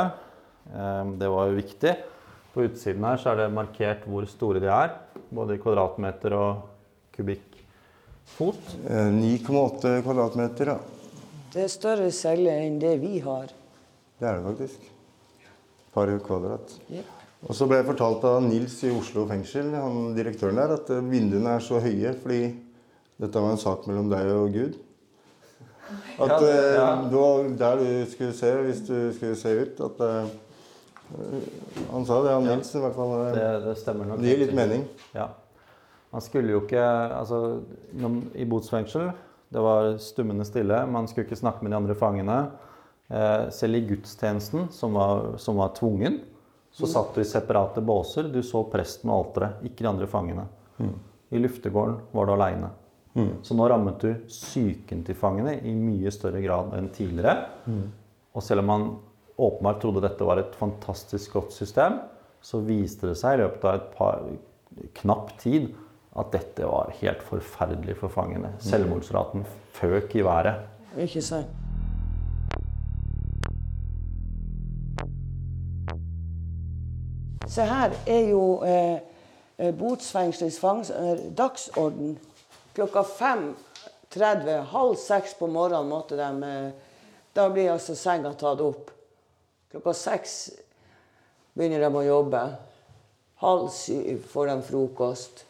Eh, 0.73 1.03
det 1.19 1.29
var 1.29 1.49
jo 1.51 1.57
viktig. 1.59 1.95
På 2.55 2.63
utsiden 2.63 3.03
her 3.03 3.17
så 3.19 3.33
er 3.33 3.41
det 3.43 3.49
markert 3.53 4.05
hvor 4.07 4.25
store 4.31 4.61
de 4.63 4.69
er. 4.71 4.93
Både 5.35 5.55
i 5.57 5.61
kvadratmeter 5.61 6.33
og 6.37 6.63
kubikkfot. 7.17 8.75
eh, 8.89 9.11
9,8 9.11 10.01
kvadratmeter, 10.05 10.65
ja. 10.73 10.77
Det 11.53 11.63
er 11.63 11.71
større 11.71 12.11
celle 12.11 12.51
enn 12.65 12.79
det 12.79 12.97
vi 12.99 13.19
har. 13.23 13.47
Det 14.19 14.27
er 14.27 14.39
det 14.39 14.45
faktisk. 14.49 14.89
Par 15.93 16.07
kvadrat. 16.19 16.73
Yep. 16.91 17.05
Og 17.47 17.55
så 17.55 17.67
ble 17.69 17.77
jeg 17.77 17.85
fortalt 17.87 18.23
av 18.27 18.41
Nils 18.43 18.79
i 18.83 18.89
Oslo 18.91 19.25
fengsel, 19.29 19.69
han 19.75 20.15
direktøren 20.17 20.55
der, 20.57 20.73
at 20.79 20.89
eh, 20.89 21.03
vinduene 21.11 21.55
er 21.55 21.59
så 21.63 21.79
høye 21.79 22.13
fordi 22.19 22.41
dette 23.21 23.39
var 23.43 23.51
en 23.53 23.61
sak 23.61 23.85
mellom 23.87 24.09
deg 24.11 24.31
og 24.33 24.49
Gud. 24.55 24.73
At 26.19 26.29
Ja, 26.31 26.39
det- 26.39 26.49
eh, 26.49 26.73
ja. 26.75 26.87
det 27.05 27.19
var 27.19 27.43
der 27.59 27.75
du 27.77 28.11
skulle 28.11 28.33
se 28.33 28.51
hvis 28.65 28.81
du 28.87 29.13
skulle 29.13 29.35
se 29.35 29.49
ut. 29.61 29.79
At 29.85 30.01
eh, 30.01 30.33
Han 31.91 32.05
sa 32.05 32.19
det, 32.23 32.31
han 32.33 32.43
Nils 32.47 32.71
i 32.75 32.81
hvert 32.81 32.95
fall. 32.97 33.11
eh, 33.27 33.33
Det, 33.35 33.47
det 33.65 33.75
stemmer 33.79 34.05
nok. 34.09 34.21
Det 34.23 34.31
gir 34.31 34.41
litt 34.45 34.55
mening. 34.57 34.85
Ja. 35.15 35.27
Man 36.15 36.21
skulle 36.23 36.53
jo 36.55 36.61
ikke 36.63 36.81
Altså, 37.19 37.61
i 38.35 38.45
botsfengsel 38.47 39.11
det 39.55 39.61
var 39.61 39.93
stummende 40.01 40.43
stille. 40.47 40.79
Man 40.89 41.07
skulle 41.07 41.27
ikke 41.27 41.37
snakke 41.39 41.63
med 41.63 41.71
de 41.71 41.77
andre 41.77 41.95
fangene. 41.95 42.37
Eh, 43.09 43.49
selv 43.53 43.75
i 43.77 43.83
gudstjenesten, 43.87 44.69
som 44.73 44.93
var, 44.97 45.35
som 45.37 45.55
var 45.61 45.69
tvungen, 45.77 46.17
så 46.75 46.87
satt 46.89 47.13
du 47.15 47.21
i 47.21 47.27
separate 47.29 47.79
båser. 47.85 48.27
Du 48.33 48.41
så 48.43 48.63
presten 48.71 49.09
og 49.13 49.21
alteret, 49.27 49.61
ikke 49.69 49.85
de 49.85 49.91
andre 49.93 50.07
fangene. 50.11 50.47
I 51.31 51.39
luftegården 51.39 51.99
var 52.11 52.25
du 52.27 52.33
aleine. 52.33 52.71
Så 53.47 53.55
nå 53.55 53.69
rammet 53.71 54.01
du 54.03 54.09
psyken 54.27 55.05
til 55.07 55.15
fangene 55.15 55.53
i 55.63 55.71
mye 55.77 56.11
større 56.11 56.41
grad 56.43 56.73
enn 56.75 56.89
tidligere. 56.91 57.45
Og 58.35 58.43
selv 58.43 58.59
om 58.65 58.67
man 58.73 58.87
åpenbart 59.37 59.81
trodde 59.81 60.03
dette 60.05 60.27
var 60.27 60.39
et 60.41 60.55
fantastisk 60.55 61.33
godt 61.33 61.53
system, 61.53 61.99
så 62.41 62.61
viste 62.63 63.09
det 63.09 63.17
seg 63.19 63.35
i 63.35 63.43
løpet 63.43 63.65
av 63.65 63.79
et 63.79 63.89
par 63.97 64.21
knapp 65.01 65.33
tid 65.41 65.71
at 66.15 66.31
dette 66.31 66.67
var 66.67 66.93
helt 67.01 67.23
forferdelig 67.27 67.97
for 67.99 68.13
fangene. 68.13 68.53
Selvmordsraten 68.63 69.43
føk 69.75 70.15
i 70.15 70.23
været. 70.23 70.63
Ikke 70.97 71.21
sant? 71.21 71.51
Se 77.47 77.61
her 77.61 77.93
er 78.07 78.29
jo 78.31 78.63
eh, 78.65 78.97
eh 79.59 79.75
botsfengselets 79.75 80.89
eh, 80.89 81.19
dagsorden. 81.37 82.17
Klokka 82.73 83.01
5.30, 83.01 84.49
halv 84.71 84.95
seks 84.95 85.35
på 85.39 85.47
morgenen 85.47 85.89
måtte 85.89 86.17
de 86.17 86.43
eh, 86.43 86.71
Da 87.35 87.49
blir 87.49 87.71
altså 87.71 87.95
senga 87.95 88.31
tatt 88.33 88.61
opp. 88.63 88.94
Klokka 89.75 89.91
seks 89.91 90.33
begynner 91.51 91.81
de 91.83 91.87
å 91.99 92.01
jobbe. 92.05 92.41
Halv 93.41 93.65
syv 93.75 94.21
får 94.31 94.47
de 94.47 94.53
frokost. 94.63 95.41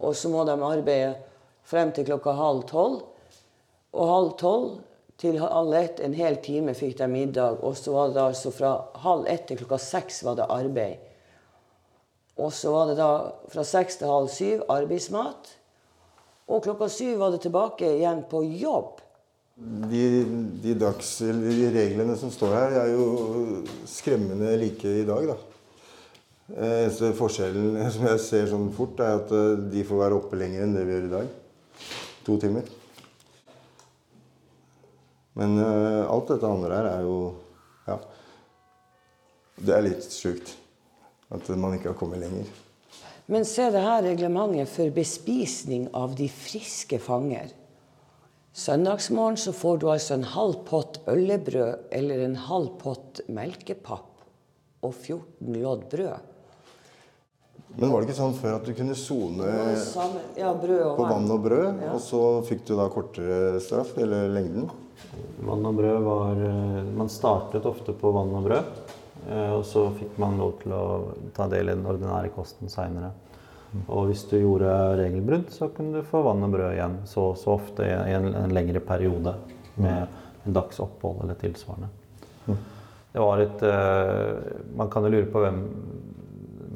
Og 0.00 0.14
så 0.16 0.30
må 0.32 0.46
de 0.48 0.54
arbeide 0.64 1.18
frem 1.68 1.92
til 1.92 2.06
klokka 2.08 2.32
halv 2.38 2.62
tolv. 2.70 3.02
Og 3.92 4.08
halv 4.08 4.30
tolv 4.40 4.70
til 5.20 5.36
halv 5.42 5.76
ett, 5.76 6.00
en 6.00 6.16
hel 6.16 6.38
time, 6.40 6.72
fikk 6.72 6.96
de 7.02 7.10
middag. 7.12 7.60
Og 7.60 7.76
så 7.76 7.92
var 7.92 8.14
det 8.14 8.24
altså 8.30 8.54
fra 8.56 8.72
halv 9.04 9.28
ett 9.28 9.44
til 9.50 9.60
klokka 9.60 9.76
seks 9.90 10.22
var 10.24 10.40
det 10.40 10.48
arbeid. 10.48 10.96
Og 12.40 12.56
så 12.56 12.72
var 12.72 12.88
det 12.88 12.96
da 12.96 13.12
fra 13.52 13.66
seks 13.74 14.00
til 14.00 14.08
halv 14.08 14.32
syv 14.32 14.64
arbeidsmat. 14.72 15.52
Og 16.48 16.64
klokka 16.64 16.88
syv 16.88 17.20
var 17.20 17.36
det 17.36 17.44
tilbake 17.44 17.92
igjen 17.98 18.24
på 18.32 18.40
jobb. 18.56 19.04
De, 19.60 20.02
de, 20.62 20.74
dags, 20.80 21.18
de 21.20 21.70
reglene 21.74 22.14
som 22.16 22.32
står 22.32 22.54
her, 22.56 22.76
er 22.80 22.92
jo 22.94 23.64
skremmende 23.88 24.54
like 24.56 24.88
i 25.02 25.06
dag, 25.08 25.34
da. 25.34 25.36
Eh, 26.56 26.76
eneste 26.86 27.12
forskjellen 27.18 27.76
som 27.94 28.06
jeg 28.08 28.22
ser 28.24 28.48
sånn 28.50 28.70
fort, 28.74 28.98
er 29.04 29.20
at 29.20 29.34
eh, 29.36 29.58
de 29.74 29.84
får 29.86 30.00
være 30.04 30.16
oppe 30.16 30.40
lenger 30.40 30.64
enn 30.64 30.72
det 30.78 30.86
vi 30.88 30.96
gjør 30.96 31.10
i 31.10 31.12
dag. 31.12 31.34
To 32.26 32.38
timer. 32.40 32.72
Men 35.38 35.54
uh, 35.60 36.10
alt 36.10 36.32
dette 36.32 36.48
andre 36.48 36.80
her 36.80 36.88
er 36.90 37.04
jo 37.06 37.20
Ja. 37.86 38.00
Det 39.60 39.72
er 39.76 39.84
litt 39.84 40.08
sjukt 40.12 40.54
at 41.30 41.48
man 41.52 41.76
ikke 41.76 41.92
har 41.92 41.98
kommet 42.00 42.20
lenger. 42.22 42.48
Men 43.30 43.44
se 43.46 43.68
det 43.70 43.82
her 43.84 44.02
reglementet 44.02 44.70
for 44.72 44.90
bespisning 44.94 45.86
av 45.94 46.16
de 46.18 46.26
friske 46.32 46.98
fanger. 47.02 47.52
Søndagsmorgen 48.50 49.38
så 49.38 49.52
får 49.54 49.78
du 49.78 49.86
altså 49.92 50.16
en 50.16 50.26
halv 50.26 50.64
pott 50.66 50.98
øllebrød 51.10 51.92
eller 51.94 52.24
en 52.24 52.34
halv 52.48 52.72
pott 52.80 53.22
melkepapp 53.30 54.08
og 54.82 54.94
14 54.94 55.60
lodd 55.60 55.86
brød. 55.92 56.26
Men 57.76 57.92
var 57.92 58.02
det 58.02 58.08
ikke 58.08 58.18
sånn 58.18 58.34
før 58.34 58.56
at 58.56 58.66
du 58.66 58.72
kunne 58.74 58.96
sone 58.98 59.46
ja, 60.34 60.50
på 60.50 61.06
vann 61.06 61.30
og 61.30 61.44
brød, 61.44 61.68
ja. 61.84 61.92
og 61.94 62.00
så 62.02 62.22
fikk 62.48 62.64
du 62.66 62.74
da 62.74 62.88
kortere 62.90 63.60
straff, 63.62 63.94
eller 64.02 64.32
lengden? 64.34 64.66
Vann 65.46 65.68
og 65.68 65.78
brød 65.78 66.02
var 66.04 66.40
eh, 66.44 66.88
Man 66.98 67.08
startet 67.08 67.68
ofte 67.68 67.94
på 67.96 68.10
vann 68.12 68.34
og 68.36 68.48
brød. 68.48 68.80
Eh, 69.30 69.52
og 69.54 69.62
så 69.68 69.86
fikk 69.96 70.18
man 70.20 70.38
lov 70.40 70.58
til 70.64 70.74
å 70.74 70.84
ta 71.36 71.46
del 71.52 71.70
i 71.70 71.76
den 71.76 71.86
ordinære 71.86 72.32
kosten 72.34 72.72
seinere. 72.72 73.12
Og 73.86 74.08
hvis 74.08 74.24
du 74.30 74.36
gjorde 74.40 74.70
regelbrudd, 74.98 75.50
så 75.54 75.68
kunne 75.74 76.00
du 76.00 76.06
få 76.06 76.24
vann 76.26 76.42
og 76.42 76.54
brød 76.54 76.74
igjen 76.74 76.96
så, 77.06 77.30
så 77.38 77.54
ofte 77.54 77.86
i 77.86 78.14
en, 78.16 78.32
en, 78.34 78.54
lengre 78.54 78.82
periode 78.82 79.36
med 79.76 80.46
en 80.46 80.56
dags 80.56 80.80
opphold 80.82 81.22
eller 81.24 81.38
tilsvarende. 81.38 81.90
Det 83.10 83.18
var 83.18 83.40
et 83.42 83.62
uh, 83.66 84.36
Man 84.78 84.90
kan 84.90 85.02
jo 85.02 85.10
lure 85.10 85.26
på 85.30 85.40
hvem 85.42 85.56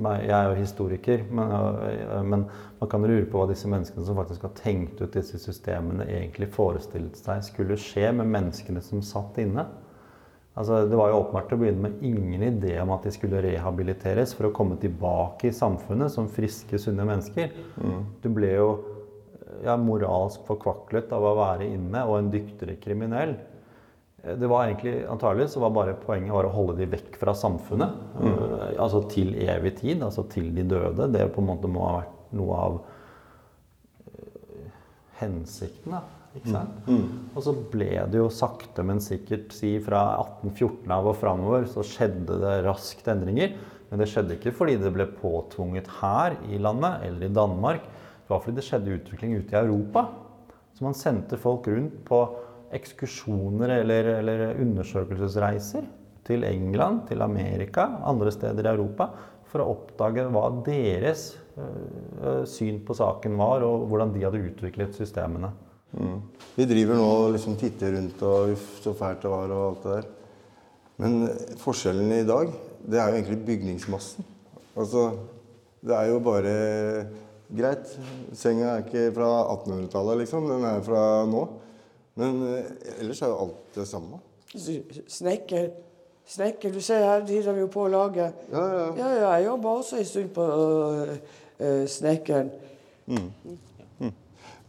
Jeg 0.04 0.34
er 0.34 0.48
jo 0.50 0.56
historiker, 0.58 1.20
men, 1.30 1.52
uh, 1.52 2.22
men, 2.26 2.46
man 2.80 2.90
kan 2.90 3.06
lure 3.06 3.26
på 3.30 3.38
hva 3.40 3.48
disse 3.50 3.70
menneskene 3.70 4.06
som 4.06 4.18
faktisk 4.18 4.46
har 4.46 4.54
tenkt 4.58 5.02
ut 5.02 5.14
disse 5.14 5.38
systemene, 5.42 6.06
egentlig 6.10 6.50
forestilt 6.54 7.18
seg 7.18 7.42
skulle 7.46 7.78
skje 7.80 8.10
med 8.18 8.30
menneskene 8.34 8.82
som 8.84 9.02
satt 9.02 9.38
inne. 9.42 9.66
Altså, 10.54 10.84
det 10.86 10.98
var 10.98 11.10
jo 11.10 11.18
åpenbart 11.18 11.48
til 11.50 11.58
å 11.58 11.62
begynne 11.64 11.88
med 11.88 12.02
ingen 12.06 12.42
idé 12.46 12.76
om 12.78 12.92
at 12.94 13.06
de 13.06 13.10
skulle 13.14 13.42
rehabiliteres 13.42 14.36
for 14.38 14.46
å 14.46 14.54
komme 14.54 14.76
tilbake 14.78 15.48
i 15.50 15.54
samfunnet 15.54 16.12
som 16.14 16.28
friske, 16.30 16.78
sunne 16.78 17.06
mennesker. 17.08 17.50
Mm. 17.74 18.04
Du 18.22 18.28
ble 18.36 18.52
jo 18.52 18.68
ja, 19.64 19.74
moralsk 19.80 20.44
forkvaklet 20.46 21.10
av 21.14 21.26
å 21.26 21.34
være 21.40 21.66
inne, 21.72 22.04
og 22.06 22.20
en 22.20 22.30
dyktigere 22.30 22.78
kriminell. 22.82 23.34
Det 24.24 24.48
var 24.48 24.68
egentlig, 24.68 24.94
antagelig 25.10 25.50
så 25.52 25.60
var 25.60 25.74
bare 25.74 25.98
Poenget 26.00 26.32
var 26.32 26.46
å 26.48 26.54
holde 26.54 26.78
de 26.78 26.86
vekk 26.94 27.18
fra 27.20 27.34
samfunnet. 27.36 27.98
Mm. 28.16 28.30
Uh, 28.30 28.68
altså 28.78 29.02
til 29.10 29.34
evig 29.42 29.74
tid, 29.82 30.06
altså 30.06 30.24
til 30.32 30.52
de 30.54 30.64
døde. 30.70 31.10
Det 31.12 31.26
på 31.34 31.42
en 31.42 31.50
måte 31.50 31.70
må 31.70 31.82
ha 31.88 31.96
vært 31.98 32.36
noe 32.38 32.60
av 32.62 32.78
uh, 32.78 34.70
hensikten. 35.18 35.98
da. 35.98 36.23
Mm. 36.34 36.54
Mm. 36.88 37.04
Og 37.30 37.44
så 37.46 37.52
ble 37.70 37.92
det 38.10 38.18
jo 38.18 38.26
sakte, 38.32 38.82
men 38.86 39.02
sikkert 39.02 39.52
si 39.54 39.76
fra 39.82 40.02
1814 40.18 40.90
av 40.96 41.06
og 41.12 41.18
framover 41.20 41.68
så 41.70 41.84
skjedde 41.86 42.40
det 42.42 42.56
raskt 42.66 43.06
endringer. 43.12 43.54
Men 43.90 44.02
det 44.02 44.08
skjedde 44.10 44.34
ikke 44.34 44.54
fordi 44.56 44.74
det 44.82 44.90
ble 44.94 45.06
påtvunget 45.20 45.90
her 46.00 46.34
i 46.50 46.58
landet 46.58 47.06
eller 47.06 47.28
i 47.28 47.34
Danmark. 47.36 47.84
Det 48.24 48.32
var 48.32 48.42
fordi 48.42 48.58
det 48.58 48.66
skjedde 48.66 48.96
utvikling 48.96 49.36
ute 49.38 49.54
i 49.54 49.60
Europa. 49.60 50.08
Så 50.74 50.86
man 50.86 50.96
sendte 50.98 51.38
folk 51.38 51.68
rundt 51.70 52.00
på 52.08 52.24
ekskursjoner 52.74 53.76
eller, 53.76 54.08
eller 54.18 54.58
undersøkelsesreiser 54.64 55.86
til 56.26 56.46
England, 56.48 57.04
til 57.10 57.22
Amerika, 57.22 57.86
andre 58.02 58.32
steder 58.34 58.66
i 58.66 58.72
Europa 58.72 59.12
for 59.52 59.62
å 59.62 59.68
oppdage 59.76 60.24
hva 60.34 60.48
deres 60.66 61.28
øh, 61.54 62.42
syn 62.50 62.80
på 62.82 62.96
saken 62.98 63.36
var, 63.38 63.62
og 63.62 63.86
hvordan 63.90 64.10
de 64.16 64.24
hadde 64.24 64.42
utviklet 64.48 64.96
systemene. 64.98 65.52
Mm. 65.94 66.20
Vi 66.54 66.66
driver 66.70 66.98
nå 66.98 67.06
og 67.06 67.32
liksom 67.34 67.56
titter 67.58 67.96
rundt 67.96 68.22
og 68.26 68.54
uff, 68.54 68.68
så 68.82 68.94
fælt 68.98 69.24
det 69.24 69.32
var 69.32 69.54
og 69.54 69.64
alt 69.68 69.84
det 69.84 69.96
der. 69.96 70.10
Men 71.02 71.28
forskjellen 71.58 72.12
i 72.14 72.26
dag, 72.26 72.52
det 72.86 73.00
er 73.00 73.08
jo 73.08 73.18
egentlig 73.18 73.40
bygningsmassen. 73.46 74.26
Altså, 74.76 75.08
det 75.82 75.94
er 75.96 76.10
jo 76.10 76.20
bare 76.22 76.54
greit. 77.54 77.90
Senga 78.34 78.74
er 78.74 78.84
ikke 78.84 79.08
fra 79.14 79.30
1800-tallet, 79.56 80.22
liksom. 80.22 80.46
Den 80.50 80.66
er 80.68 80.82
fra 80.86 81.02
nå. 81.30 81.46
Men 82.14 82.42
eh, 82.46 82.70
ellers 83.00 83.22
er 83.22 83.32
jo 83.32 83.40
alt 83.46 83.74
det 83.74 83.88
samme. 83.90 84.20
Snekker. 84.54 85.68
Snekker. 86.26 86.72
Du 86.72 86.80
ser 86.80 87.02
her 87.04 87.26
driver 87.26 87.52
de 87.52 87.64
jo 87.64 87.70
på 87.72 87.84
å 87.84 87.90
lage 87.92 88.28
Ja, 88.52 88.62
ja. 88.62 88.84
ja, 88.96 89.08
ja 89.18 89.32
jeg 89.34 89.48
jobba 89.48 89.74
også 89.80 89.98
en 89.98 90.06
stund 90.08 90.30
på 90.36 90.44
uh, 90.46 91.10
uh, 91.58 91.82
snekkeren. 91.90 92.52
Mm. 93.06 93.28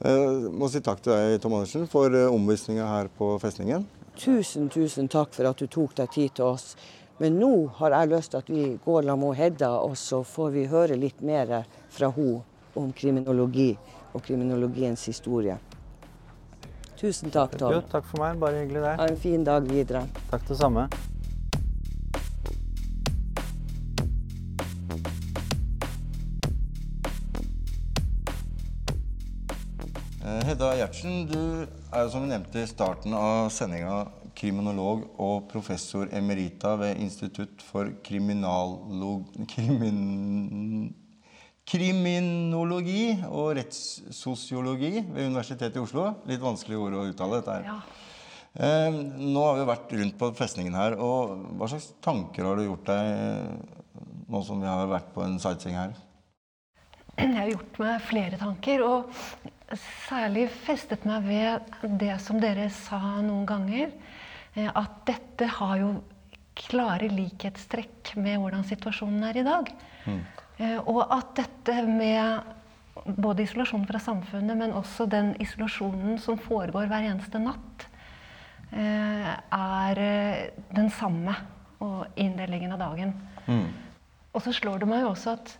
Jeg 0.04 0.12
eh, 0.12 0.48
må 0.52 0.68
si 0.72 0.82
takk 0.84 1.00
til 1.04 1.14
deg, 1.14 1.38
Tom 1.44 1.56
Andersen, 1.56 1.86
for 1.88 2.12
eh, 2.12 2.28
omvisninga 2.28 2.88
her 2.90 3.10
på 3.16 3.32
festningen. 3.40 3.86
Tusen, 4.20 4.68
tusen 4.72 5.08
takk 5.12 5.32
for 5.36 5.48
at 5.48 5.60
du 5.60 5.70
tok 5.72 5.96
deg 5.96 6.12
tid 6.12 6.36
til 6.36 6.52
oss. 6.52 6.74
Men 7.20 7.38
nå 7.40 7.52
har 7.78 7.96
jeg 7.96 8.12
lyst 8.12 8.34
til 8.34 8.42
at 8.44 8.52
vi 8.52 8.66
går 8.84 9.08
sammen 9.08 9.30
med 9.30 9.40
Hedda, 9.40 9.72
og 9.80 9.96
så 10.00 10.20
får 10.28 10.52
vi 10.52 10.66
høre 10.72 11.00
litt 11.00 11.24
mer 11.24 11.62
fra 11.96 12.12
henne 12.12 12.44
om 12.76 12.92
kriminologi 12.92 13.72
og 14.12 14.24
kriminologiens 14.24 15.08
historie. 15.08 15.56
Tusen 17.00 17.32
takk, 17.32 17.56
Tom. 17.60 17.76
Jo, 17.76 17.84
takk 17.92 18.08
for 18.12 18.24
meg. 18.24 18.40
Bare 18.40 18.64
hyggelig, 18.64 18.84
det. 18.84 18.96
Ha 19.00 19.12
en 19.12 19.20
fin 19.20 19.44
dag 19.48 19.68
videre. 19.72 20.08
Takk 20.32 20.48
det 20.52 20.60
samme. 20.60 20.90
Hedda 30.56 30.70
Gjertsen, 30.80 31.26
du 31.28 31.39
er 31.91 32.06
jo 32.06 32.12
som 32.13 32.22
vi 32.24 32.30
nevnte 32.30 32.62
i 32.63 32.68
starten 32.70 33.12
av 33.12 33.50
sendinga 33.52 34.06
kriminolog 34.39 35.02
og 35.20 35.50
professor 35.52 36.08
emerita 36.15 36.78
ved 36.80 37.02
Institutt 37.04 37.60
for 37.60 37.89
kriminalog... 38.08 39.26
Krimin, 39.52 40.94
kriminologi 41.68 43.18
og 43.28 43.58
rettssosiologi 43.58 44.94
ved 45.02 45.26
Universitetet 45.26 45.76
i 45.76 45.82
Oslo. 45.84 46.06
Litt 46.32 46.39
vanskelig 46.39 46.80
ord 46.86 46.96
å 47.02 47.04
uttale 47.10 47.41
dette 47.41 47.58
her. 47.58 47.68
Ja. 47.74 47.76
Eh, 48.56 49.02
nå 49.26 49.44
har 49.44 49.60
vi 49.60 49.65
vært 49.74 49.91
rundt 50.00 50.15
på 50.22 50.30
festningen 50.39 50.78
her. 50.80 50.96
og 50.96 51.34
Hva 51.60 51.68
slags 51.74 51.89
tanker 52.06 52.48
har 52.48 52.56
du 52.56 52.70
gjort 52.70 52.94
deg 52.94 54.24
nå 54.32 54.44
som 54.48 54.63
vi 54.63 54.72
har 54.72 54.88
vært 54.94 55.12
på 55.18 55.26
en 55.28 55.36
sightseeing 55.36 55.76
her? 55.82 56.00
Jeg 57.20 57.36
har 57.41 57.52
gjort 57.52 57.84
meg 57.84 58.08
flere 58.08 58.39
tanker. 58.39 58.88
og 58.88 59.52
særlig 59.82 60.48
festet 60.66 61.06
meg 61.08 61.26
ved 61.26 61.96
det 62.00 62.16
som 62.24 62.40
dere 62.42 62.68
sa 62.74 63.00
noen 63.24 63.46
ganger. 63.50 63.94
Eh, 64.56 64.70
at 64.70 65.02
dette 65.08 65.48
har 65.58 65.80
jo 65.82 65.94
klare 66.56 67.10
likhetstrekk 67.12 68.14
med 68.22 68.40
hvordan 68.40 68.64
situasjonen 68.68 69.26
er 69.30 69.42
i 69.42 69.46
dag. 69.48 69.72
Mm. 70.06 70.22
Eh, 70.58 70.78
og 70.88 71.02
at 71.12 71.34
dette 71.42 71.82
med 71.88 72.54
både 73.20 73.44
isolasjon 73.44 73.84
fra 73.90 74.00
samfunnet, 74.00 74.56
men 74.58 74.76
også 74.76 75.08
den 75.12 75.34
isolasjonen 75.44 76.18
som 76.24 76.40
foregår 76.40 76.88
hver 76.90 77.10
eneste 77.10 77.42
natt, 77.44 77.88
eh, 78.72 79.34
er 79.36 80.04
den 80.76 80.90
samme 80.90 81.36
og 81.84 82.08
inndelingen 82.16 82.72
av 82.72 82.80
dagen. 82.86 83.14
Mm. 83.46 83.68
Og 84.36 84.44
så 84.44 84.56
slår 84.56 84.82
det 84.82 84.90
meg 84.90 85.04
jo 85.04 85.12
også 85.12 85.36
at 85.36 85.58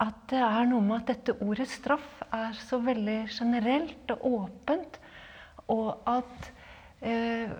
at 0.00 0.18
det 0.30 0.40
er 0.42 0.68
noe 0.70 0.84
med 0.84 1.00
at 1.02 1.10
dette 1.12 1.36
ordet 1.44 1.68
straff 1.70 2.22
er 2.32 2.56
så 2.56 2.78
veldig 2.82 3.18
generelt 3.32 4.12
og 4.14 4.24
åpent, 4.28 4.98
og 5.68 6.08
at 6.08 6.50
eh, 7.04 7.52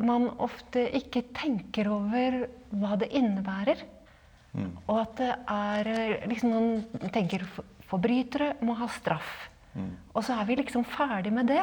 man 0.00 0.28
ofte 0.40 0.86
ikke 0.96 1.26
tenker 1.36 1.90
over 1.92 2.44
hva 2.72 2.96
det 3.00 3.10
innebærer. 3.12 3.82
Mm. 4.56 4.70
Og 4.88 4.96
at 5.02 5.18
det 5.20 5.32
er 5.52 5.90
eh, 5.92 6.28
liksom 6.30 6.54
Man 6.54 7.12
tenker 7.14 7.44
for- 7.46 7.68
forbrytere 7.90 8.54
må 8.62 8.74
ha 8.78 8.88
straff. 8.90 9.48
Mm. 9.74 9.92
Og 10.14 10.24
så 10.24 10.38
er 10.40 10.46
vi 10.48 10.56
liksom 10.58 10.84
ferdig 10.86 11.32
med 11.34 11.50
det. 11.50 11.62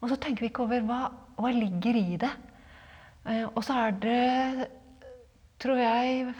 Og 0.00 0.10
så 0.10 0.16
tenker 0.16 0.44
vi 0.44 0.50
ikke 0.50 0.64
over 0.66 0.82
hva, 0.88 1.00
hva 1.38 1.52
ligger 1.54 1.96
i 1.96 2.16
det. 2.20 2.32
Eh, 3.28 3.44
og 3.46 3.62
så 3.64 3.76
er 3.86 3.92
det, 4.02 4.68
tror 5.62 5.78
jeg, 5.78 6.34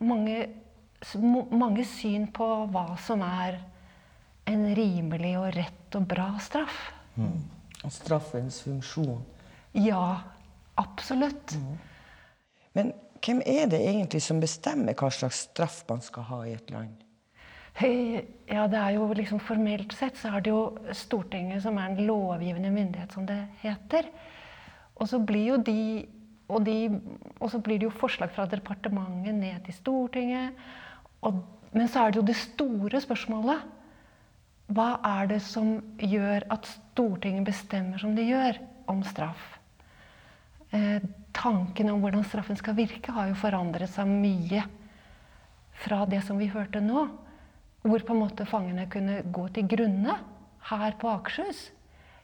mange, 0.00 0.48
mange 1.50 1.84
syn 1.88 2.28
på 2.34 2.46
hva 2.72 2.86
som 3.00 3.22
er 3.26 3.58
en 4.48 4.66
rimelig 4.74 5.36
og 5.38 5.48
rett 5.56 5.96
og 5.98 6.06
bra 6.08 6.28
straff. 6.42 6.80
Straffens 7.90 8.62
funksjon. 8.64 9.22
Ja, 9.76 10.22
absolutt. 10.80 11.56
Men 12.76 12.92
hvem 13.22 13.42
er 13.46 13.68
det 13.70 13.80
egentlig 13.82 14.22
som 14.24 14.40
bestemmer 14.42 14.96
hva 14.98 15.10
slags 15.14 15.46
straff 15.48 15.82
man 15.88 16.02
skal 16.04 16.28
ha 16.30 16.42
i 16.46 16.54
et 16.56 16.70
land? 16.74 16.94
Ja, 18.52 18.66
det 18.68 18.76
er 18.76 18.98
jo 18.98 19.06
liksom 19.16 19.40
Formelt 19.40 19.94
sett 19.96 20.18
så 20.20 20.34
er 20.36 20.42
det 20.44 20.52
jo 20.52 20.64
Stortinget 20.92 21.62
som 21.64 21.78
er 21.80 21.94
den 21.94 22.06
lovgivende 22.06 22.70
myndighet, 22.70 23.14
som 23.14 23.24
det 23.26 23.38
heter. 23.62 24.10
Og 25.00 25.08
så 25.08 25.22
blir 25.22 25.54
jo 25.54 25.56
de 25.56 25.82
og, 26.52 26.66
de, 26.66 27.00
og 27.40 27.48
så 27.48 27.62
blir 27.64 27.78
det 27.80 27.86
jo 27.86 27.94
forslag 27.96 28.32
fra 28.34 28.44
departementet 28.50 29.32
ned 29.34 29.62
til 29.64 29.76
Stortinget. 29.78 30.58
Og, 31.22 31.40
men 31.72 31.88
så 31.88 32.04
er 32.04 32.12
det 32.12 32.20
jo 32.20 32.26
det 32.26 32.38
store 32.38 33.00
spørsmålet. 33.02 33.64
Hva 34.72 34.88
er 35.04 35.28
det 35.34 35.40
som 35.44 35.74
gjør 36.00 36.46
at 36.52 36.68
Stortinget 36.70 37.48
bestemmer 37.48 38.00
som 38.00 38.14
de 38.16 38.24
gjør 38.26 38.60
om 38.90 39.02
straff? 39.06 39.42
Eh, 40.72 41.02
tanken 41.36 41.90
om 41.92 42.00
hvordan 42.00 42.24
straffen 42.24 42.56
skal 42.56 42.76
virke, 42.78 43.12
har 43.12 43.28
jo 43.28 43.38
forandret 43.38 43.92
seg 43.92 44.08
mye 44.08 44.64
fra 45.82 46.02
det 46.08 46.22
som 46.24 46.40
vi 46.40 46.48
hørte 46.52 46.80
nå. 46.80 47.06
Hvor 47.82 48.04
på 48.06 48.14
en 48.14 48.22
måte 48.22 48.46
fangene 48.48 48.86
kunne 48.90 49.20
gå 49.34 49.48
til 49.52 49.66
grunne 49.68 50.16
her 50.70 50.98
på 51.00 51.10
Akershus. 51.10 51.66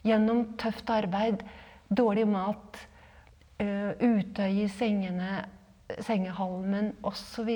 Gjennom 0.06 0.54
tøft 0.60 0.88
arbeid, 0.94 1.42
dårlig 1.90 2.28
mat, 2.30 2.78
utøye 3.58 4.64
i 4.64 4.68
sengene, 4.70 5.42
sengehalmen 6.06 6.92
osv. 7.02 7.50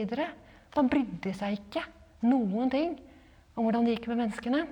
Man 0.76 0.88
brydde 0.92 1.34
seg 1.36 1.58
ikke 1.58 1.84
noen 2.24 2.70
ting 2.72 2.96
om 3.56 3.66
hvordan 3.66 3.84
det 3.84 3.96
gikk 3.96 4.08
med 4.12 4.22
menneskene. 4.24 4.62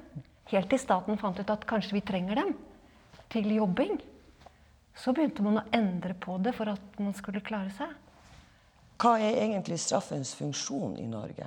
Helt 0.51 0.71
til 0.73 0.81
staten 0.83 1.19
fant 1.21 1.39
ut 1.39 1.53
at 1.53 1.67
kanskje 1.69 1.99
vi 1.99 2.05
trenger 2.07 2.41
dem 2.41 2.55
til 3.31 3.51
jobbing. 3.55 4.01
Så 4.97 5.15
begynte 5.15 5.45
man 5.45 5.61
å 5.61 5.67
endre 5.77 6.17
på 6.19 6.37
det 6.43 6.55
for 6.57 6.73
at 6.73 7.01
man 7.01 7.15
skulle 7.17 7.45
klare 7.45 7.73
seg. 7.77 7.93
Hva 9.01 9.15
er 9.21 9.39
egentlig 9.47 9.79
straffens 9.81 10.35
funksjon 10.37 10.99
i 11.01 11.07
Norge? 11.09 11.47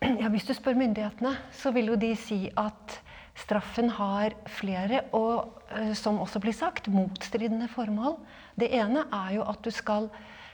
Ja, 0.00 0.28
Hvis 0.32 0.48
du 0.48 0.54
spør 0.56 0.76
myndighetene, 0.80 1.34
så 1.52 1.72
vil 1.76 1.92
jo 1.92 1.96
de 2.00 2.14
si 2.16 2.46
at 2.58 2.98
straffen 3.38 3.88
har 3.96 4.34
flere 4.48 5.04
og, 5.16 5.60
eh, 5.70 5.92
som 5.96 6.20
også 6.20 6.40
blir 6.40 6.56
sagt, 6.56 6.88
motstridende 6.88 7.68
formål. 7.68 8.18
Det 8.58 8.68
ene 8.74 9.06
er 9.12 9.34
jo 9.36 9.44
at 9.48 9.62
du 9.64 9.70
skal 9.70 10.10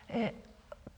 eh, 0.09 0.31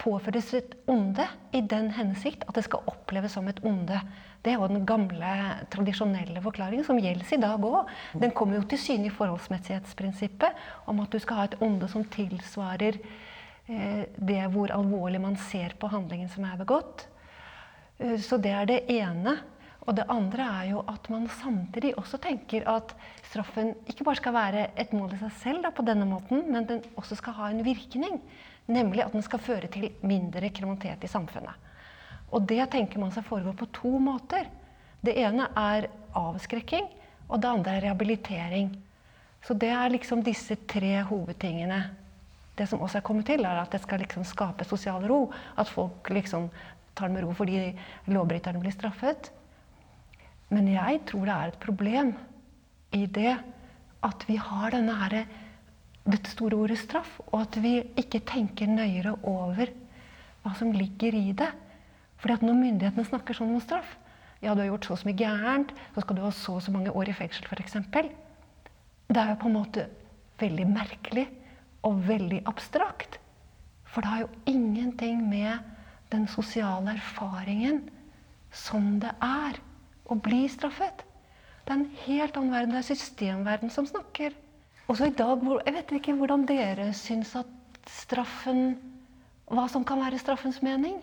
påføres 0.08 0.52
et 0.56 0.74
onde 0.88 1.24
i 1.52 1.60
den 1.60 1.90
hensikt 1.96 2.46
at 2.48 2.56
det 2.56 2.64
skal 2.66 2.86
oppleves 2.88 3.34
som 3.36 3.48
et 3.50 3.60
onde. 3.66 4.00
Det 4.42 4.52
er 4.52 4.60
jo 4.60 4.68
den 4.70 4.86
gamle, 4.88 5.32
tradisjonelle 5.72 6.40
forklaringen 6.44 6.86
som 6.86 7.00
gjelder 7.02 7.34
i 7.34 7.40
dag 7.42 7.66
òg. 7.68 7.90
Den 8.22 8.32
kommer 8.36 8.58
jo 8.58 8.66
til 8.70 8.80
syne 8.80 9.08
i 9.08 9.14
forholdsmessighetsprinsippet 9.14 10.88
om 10.88 11.02
at 11.02 11.12
du 11.12 11.20
skal 11.22 11.42
ha 11.42 11.48
et 11.48 11.58
onde 11.64 11.90
som 11.90 12.06
tilsvarer 12.14 13.00
eh, 13.68 14.02
det 14.16 14.40
hvor 14.54 14.72
alvorlig 14.74 15.20
man 15.20 15.36
ser 15.50 15.76
på 15.78 15.90
handlingen 15.92 16.30
som 16.32 16.46
er 16.48 16.58
begått. 16.60 17.08
Eh, 17.98 18.16
Så 18.22 18.40
det 18.40 18.54
er 18.54 18.66
det 18.70 18.82
ene. 18.88 19.38
Og 19.88 19.96
det 19.96 20.04
andre 20.12 20.44
er 20.44 20.64
jo 20.74 20.82
at 20.90 21.06
man 21.08 21.24
samtidig 21.32 21.94
også 21.96 22.18
tenker 22.20 22.66
at 22.68 22.90
straffen 23.24 23.70
ikke 23.88 24.04
bare 24.04 24.20
skal 24.20 24.34
være 24.36 24.66
et 24.76 24.92
mål 24.92 25.14
i 25.16 25.20
seg 25.22 25.32
selv 25.40 25.64
da, 25.64 25.70
på 25.72 25.84
denne 25.86 26.04
måten, 26.04 26.44
men 26.52 26.66
den 26.68 26.82
også 27.00 27.16
skal 27.16 27.32
ha 27.38 27.48
en 27.48 27.64
virkning. 27.64 28.18
Nemlig 28.68 29.02
at 29.04 29.14
den 29.16 29.24
skal 29.24 29.40
føre 29.40 29.70
til 29.72 29.88
mindre 30.04 30.50
kriminalitet 30.52 31.04
i 31.06 31.10
samfunnet. 31.10 31.54
Og 32.28 32.44
det 32.48 32.60
tenker 32.72 33.00
man 33.00 33.12
seg 33.14 33.24
foregår 33.24 33.56
på 33.56 33.70
to 33.72 33.94
måter. 34.02 34.48
Det 35.00 35.14
ene 35.16 35.46
er 35.56 35.88
avskrekking, 36.18 36.88
og 37.28 37.40
det 37.40 37.48
andre 37.48 37.76
er 37.76 37.86
rehabilitering. 37.86 38.74
Så 39.44 39.54
det 39.56 39.70
er 39.72 39.94
liksom 39.94 40.22
disse 40.26 40.58
tre 40.68 40.98
hovedtingene. 41.08 41.80
Det 42.58 42.66
som 42.68 42.82
også 42.82 42.98
er 42.98 43.06
kommet 43.06 43.28
til, 43.30 43.46
er 43.46 43.60
at 43.62 43.72
det 43.72 43.80
skal 43.84 44.02
liksom 44.02 44.26
skape 44.26 44.66
sosial 44.66 45.06
ro. 45.08 45.28
At 45.56 45.70
folk 45.70 46.10
liksom 46.12 46.48
tar 46.98 47.08
det 47.08 47.16
med 47.16 47.24
ro 47.24 47.34
fordi 47.36 47.70
lovbryterne 48.10 48.60
blir 48.60 48.74
straffet. 48.74 49.30
Men 50.52 50.68
jeg 50.72 51.04
tror 51.08 51.28
det 51.28 51.36
er 51.36 51.52
et 51.52 51.62
problem 51.62 52.12
i 52.96 53.04
det 53.06 53.36
at 54.04 54.24
vi 54.28 54.38
har 54.40 54.72
denne 54.74 54.94
her, 55.00 55.22
dette 56.08 56.32
store 56.32 56.56
ordet 56.56 56.78
straff, 56.80 57.18
og 57.28 57.42
at 57.42 57.58
vi 57.62 57.78
ikke 58.00 58.22
tenker 58.26 58.70
nøyere 58.70 59.14
over 59.28 59.70
hva 60.44 60.54
som 60.56 60.72
ligger 60.72 61.16
i 61.16 61.32
det. 61.36 61.50
Fordi 62.18 62.38
at 62.38 62.44
når 62.46 62.58
myndighetene 62.58 63.06
snakker 63.06 63.36
sånn 63.36 63.54
om 63.54 63.62
straff 63.62 63.96
Ja, 64.38 64.52
du 64.54 64.60
har 64.62 64.68
gjort 64.68 64.86
så 64.86 64.92
og 64.94 65.00
så 65.00 65.08
mye 65.08 65.18
gærent, 65.18 65.72
så 65.94 66.02
skal 66.04 66.14
du 66.14 66.20
ha 66.22 66.28
så 66.30 66.52
og 66.54 66.62
så 66.62 66.70
mange 66.70 66.92
år 66.94 67.08
i 67.10 67.14
fengsel, 67.18 67.46
f.eks. 67.50 67.74
Det 69.10 69.18
er 69.18 69.32
jo 69.32 69.38
på 69.40 69.48
en 69.48 69.56
måte 69.56 69.88
veldig 70.38 70.66
merkelig 70.70 71.24
og 71.82 71.96
veldig 72.06 72.44
abstrakt. 72.46 73.18
For 73.82 74.04
det 74.04 74.12
har 74.12 74.20
jo 74.22 74.28
ingenting 74.46 75.24
med 75.26 75.58
den 76.12 76.28
sosiale 76.30 76.94
erfaringen 76.94 77.82
som 78.54 79.00
det 79.02 79.10
er 79.24 79.58
å 80.06 80.16
bli 80.22 80.44
straffet. 80.52 81.02
Det 81.66 81.74
er 81.74 81.80
en 81.80 81.96
helt 82.06 82.38
annen 82.38 82.54
verden. 82.54 82.76
Det 82.76 82.84
er 82.84 82.90
systemverden 82.94 83.74
som 83.74 83.90
snakker. 83.90 84.36
Også 84.88 85.04
i 85.04 85.12
dag, 85.12 85.42
Jeg 85.66 85.74
vet 85.74 85.90
ikke 85.92 86.16
hvordan 86.16 86.46
dere 86.48 86.92
syns 86.96 87.34
at 87.36 87.48
straffen 87.92 88.78
Hva 89.48 89.66
som 89.68 89.84
kan 89.84 90.00
være 90.00 90.20
straffens 90.20 90.62
mening? 90.64 90.96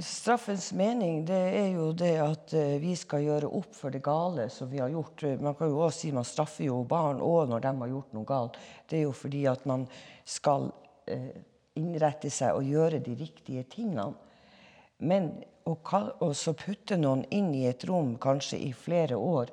Straffens 0.00 0.70
mening 0.76 1.22
det 1.28 1.40
er 1.56 1.70
jo 1.72 1.90
det 1.96 2.14
at 2.20 2.52
eh, 2.56 2.76
vi 2.80 2.94
skal 2.96 3.24
gjøre 3.26 3.48
opp 3.48 3.74
for 3.76 3.92
det 3.92 4.00
gale 4.04 4.48
som 4.52 4.70
vi 4.70 4.80
har 4.80 4.88
gjort. 4.88 5.24
Man 5.40 5.56
kan 5.56 5.68
jo 5.68 5.82
også 5.84 6.00
si 6.00 6.12
man 6.16 6.24
straffer 6.24 6.64
jo 6.64 6.78
barn 6.88 7.20
òg 7.20 7.48
når 7.52 7.64
de 7.66 7.74
har 7.82 7.92
gjort 7.92 8.14
noe 8.16 8.28
galt. 8.28 8.56
Det 8.88 8.98
er 8.98 9.04
jo 9.04 9.12
fordi 9.12 9.44
at 9.52 9.66
man 9.68 9.84
skal 10.24 10.70
eh, 11.12 11.44
innrette 11.76 12.32
seg 12.32 12.56
og 12.56 12.72
gjøre 12.72 13.02
de 13.04 13.18
riktige 13.20 13.66
tingene. 13.68 14.14
Men 15.04 15.32
å 15.68 15.76
putte 15.76 16.96
noen 16.96 17.26
inn 17.28 17.52
i 17.56 17.66
et 17.68 17.84
rom 17.88 18.16
kanskje 18.20 18.58
i 18.64 18.72
flere 18.72 19.20
år, 19.20 19.52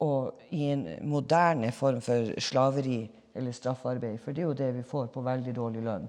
og 0.00 0.40
i 0.50 0.64
en 0.72 0.86
moderne 1.06 1.70
form 1.72 2.00
for 2.00 2.32
slaveri 2.42 3.04
eller 3.34 3.52
straffarbeid, 3.52 4.18
for 4.20 4.32
det 4.32 4.42
er 4.42 4.46
jo 4.48 4.52
det 4.58 4.72
vi 4.76 4.82
får 4.82 5.08
på 5.14 5.22
veldig 5.22 5.54
dårlig 5.56 5.82
lønn, 5.82 6.08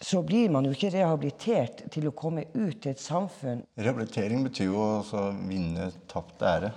så 0.00 0.22
blir 0.22 0.50
man 0.50 0.64
jo 0.64 0.70
ikke 0.70 0.92
rehabilitert 0.94 1.84
til 1.90 2.06
å 2.08 2.14
komme 2.14 2.44
ut 2.54 2.80
til 2.82 2.92
et 2.92 3.00
samfunn. 3.02 3.64
Rehabilitering 3.78 4.44
betyr 4.46 4.68
jo 4.70 4.84
å 5.02 5.24
vinne 5.48 5.90
tapt 6.10 6.42
ære. 6.46 6.70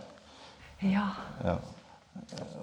Ja. 0.82 1.08
Ja. 1.46 1.58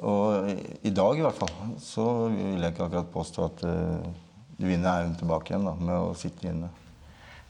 Og 0.02 0.48
i- 0.50 0.88
i 0.88 0.90
dag 0.90 1.18
i 1.18 1.22
hvert 1.22 1.38
fall, 1.38 1.76
så 1.78 2.28
vil 2.28 2.60
jeg 2.60 2.72
ikke 2.74 2.84
akkurat 2.88 3.12
påstå 3.12 3.44
at 3.44 3.62
eh, 3.64 4.10
du 4.58 4.66
vinner 4.66 4.90
æren 4.90 5.14
tilbake 5.16 5.50
igjen 5.54 5.64
da, 5.64 5.74
med 5.74 5.94
å 5.94 6.14
sitte 6.16 6.48
inne. 6.50 6.68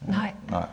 Nei. 0.07 0.31
Nei. 0.49 0.65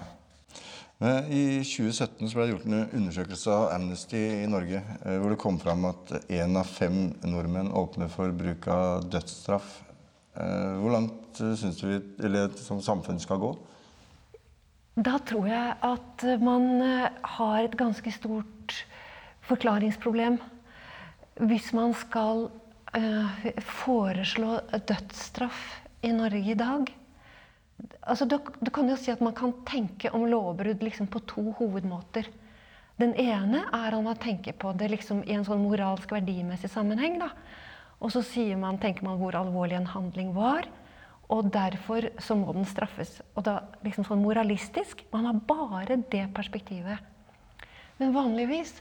Men 0.99 1.27
I 1.29 1.43
2017 1.61 2.31
så 2.31 2.39
ble 2.39 2.47
det 2.47 2.53
gjort 2.55 2.69
en 2.71 2.95
undersøkelse 2.97 3.53
av 3.53 3.67
Amnesty 3.75 4.21
i 4.41 4.49
Norge 4.49 4.81
eh, 4.81 5.19
hvor 5.21 5.35
det 5.35 5.41
kom 5.43 5.59
fram 5.61 5.85
at 5.91 6.15
én 6.33 6.57
av 6.57 6.71
fem 6.71 7.11
nordmenn 7.27 7.69
åpner 7.77 8.09
for 8.13 8.33
bruk 8.33 8.65
av 8.73 9.05
dødsstraff. 9.13 9.83
Eh, 10.41 10.73
Hvor 10.81 10.95
langt 10.97 11.41
eh, 11.45 11.53
syns 11.61 11.83
du 11.83 11.91
vi 11.91 12.47
som 12.63 12.81
samfunn 12.81 13.21
skal 13.21 13.43
gå? 13.45 13.53
Da 14.97 15.19
tror 15.29 15.51
jeg 15.51 15.77
at 15.85 16.25
man 16.41 16.81
eh, 16.81 17.09
har 17.37 17.59
et 17.67 17.77
ganske 17.77 18.13
stort 18.17 18.79
forklaringsproblem 19.45 20.41
hvis 21.45 21.75
man 21.77 21.93
skal 21.93 22.47
eh, 22.97 23.51
foreslå 23.85 24.63
dødsstraff 24.89 25.61
i 26.09 26.17
Norge 26.17 26.57
i 26.57 26.57
dag. 26.57 26.89
Altså, 28.07 28.25
du, 28.25 28.39
kan 28.73 28.89
jo 28.89 28.97
si 28.99 29.13
at 29.13 29.23
man 29.25 29.35
kan 29.37 29.53
tenke 29.69 30.11
om 30.15 30.25
lovbrudd 30.31 30.83
liksom 30.85 31.09
på 31.13 31.21
to 31.29 31.51
hovedmåter. 31.59 32.29
Den 32.97 33.13
ene 33.21 33.67
er 33.75 33.93
at 33.93 34.05
man 34.05 34.17
tenker 34.17 34.57
på 34.57 34.73
det 34.79 34.89
liksom 34.95 35.21
i 35.27 35.35
en 35.37 35.45
sånn 35.45 35.65
moralsk 35.65 36.15
verdimessig 36.15 36.71
sammenheng. 36.73 37.19
Da. 37.21 37.33
Og 38.01 38.13
så 38.15 38.23
man, 38.57 38.79
tenker 38.81 39.05
man 39.05 39.19
hvor 39.21 39.37
alvorlig 39.37 39.77
en 39.77 39.91
handling 39.93 40.33
var, 40.37 40.69
og 41.29 41.51
derfor 41.53 42.09
så 42.23 42.37
må 42.39 42.55
den 42.55 42.69
straffes. 42.69 43.21
Og 43.35 43.45
da 43.45 43.59
liksom 43.85 44.07
sånn 44.07 44.23
moralistisk. 44.23 45.03
Man 45.13 45.27
har 45.27 45.43
bare 45.49 45.99
det 46.13 46.29
perspektivet. 46.37 47.03
Men 47.99 48.15
vanligvis 48.15 48.77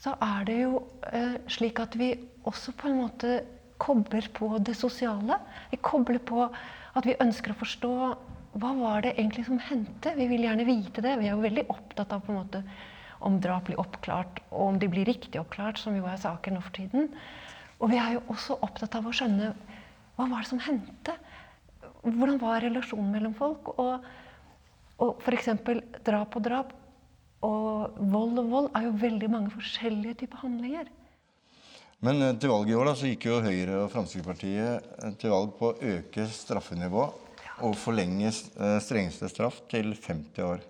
så 0.00 0.16
er 0.24 0.44
det 0.48 0.58
jo 0.62 0.82
eh, 1.12 1.36
slik 1.52 1.80
at 1.80 1.94
vi 2.00 2.14
også 2.48 2.72
på 2.76 2.88
en 2.88 3.02
måte 3.02 3.40
kobler 3.80 4.26
på 4.34 4.58
det 4.64 4.74
sosiale. 4.76 5.38
Vi 5.70 5.78
kobler 5.80 6.18
på 6.18 6.48
At 6.98 7.06
vi 7.06 7.18
ønsker 7.22 7.52
å 7.54 7.60
forstå 7.60 7.92
hva 8.60 8.70
var 8.80 9.04
det 9.04 9.14
egentlig 9.16 9.44
som 9.46 9.60
hendte. 9.62 10.14
Vi 10.16 10.26
vil 10.30 10.46
gjerne 10.46 10.66
vite 10.66 11.04
det. 11.04 11.16
Vi 11.20 11.28
er 11.28 11.36
jo 11.36 11.44
veldig 11.44 11.68
opptatt 11.70 12.14
av 12.16 12.24
på 12.26 12.32
en 12.34 12.40
måte 12.40 12.62
om 13.20 13.36
drap 13.42 13.66
blir 13.68 13.78
oppklart, 13.80 14.40
og 14.48 14.62
om 14.72 14.78
de 14.80 14.88
blir 14.88 15.04
riktig 15.04 15.40
oppklart, 15.40 15.78
som 15.78 15.96
jo 15.96 16.06
er 16.08 16.20
saken 16.20 16.56
nå 16.56 16.62
for 16.64 16.72
tiden. 16.78 17.10
Og 17.80 17.92
vi 17.92 17.98
er 18.00 18.16
jo 18.16 18.22
også 18.32 18.56
opptatt 18.64 18.96
av 18.96 19.06
å 19.06 19.12
skjønne 19.14 19.52
hva 20.16 20.26
var 20.28 20.42
det 20.42 20.50
som 20.50 20.62
hendte. 20.64 21.14
Hvordan 22.00 22.40
var 22.40 22.64
relasjonen 22.64 23.12
mellom 23.12 23.36
folk? 23.36 23.74
Og, 23.80 24.06
og 25.04 25.20
f.eks. 25.24 25.50
drap 26.04 26.36
og 26.36 26.46
drap 26.48 26.72
og 27.44 28.00
vold 28.12 28.40
og 28.42 28.50
vold 28.52 28.70
er 28.76 28.88
jo 28.88 28.96
veldig 29.00 29.30
mange 29.32 29.52
forskjellige 29.54 30.24
typer 30.24 30.42
handlinger. 30.42 30.90
Men 32.04 32.22
eh, 32.24 32.36
til 32.40 32.52
valget 32.52 32.72
i 32.72 32.78
år 32.80 32.88
da, 32.88 32.96
så 32.96 33.10
gikk 33.10 33.26
jo 33.28 33.40
Høyre 33.44 33.82
og 33.82 33.90
Fremskrittspartiet 33.92 34.90
eh, 35.04 35.14
til 35.20 35.34
valg 35.34 35.52
på 35.58 35.70
å 35.70 35.90
øke 35.96 36.26
straffenivået 36.32 37.26
og 37.60 37.76
forlenge 37.76 38.30
eh, 38.30 38.76
strengeste 38.80 39.28
straff 39.28 39.60
til 39.68 39.92
50 39.92 40.46
år. 40.46 40.62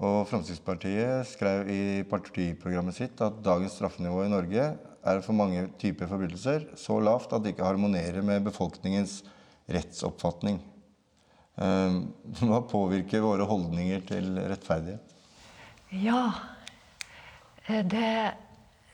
Og 0.00 0.18
Fremskrittspartiet 0.28 1.26
skrev 1.26 1.70
i 1.72 1.80
partiprogrammet 2.08 2.98
sitt 2.98 3.22
at 3.24 3.40
dagens 3.42 3.78
straffenivå 3.78 4.26
i 4.26 4.32
Norge 4.32 4.66
er 5.00 5.22
for 5.24 5.34
mange 5.34 5.64
typer 5.80 6.10
forbrytelser 6.10 6.68
så 6.78 6.98
lavt 7.02 7.32
at 7.32 7.42
det 7.42 7.54
ikke 7.54 7.66
harmonerer 7.66 8.20
med 8.22 8.44
befolkningens 8.44 9.22
rettsoppfatning. 9.72 10.60
Hva 12.40 12.60
påvirker 12.70 13.24
våre 13.24 13.48
holdninger 13.48 14.04
til 14.08 14.38
rettferdighet? 14.38 15.16
Ja, 16.04 16.22
det 17.66 18.12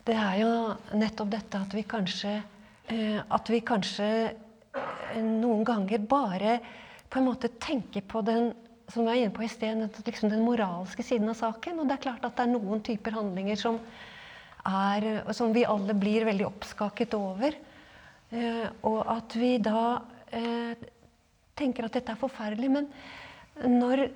det 0.06 0.14
er 0.14 0.40
jo 0.40 0.50
nettopp 0.98 1.32
dette 1.34 1.60
at 1.60 1.74
vi 1.74 1.82
kanskje 1.88 2.36
eh, 2.92 3.18
At 3.18 3.50
vi 3.50 3.62
kanskje 3.66 4.08
eh, 4.30 5.22
noen 5.22 5.64
ganger 5.66 6.04
bare 6.06 6.58
på 7.10 7.20
en 7.20 7.28
måte 7.28 7.50
tenker 7.62 8.04
på 8.06 8.22
den 8.26 8.52
som 8.90 9.02
vi 9.02 9.08
var 9.08 9.18
inne 9.18 9.34
på 9.34 9.42
i 9.42 9.50
sted, 9.50 9.80
liksom 10.06 10.30
den 10.30 10.44
moralske 10.46 11.02
siden 11.02 11.30
av 11.30 11.38
saken. 11.38 11.80
Og 11.80 11.88
det 11.88 11.96
er 11.96 12.02
klart 12.04 12.26
at 12.26 12.36
det 12.38 12.44
er 12.44 12.52
noen 12.52 12.82
typer 12.86 13.16
handlinger 13.16 13.58
som, 13.58 13.80
er, 14.62 15.06
som 15.34 15.50
vi 15.54 15.64
alle 15.66 15.94
blir 15.98 16.26
veldig 16.28 16.46
oppskaket 16.46 17.16
over. 17.18 17.56
Eh, 18.30 18.66
og 18.86 19.00
at 19.10 19.34
vi 19.38 19.56
da 19.62 20.04
tenker 21.58 21.86
at 21.88 21.98
dette 21.98 22.14
er 22.14 22.20
forferdelig. 22.20 22.70
Men 22.76 22.86
når, 23.80 24.06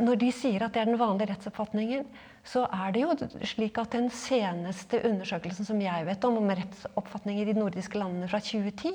når 0.00 0.20
de 0.24 0.32
sier 0.32 0.64
at 0.64 0.72
det 0.72 0.84
er 0.84 0.88
den 0.92 1.00
vanlige 1.00 1.34
rettsoppfatningen, 1.34 2.08
så 2.46 2.64
er 2.72 2.92
det 2.94 3.02
jo 3.02 3.14
slik 3.46 3.78
at 3.80 3.92
den 3.92 4.08
seneste 4.14 5.00
undersøkelsen 5.04 5.66
som 5.68 5.80
jeg 5.82 6.06
vet 6.06 6.24
om, 6.24 6.38
om 6.40 6.50
rettsoppfatninger 6.50 7.44
i 7.44 7.52
de 7.52 7.60
nordiske 7.60 7.98
landene 7.98 8.28
fra 8.30 8.40
2010, 8.40 8.94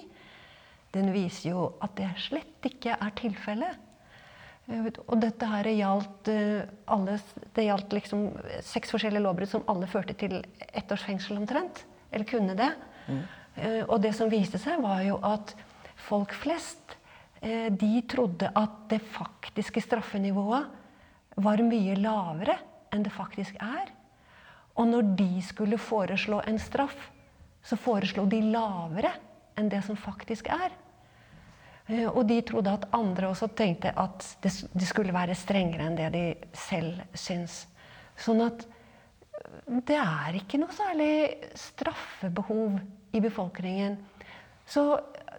den 0.94 1.10
viser 1.14 1.52
jo 1.52 1.68
at 1.84 1.96
det 1.98 2.10
slett 2.22 2.70
ikke 2.70 2.96
er 2.98 3.14
tilfellet. 3.18 3.82
Og 4.72 5.16
dette 5.20 5.48
her 5.50 5.68
gjaldt, 5.74 6.30
eh, 6.32 6.64
alle, 6.94 7.18
det 7.56 7.66
gjaldt 7.66 7.96
liksom 7.98 8.28
seks 8.64 8.94
forskjellige 8.94 9.26
lovbrudd 9.26 9.52
som 9.52 9.66
alle 9.68 9.90
førte 9.92 10.16
til 10.16 10.38
ett 10.70 10.92
års 10.94 11.04
fengsel 11.04 11.42
omtrent. 11.42 11.84
Eller 12.14 12.30
kunne 12.30 12.56
det. 12.56 12.70
Mm. 13.10 13.24
Eh, 13.56 13.82
og 13.84 14.00
det 14.06 14.14
som 14.16 14.32
viste 14.32 14.62
seg, 14.62 14.80
var 14.82 15.02
jo 15.04 15.18
at 15.26 15.52
folk 16.08 16.32
flest 16.38 16.96
eh, 17.42 17.68
de 17.70 18.06
trodde 18.08 18.54
at 18.56 18.78
det 18.94 19.02
faktiske 19.04 19.84
straffenivået 19.84 20.80
var 21.44 21.66
mye 21.66 21.98
lavere 21.98 22.56
enn 22.94 23.04
det 23.06 23.14
faktisk 23.14 23.58
er. 23.62 23.92
Og 24.80 24.88
når 24.90 25.14
de 25.20 25.32
skulle 25.46 25.82
foreslå 25.82 26.42
en 26.48 26.60
straff, 26.62 27.10
så 27.64 27.78
foreslo 27.80 28.26
de 28.30 28.42
lavere 28.54 29.14
enn 29.58 29.70
det 29.72 29.84
som 29.86 29.98
faktisk 30.00 30.50
er. 30.52 30.74
Eh, 31.88 32.08
og 32.08 32.26
de 32.28 32.40
trodde 32.46 32.74
at 32.74 32.88
andre 32.96 33.30
også 33.32 33.50
tenkte 33.58 33.94
at 34.00 34.26
de 34.44 34.86
skulle 34.88 35.16
være 35.16 35.38
strengere 35.38 35.88
enn 35.88 36.00
det 36.00 36.10
de 36.16 36.26
selv 36.58 37.04
syns. 37.18 37.64
Sånn 38.20 38.44
at 38.46 38.66
eh, 38.66 39.80
det 39.90 40.00
er 40.00 40.40
ikke 40.40 40.60
noe 40.62 40.76
særlig 40.76 41.12
straffebehov 41.60 42.80
i 43.14 43.22
befolkningen. 43.24 44.00
Så 44.66 44.86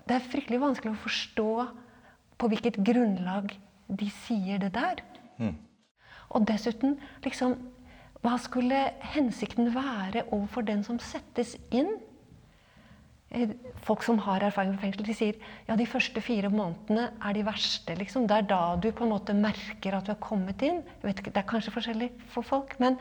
det 0.05 0.19
er 0.19 0.31
fryktelig 0.31 0.61
vanskelig 0.62 0.95
å 0.95 1.05
forstå 1.05 1.51
på 2.38 2.51
hvilket 2.51 2.81
grunnlag 2.85 3.53
de 3.88 4.09
sier 4.25 4.61
det 4.62 4.73
der. 4.77 5.01
Mm. 5.38 5.57
Og 6.35 6.49
dessuten, 6.49 6.99
liksom 7.25 7.57
Hva 8.25 8.38
skulle 8.40 8.79
hensikten 9.12 9.68
være 9.75 10.23
overfor 10.33 10.64
den 10.64 10.81
som 10.87 10.97
settes 10.97 11.59
inn? 11.68 11.90
Eh, 13.35 13.51
folk 13.85 14.05
som 14.07 14.20
har 14.25 14.44
erfaring 14.47 14.73
med 14.73 14.81
fengsel, 14.81 15.05
de 15.05 15.16
sier 15.16 15.37
ja, 15.66 15.77
de 15.77 15.85
første 15.85 16.23
fire 16.25 16.49
månedene 16.53 17.11
er 17.18 17.37
de 17.37 17.42
verste. 17.44 17.97
Liksom. 17.99 18.25
Det 18.31 18.38
er 18.38 18.49
da 18.49 18.62
du 18.81 18.88
på 18.94 19.05
en 19.05 19.12
måte 19.12 19.37
merker 19.37 19.99
at 19.99 20.07
du 20.07 20.14
har 20.14 20.20
kommet 20.23 20.62
inn. 20.64 20.81
Ikke, 21.03 21.33
Det 21.35 21.42
er 21.42 21.51
kanskje 21.51 21.75
forskjellig 21.75 22.11
for 22.33 22.47
folk. 22.47 22.79
Men 22.81 22.97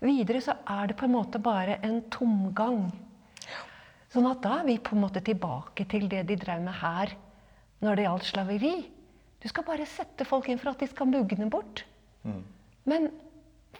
videre 0.00 0.42
så 0.42 0.56
er 0.66 0.88
det 0.88 0.98
på 0.98 1.06
en 1.06 1.14
måte 1.14 1.38
bare 1.38 1.78
en 1.86 2.00
tomgang. 2.10 2.88
Sånn 4.08 4.26
at 4.30 4.40
da 4.42 4.58
er 4.58 4.68
vi 4.70 4.78
på 4.80 4.96
en 4.96 5.04
måte 5.04 5.22
tilbake 5.22 5.84
til 5.86 6.08
det 6.08 6.24
de 6.30 6.36
drev 6.40 6.64
med 6.64 6.80
her 6.80 7.12
når 7.84 7.94
det 7.94 8.06
gjaldt 8.08 8.30
slaveri. 8.32 8.76
Du 9.38 9.48
skal 9.52 9.66
bare 9.68 9.86
sette 9.86 10.24
folk 10.26 10.48
inn 10.48 10.58
for 10.58 10.72
at 10.72 10.80
de 10.80 10.88
skal 10.88 11.10
mugne 11.12 11.50
bort. 11.52 11.84
Mm. 12.24 12.40
Men 12.88 13.10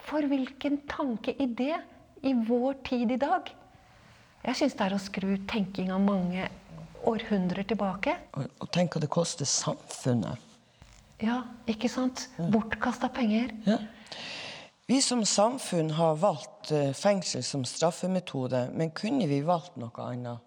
for 0.05 0.25
hvilken 0.29 0.81
tanke 0.89 1.33
i 1.37 1.47
det 1.47 1.75
i 2.21 2.33
vår 2.33 2.81
tid 2.85 3.11
i 3.15 3.19
dag? 3.21 3.49
Jeg 4.43 4.55
syns 4.55 4.75
det 4.79 4.85
er 4.85 4.95
å 4.95 5.01
skru 5.01 5.31
tenkinga 5.49 5.97
mange 6.01 6.47
århundrer 7.09 7.67
tilbake. 7.67 8.15
Og, 8.37 8.47
og 8.59 8.71
tenk 8.75 8.95
hva 8.95 9.03
det 9.03 9.11
koster 9.11 9.47
samfunnet. 9.49 10.45
Ja, 11.19 11.41
ikke 11.67 11.89
sant? 11.91 12.29
Bortkasta 12.37 13.09
penger. 13.11 13.51
Ja. 13.65 13.79
Vi 14.89 15.01
som 15.05 15.25
samfunn 15.27 15.91
har 15.97 16.15
valgt 16.17 16.71
eh, 16.73 16.93
fengsel 16.97 17.43
som 17.45 17.65
straffemetode, 17.67 18.69
men 18.73 18.93
kunne 18.95 19.27
vi 19.29 19.41
valgt 19.45 19.75
noe 19.77 20.05
annet? 20.05 20.45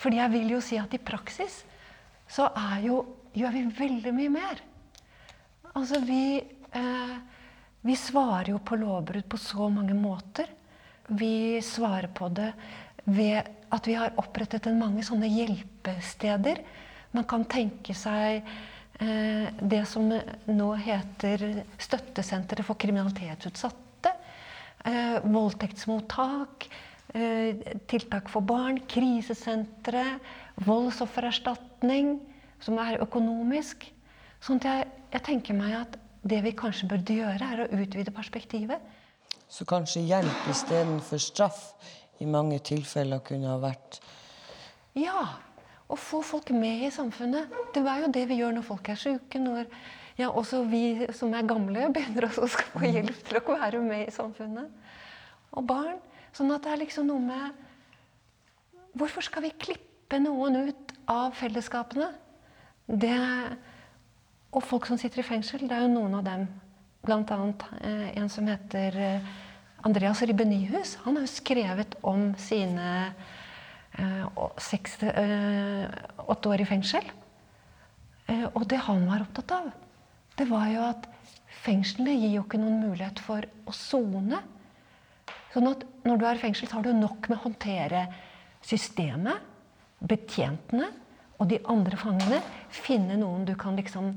Fordi 0.00 0.18
jeg 0.18 0.32
vil 0.32 0.54
jo 0.56 0.62
si 0.64 0.78
at 0.80 0.94
i 0.96 1.00
praksis 1.00 1.60
så 2.28 2.48
jo, 2.82 3.02
gjør 3.36 3.54
vi 3.54 3.62
veldig 3.78 4.14
mye 4.16 4.32
mer. 4.32 4.62
Altså 5.76 6.00
vi 6.02 6.40
eh, 6.40 7.14
vi 7.86 7.96
svarer 7.96 8.50
jo 8.50 8.58
på 8.58 8.78
lovbrudd 8.80 9.28
på 9.30 9.38
så 9.38 9.68
mange 9.70 9.94
måter. 9.94 10.48
Vi 11.06 11.62
svarer 11.62 12.10
på 12.10 12.28
det 12.34 12.50
ved 13.06 13.46
at 13.70 13.86
vi 13.86 13.94
har 13.94 14.16
opprettet 14.18 14.66
en 14.66 14.80
mange 14.80 15.04
sånne 15.06 15.28
hjelpesteder. 15.30 16.62
Man 17.14 17.26
kan 17.30 17.44
tenke 17.46 17.94
seg 17.94 18.42
eh, 18.42 19.46
det 19.60 19.84
som 19.86 20.08
nå 20.10 20.70
heter 20.82 21.44
Støttesenteret 21.78 22.66
for 22.66 22.78
kriminalitetsutsatte. 22.82 24.12
Eh, 24.86 25.18
voldtektsmottak. 25.22 26.66
Eh, 27.14 27.62
tiltak 27.86 28.32
for 28.32 28.42
barn. 28.42 28.80
Krisesentre. 28.90 30.04
Voldsoffererstatning, 30.66 32.16
som 32.58 32.82
er 32.82 32.98
økonomisk. 33.06 33.86
Sånn 34.42 34.58
at 34.64 34.68
jeg, 34.72 34.90
jeg 35.14 35.24
tenker 35.30 35.58
meg 35.58 35.78
at 35.84 35.96
det 36.30 36.42
vi 36.44 36.54
kanskje 36.56 36.88
burde 36.90 37.16
gjøre, 37.18 37.50
er 37.52 37.64
å 37.64 37.82
utvide 37.82 38.14
perspektivet. 38.14 38.82
Så 39.48 39.66
kanskje 39.68 40.02
hjelp 40.06 40.48
istedenfor 40.50 41.20
straff 41.22 41.60
i 42.20 42.26
mange 42.26 42.58
tilfeller 42.64 43.22
kunne 43.24 43.52
ha 43.52 43.58
vært 43.62 44.00
Ja. 44.96 45.26
Å 45.86 45.94
få 45.94 46.18
folk 46.26 46.48
med 46.50 46.80
i 46.82 46.90
samfunnet. 46.90 47.52
Det 47.70 47.78
er 47.86 48.00
jo 48.02 48.08
det 48.10 48.24
vi 48.26 48.40
gjør 48.40 48.56
når 48.56 48.64
folk 48.66 48.88
er 48.90 48.98
syke. 48.98 49.38
Når 49.38 49.68
ja, 50.18 50.32
også 50.32 50.64
vi 50.66 51.06
som 51.14 51.34
er 51.36 51.46
gamle, 51.46 51.86
begynner 51.94 52.26
også 52.26 52.42
å 52.42 52.50
få 52.50 52.80
mm. 52.82 52.86
hjelp 52.90 53.20
til 53.28 53.38
å 53.38 53.58
være 53.60 53.82
med 53.84 54.08
i 54.08 54.14
samfunnet. 54.14 54.72
Og 55.54 55.68
barn. 55.68 56.00
Sånn 56.34 56.50
at 56.52 56.66
det 56.66 56.72
er 56.72 56.82
liksom 56.82 57.06
noe 57.08 57.22
med 57.22 57.62
Hvorfor 58.96 59.20
skal 59.22 59.44
vi 59.44 59.52
klippe 59.60 60.18
noen 60.18 60.70
ut 60.70 60.92
av 61.12 61.34
fellesskapene? 61.36 62.08
Det 62.88 63.12
og 64.56 64.64
folk 64.64 64.86
som 64.88 64.96
sitter 64.96 65.20
i 65.20 65.26
fengsel, 65.26 65.66
det 65.68 65.76
er 65.76 65.84
jo 65.84 65.92
noen 65.92 66.16
av 66.16 66.24
dem. 66.24 66.46
Bl.a. 67.04 67.40
Eh, 67.84 68.06
en 68.16 68.30
som 68.32 68.48
heter 68.48 68.96
eh, 68.96 69.26
Andreas 69.84 70.22
Ribbe 70.24 70.46
Nyhus. 70.48 70.96
Han 71.04 71.18
har 71.18 71.26
jo 71.26 71.32
skrevet 71.34 71.96
om 72.06 72.30
sine 72.40 72.86
eh, 74.00 74.24
seks, 74.64 74.96
eh, 75.04 75.84
åtte 76.24 76.54
år 76.54 76.64
i 76.64 76.68
fengsel. 76.68 77.04
Eh, 78.26 78.46
og 78.54 78.64
det 78.70 78.80
han 78.88 79.04
var 79.06 79.26
opptatt 79.26 79.52
av, 79.58 79.68
det 80.36 80.46
var 80.48 80.70
jo 80.72 80.86
at 80.88 81.04
fengslene 81.62 82.14
gir 82.16 82.38
jo 82.38 82.44
ikke 82.46 82.60
noen 82.60 82.80
mulighet 82.88 83.20
for 83.22 83.44
å 83.68 83.74
sone. 83.76 84.40
Sånn 85.52 85.68
at 85.68 85.84
når 86.08 86.20
du 86.20 86.24
er 86.28 86.40
i 86.40 86.42
fengsel, 86.46 86.68
så 86.68 86.78
har 86.78 86.88
du 86.88 86.96
nok 86.96 87.28
med 87.28 87.38
å 87.38 87.44
håndtere 87.44 88.06
systemet, 88.66 89.52
betjentene 90.00 90.88
og 91.36 91.52
de 91.52 91.60
andre 91.72 92.00
fangene. 92.00 92.40
Finne 92.72 93.20
noen 93.20 93.46
du 93.48 93.54
kan 93.58 93.76
liksom 93.78 94.14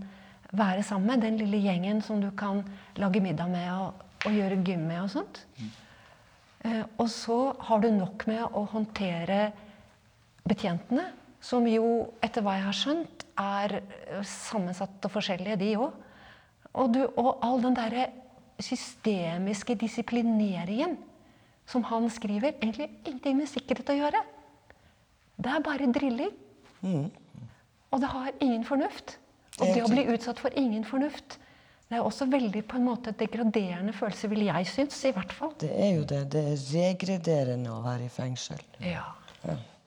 være 0.52 0.84
sammen 0.84 1.08
med. 1.12 1.22
Den 1.26 1.38
lille 1.38 1.60
gjengen 1.62 2.02
som 2.02 2.22
du 2.22 2.30
kan 2.38 2.64
lage 2.98 3.22
middag 3.22 3.50
med 3.52 3.70
og, 3.74 4.06
og 4.26 4.36
gjøre 4.36 4.64
gym 4.66 4.88
med 4.90 5.04
og 5.04 5.12
sånt. 5.14 5.44
Mm. 5.60 5.70
Eh, 6.70 6.84
og 6.98 7.10
så 7.12 7.40
har 7.70 7.80
du 7.84 7.90
nok 7.96 8.26
med 8.28 8.44
å 8.44 8.66
håndtere 8.74 9.52
betjentene, 10.50 11.06
som 11.40 11.64
jo, 11.70 12.10
etter 12.26 12.44
hva 12.44 12.58
jeg 12.58 12.66
har 12.66 12.76
skjønt, 12.76 13.26
er 13.40 13.78
sammensatte 13.80 14.26
sammensatt 14.28 15.06
og 15.08 15.14
forskjellige, 15.14 15.60
de 15.62 15.70
òg. 15.80 15.94
Og, 16.74 16.92
du- 16.92 17.14
og 17.16 17.40
all 17.46 17.62
den 17.64 17.78
derre 17.78 18.10
systemiske 18.60 19.78
disiplineringen 19.80 20.98
som 21.70 21.86
han 21.88 22.10
skriver, 22.12 22.58
egentlig 22.60 22.90
ingenting 23.06 23.38
med 23.38 23.48
sikkerhet 23.48 23.94
å 23.94 23.98
gjøre. 24.02 24.22
Det 25.40 25.54
er 25.54 25.64
bare 25.64 25.88
drilling. 25.96 26.34
Og 26.84 28.02
det 28.02 28.10
har 28.12 28.32
ingen 28.42 28.66
fornuft. 28.68 29.18
Og 29.62 29.74
det 29.76 29.84
å 29.84 29.90
bli 29.92 30.06
utsatt 30.14 30.40
for 30.40 30.50
ingen 30.56 30.84
fornuft, 30.88 31.38
det 31.90 31.98
er 31.98 32.06
også 32.06 32.28
veldig 32.30 32.62
på 32.70 32.78
en 32.78 32.86
måte 32.86 33.12
degraderende 33.18 33.94
følelse, 33.98 34.30
vil 34.30 34.44
jeg 34.46 34.68
synes, 34.68 35.00
i 35.06 35.12
hvert 35.16 35.32
fall. 35.34 35.54
Det 35.60 35.72
er 35.74 35.96
jo 35.96 36.04
det. 36.06 36.20
Det 36.30 36.44
er 36.52 36.60
regrederende 36.76 37.72
å 37.74 37.82
være 37.84 38.06
i 38.06 38.10
fengsel. 38.14 38.60
Ja. 38.80 39.06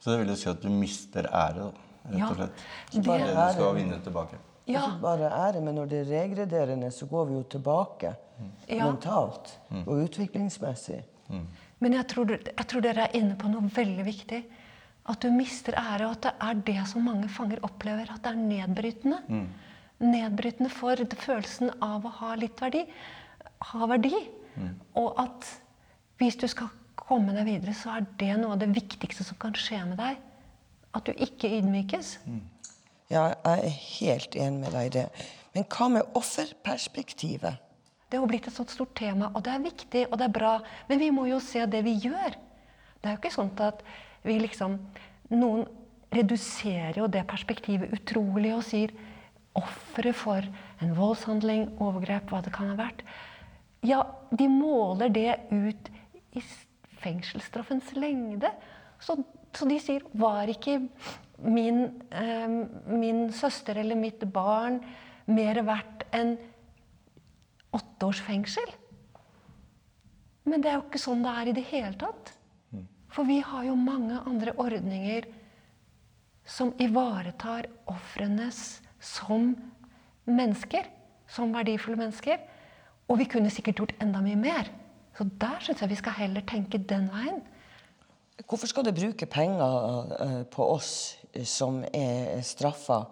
Så 0.03 0.11
det 0.11 0.19
vil 0.25 0.33
jo 0.35 0.37
si 0.41 0.49
at 0.51 0.61
du 0.65 0.69
mister 0.69 1.29
ære, 1.31 1.69
da, 1.69 1.71
rett 2.11 2.31
og 2.31 2.37
slett. 2.37 2.65
det- 2.93 3.03
Det 3.03 3.21
du 3.27 3.53
skal 3.53 3.75
vinne 3.75 4.01
tilbake. 4.03 4.37
Ja. 4.67 4.81
Ikke 4.89 5.01
bare 5.01 5.31
ære, 5.31 5.61
men 5.63 5.75
når 5.75 5.87
det 5.89 5.99
er 6.07 6.11
regrederende, 6.27 6.91
så 6.93 7.07
går 7.09 7.27
vi 7.29 7.35
jo 7.35 7.43
tilbake 7.45 8.17
Ja. 8.69 8.85
mentalt 8.91 9.59
Mm. 9.71 9.87
og 9.87 10.09
utviklingsmessig. 10.09 11.03
Men 11.81 11.93
jeg 11.93 12.07
tror, 12.09 12.27
jeg 12.31 12.67
tror 12.67 12.81
dere 12.81 13.03
er 13.09 13.17
inne 13.17 13.35
på 13.37 13.49
noe 13.49 13.63
veldig 13.63 14.05
viktig. 14.05 14.45
At 15.11 15.25
du 15.25 15.33
mister 15.35 15.75
ære, 15.75 16.07
og 16.07 16.13
at 16.17 16.23
det 16.29 16.33
er 16.47 16.61
det 16.69 16.83
som 16.91 17.03
mange 17.07 17.29
fanger 17.33 17.63
opplever. 17.67 18.11
At 18.13 18.23
det 18.23 18.33
er 18.33 18.39
nedbrytende. 18.39 19.19
Mm. 19.29 19.49
Nedbrytende 20.03 20.71
for 20.71 20.99
følelsen 21.25 21.73
av 21.83 22.07
å 22.07 22.15
ha 22.21 22.35
litt 22.39 22.61
verdi. 22.63 22.85
Ha 23.73 23.89
verdi. 23.91 24.15
Og 24.99 25.19
at 25.21 25.49
hvis 26.21 26.39
du 26.39 26.47
skal 26.51 26.71
komme 26.99 27.35
deg 27.35 27.49
videre, 27.49 27.75
så 27.75 27.97
er 27.97 28.07
det 28.21 28.35
noe 28.39 28.55
av 28.55 28.63
det 28.63 28.71
viktigste 28.77 29.27
som 29.27 29.39
kan 29.43 29.57
skje 29.59 29.81
med 29.89 29.99
deg. 29.99 30.21
At 30.95 31.09
du 31.09 31.13
ikke 31.17 31.51
ydmykes. 31.59 32.17
Ja, 33.11 33.33
jeg 33.33 33.59
er 33.59 33.79
helt 33.99 34.37
enig 34.39 34.61
med 34.63 34.77
deg 34.77 34.91
i 34.91 34.95
det. 35.01 35.07
Men 35.57 35.67
hva 35.73 35.89
med 35.93 36.17
offerperspektivet? 36.19 37.59
Det 38.13 38.21
har 38.21 38.29
blitt 38.29 38.47
et 38.49 38.55
sånt 38.55 38.73
stort 38.73 38.93
tema, 38.97 39.31
og 39.33 39.43
det 39.47 39.55
er 39.55 39.65
viktig 39.65 40.07
og 40.11 40.19
det 40.21 40.27
er 40.29 40.35
bra. 40.37 40.55
Men 40.89 41.01
vi 41.01 41.11
må 41.17 41.27
jo 41.31 41.41
se 41.41 41.65
det 41.67 41.81
vi 41.87 41.97
gjør. 42.05 42.37
Det 43.01 43.09
er 43.09 43.17
jo 43.17 43.21
ikke 43.23 43.35
sånn 43.35 43.53
at 43.65 43.81
vi 44.27 44.39
liksom 44.43 44.79
Noen 45.33 45.65
reduserer 46.13 46.99
jo 47.01 47.07
det 47.09 47.23
perspektivet 47.25 47.95
utrolig 47.97 48.51
og 48.53 48.65
sier 48.67 48.91
offeret 49.57 50.17
for 50.17 50.45
en 50.85 50.93
voldshandling, 50.97 51.71
overgrep, 51.81 52.29
hva 52.29 52.43
det 52.45 52.53
kan 52.53 52.69
ha 52.69 52.77
vært. 52.77 53.01
Ja, 53.85 54.03
de 54.31 54.49
måler 54.53 55.13
det 55.13 55.39
ut 55.51 55.89
i 56.37 56.43
fengselsstraffens 57.03 57.95
lengde. 57.97 58.53
Så, 59.03 59.17
så 59.57 59.69
de 59.69 59.79
sier 59.83 60.05
Var 60.13 60.53
ikke 60.53 60.79
min, 61.43 61.85
eh, 62.15 62.59
min 62.93 63.25
søster 63.35 63.81
eller 63.81 63.99
mitt 63.99 64.23
barn 64.33 64.79
mer 65.27 65.63
verdt 65.67 66.07
enn 66.15 66.37
åtte 67.73 68.07
års 68.07 68.23
fengsel? 68.23 68.77
Men 70.45 70.63
det 70.63 70.71
er 70.71 70.79
jo 70.79 70.87
ikke 70.87 71.03
sånn 71.03 71.25
det 71.25 71.35
er 71.41 71.51
i 71.51 71.57
det 71.57 71.67
hele 71.73 71.97
tatt. 71.99 72.35
For 73.13 73.29
vi 73.29 73.41
har 73.45 73.67
jo 73.69 73.77
mange 73.77 74.17
andre 74.27 74.55
ordninger 74.57 75.27
som 76.49 76.73
ivaretar 76.81 77.69
ofrenes 77.91 78.81
som 79.01 79.53
mennesker. 80.25 80.89
Som 81.29 81.53
verdifulle 81.55 82.01
mennesker. 82.01 82.41
Og 83.09 83.19
vi 83.21 83.29
kunne 83.29 83.53
sikkert 83.53 83.83
gjort 83.83 83.97
enda 84.03 84.21
mye 84.25 84.39
mer. 84.41 84.71
Så 85.17 85.27
der 85.41 85.61
syns 85.61 85.83
jeg 85.83 85.93
vi 85.93 86.01
skal 86.01 86.17
heller 86.23 86.45
tenke 86.49 86.81
den 86.81 87.09
veien. 87.13 87.43
Hvorfor 88.49 88.67
skal 88.67 88.87
du 88.87 88.95
bruke 88.97 89.29
penger 89.29 90.15
eh, 90.25 90.39
på 90.51 90.65
oss 90.73 90.93
eh, 91.33 91.45
som 91.45 91.83
er 91.93 92.41
straffa? 92.45 93.05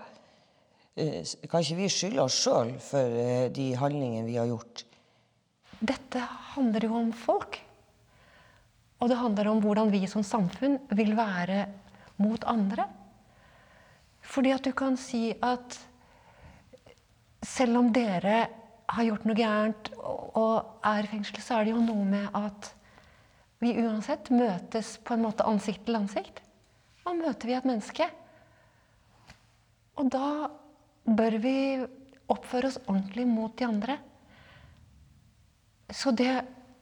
Eh, 0.96 1.20
Kan 1.44 1.60
ikke 1.60 1.80
vi 1.82 1.90
skylde 1.92 2.24
oss 2.24 2.38
sjøl 2.40 2.72
for 2.82 3.18
de 3.52 3.66
handlingene 3.76 4.26
vi 4.28 4.38
har 4.40 4.48
gjort? 4.48 4.86
Dette 5.80 6.24
handler 6.54 6.88
jo 6.88 6.96
om 6.98 7.12
folk. 7.16 7.60
Og 9.00 9.08
det 9.08 9.18
handler 9.20 9.48
om 9.48 9.60
hvordan 9.64 9.92
vi 9.92 10.04
som 10.10 10.24
samfunn 10.26 10.78
vil 10.92 11.14
være 11.16 11.64
mot 12.20 12.44
andre. 12.44 12.84
Fordi 14.20 14.52
at 14.52 14.66
du 14.66 14.74
kan 14.76 14.98
si 15.00 15.30
at 15.32 15.78
selv 17.42 17.80
om 17.80 17.88
dere 17.92 18.42
har 18.90 19.06
gjort 19.06 19.24
noe 19.24 19.38
gærent 19.38 19.90
og 20.00 20.84
er 20.84 21.06
i 21.06 21.10
fengsel, 21.10 21.40
så 21.40 21.58
er 21.58 21.66
det 21.66 21.74
jo 21.74 21.82
noe 21.84 22.04
med 22.04 22.28
at 22.36 22.70
vi 23.60 23.74
uansett 23.80 24.30
møtes 24.32 24.94
på 25.04 25.16
en 25.16 25.24
måte 25.24 25.46
ansikt 25.48 25.84
til 25.86 25.98
ansikt. 25.98 26.40
Da 27.04 27.12
møter 27.16 27.48
vi 27.48 27.56
et 27.56 27.68
menneske. 27.68 28.06
Og 30.00 30.08
da 30.12 30.48
bør 31.04 31.36
vi 31.42 31.56
oppføre 32.30 32.70
oss 32.70 32.80
ordentlig 32.86 33.26
mot 33.28 33.56
de 33.58 33.66
andre. 33.66 33.98
Så 35.90 36.12
det, 36.16 36.32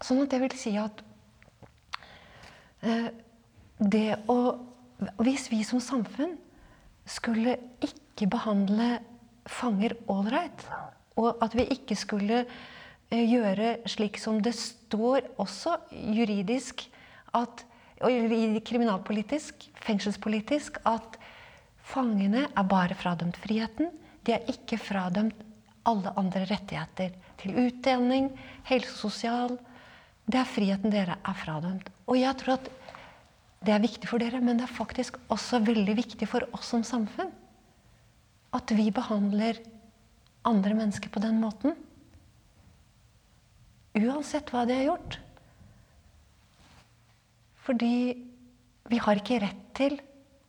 sånn 0.05 0.23
at 0.25 0.35
det 0.35 0.43
vil 0.43 0.57
si 0.59 0.75
at 0.79 1.03
det 2.81 4.09
å 4.31 4.41
Hvis 5.23 5.45
vi 5.53 5.61
som 5.63 5.79
samfunn 5.79 6.33
skulle 7.07 7.53
ikke 7.85 8.27
behandle 8.27 8.99
fanger 9.47 9.95
ålreit, 10.11 10.65
og 11.15 11.39
at 11.43 11.55
vi 11.55 11.69
ikke 11.71 11.95
skulle 11.99 12.41
eh, 12.43 13.23
gjøre 13.23 13.77
slik 13.87 14.19
som 14.19 14.41
det 14.43 14.57
står 14.59 15.29
også 15.39 15.77
juridisk 15.93 16.83
at 17.39 17.63
kriminalpolitisk, 17.99 19.69
fengselspolitisk, 19.83 20.79
at 20.87 21.19
fangene 21.83 22.47
er 22.47 22.69
bare 22.69 22.95
fradømt 22.95 23.39
friheten. 23.43 23.91
De 24.23 24.37
er 24.37 24.51
ikke 24.51 24.79
fradømt 24.79 25.35
alle 25.89 26.13
andre 26.21 26.45
rettigheter 26.51 27.15
til 27.41 27.57
utdanning, 27.67 28.31
helsesosial. 28.69 29.57
Det 30.29 30.37
er 30.37 30.49
friheten 30.49 30.93
dere 30.93 31.17
er 31.25 31.37
fradømt. 31.41 31.89
Og 32.09 32.19
jeg 32.21 32.37
tror 32.41 32.59
at 32.59 32.69
det 33.65 33.73
er 33.75 33.83
viktig 33.83 34.09
for 34.11 34.23
dere, 34.23 34.41
men 34.45 34.61
det 34.61 34.69
er 34.69 34.77
faktisk 34.77 35.17
også 35.33 35.63
veldig 35.65 35.95
viktig 35.99 36.29
for 36.31 36.45
oss 36.55 36.69
som 36.75 36.85
samfunn. 36.87 37.33
At 38.55 38.71
vi 38.77 38.91
behandler 38.95 39.59
andre 40.49 40.77
mennesker 40.77 41.11
på 41.13 41.23
den 41.25 41.41
måten. 41.41 41.75
Uansett 43.99 44.53
hva 44.53 44.67
de 44.69 44.77
har 44.77 44.87
gjort. 44.91 45.19
Fordi 47.65 47.95
vi 48.89 49.01
har 49.05 49.21
ikke 49.21 49.41
rett 49.43 49.65
til 49.77 49.99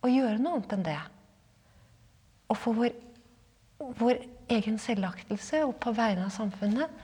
å 0.04 0.12
gjøre 0.12 0.40
noe 0.40 0.60
annet 0.60 0.76
enn 0.76 0.86
det. 0.86 1.00
Og 2.50 2.60
for 2.60 2.78
vår, 2.78 2.94
vår 4.00 4.22
egen 4.54 4.80
selvaktelse 4.82 5.64
og 5.66 5.76
på 5.84 5.94
vegne 5.96 6.28
av 6.28 6.36
samfunnet, 6.36 7.04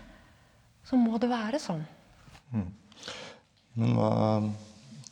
så 0.86 1.00
må 1.00 1.20
det 1.22 1.32
være 1.32 1.60
sånn. 1.62 1.84
Men 2.54 3.96
hva 3.98 4.12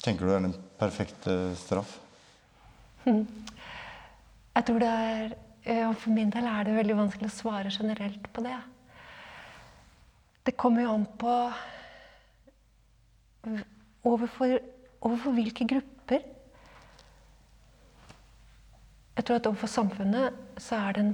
tenker 0.04 0.26
du 0.26 0.34
er 0.34 0.46
den 0.46 0.56
perfekte 0.80 1.56
straff? 1.60 1.98
Jeg 4.54 4.66
tror 4.68 4.84
det 4.84 4.92
er 4.94 5.34
For 5.98 6.12
min 6.14 6.32
del 6.32 6.46
er 6.46 6.68
det 6.68 6.76
veldig 6.76 6.96
vanskelig 6.98 7.30
å 7.32 7.36
svare 7.38 7.72
generelt 7.72 8.26
på 8.36 8.44
det. 8.44 8.58
Det 10.44 10.58
kommer 10.60 10.84
jo 10.84 10.92
an 10.92 11.06
på 11.20 11.36
overfor, 14.04 14.58
overfor 15.00 15.38
hvilke 15.38 15.68
grupper. 15.72 16.26
Jeg 19.16 19.26
tror 19.26 19.40
at 19.40 19.48
overfor 19.48 19.72
samfunnet 19.72 20.60
så 20.60 20.82
er 20.90 20.98
den 21.00 21.14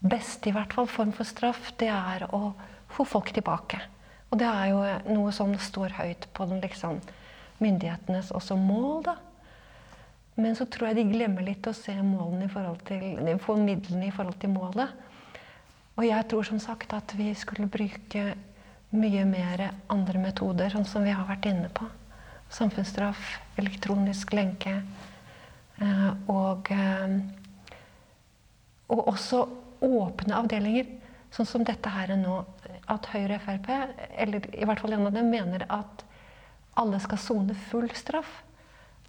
beste 0.00 0.50
i 0.50 0.54
hvert 0.56 0.76
fall 0.76 0.88
form 0.90 1.14
for 1.16 1.28
straff, 1.28 1.72
det 1.80 1.88
er 1.92 2.26
å 2.34 2.52
få 2.92 3.06
folk 3.08 3.32
tilbake. 3.36 3.80
Og 4.30 4.38
det 4.38 4.46
er 4.46 4.70
jo 4.70 4.82
noe 5.14 5.32
som 5.34 5.52
står 5.58 5.96
høyt 5.98 6.28
på 6.36 6.46
den 6.46 6.60
liksom, 6.62 7.00
myndighetenes 7.58 8.30
også 8.36 8.56
mål, 8.56 9.02
da. 9.10 9.16
Men 10.40 10.54
så 10.56 10.64
tror 10.70 10.90
jeg 10.90 11.00
de 11.00 11.10
glemmer 11.10 11.44
litt 11.44 11.66
å 11.66 11.74
se 11.76 11.92
målene 12.00 12.46
i 12.46 12.52
forhold 12.52 12.80
til, 12.88 13.02
midlene 13.20 14.06
i 14.06 14.14
forhold 14.14 14.38
til 14.40 14.54
målet. 14.54 14.92
Og 15.98 16.06
jeg 16.06 16.28
tror 16.30 16.46
som 16.46 16.60
sagt 16.62 16.94
at 16.96 17.12
vi 17.18 17.32
skulle 17.36 17.68
bruke 17.68 18.30
mye 18.90 19.24
mer 19.28 19.66
andre 19.92 20.22
metoder, 20.22 20.70
sånn 20.72 20.86
som 20.88 21.04
vi 21.04 21.12
har 21.12 21.26
vært 21.28 21.50
inne 21.50 21.68
på. 21.74 21.84
Samfunnsstraff, 22.50 23.36
elektronisk 23.60 24.32
lenke. 24.32 24.82
eh, 25.80 26.10
Og, 26.28 26.70
eh, 26.72 27.20
og 28.88 29.06
også 29.08 29.48
åpne 29.82 30.34
avdelinger, 30.34 30.86
sånn 31.30 31.46
som 31.46 31.64
dette 31.64 31.88
her 31.88 32.16
nå. 32.16 32.44
At 32.90 33.06
Høyre 33.12 33.38
og 33.38 33.44
Frp, 33.46 33.70
eller 34.18 34.46
i 34.54 34.66
hvert 34.66 34.82
fall 34.82 34.96
en 34.96 35.06
av 35.08 35.14
dem, 35.14 35.30
mener 35.30 35.66
at 35.70 36.04
alle 36.80 36.98
skal 37.02 37.20
sone 37.22 37.56
full 37.70 37.88
straff. 37.94 38.40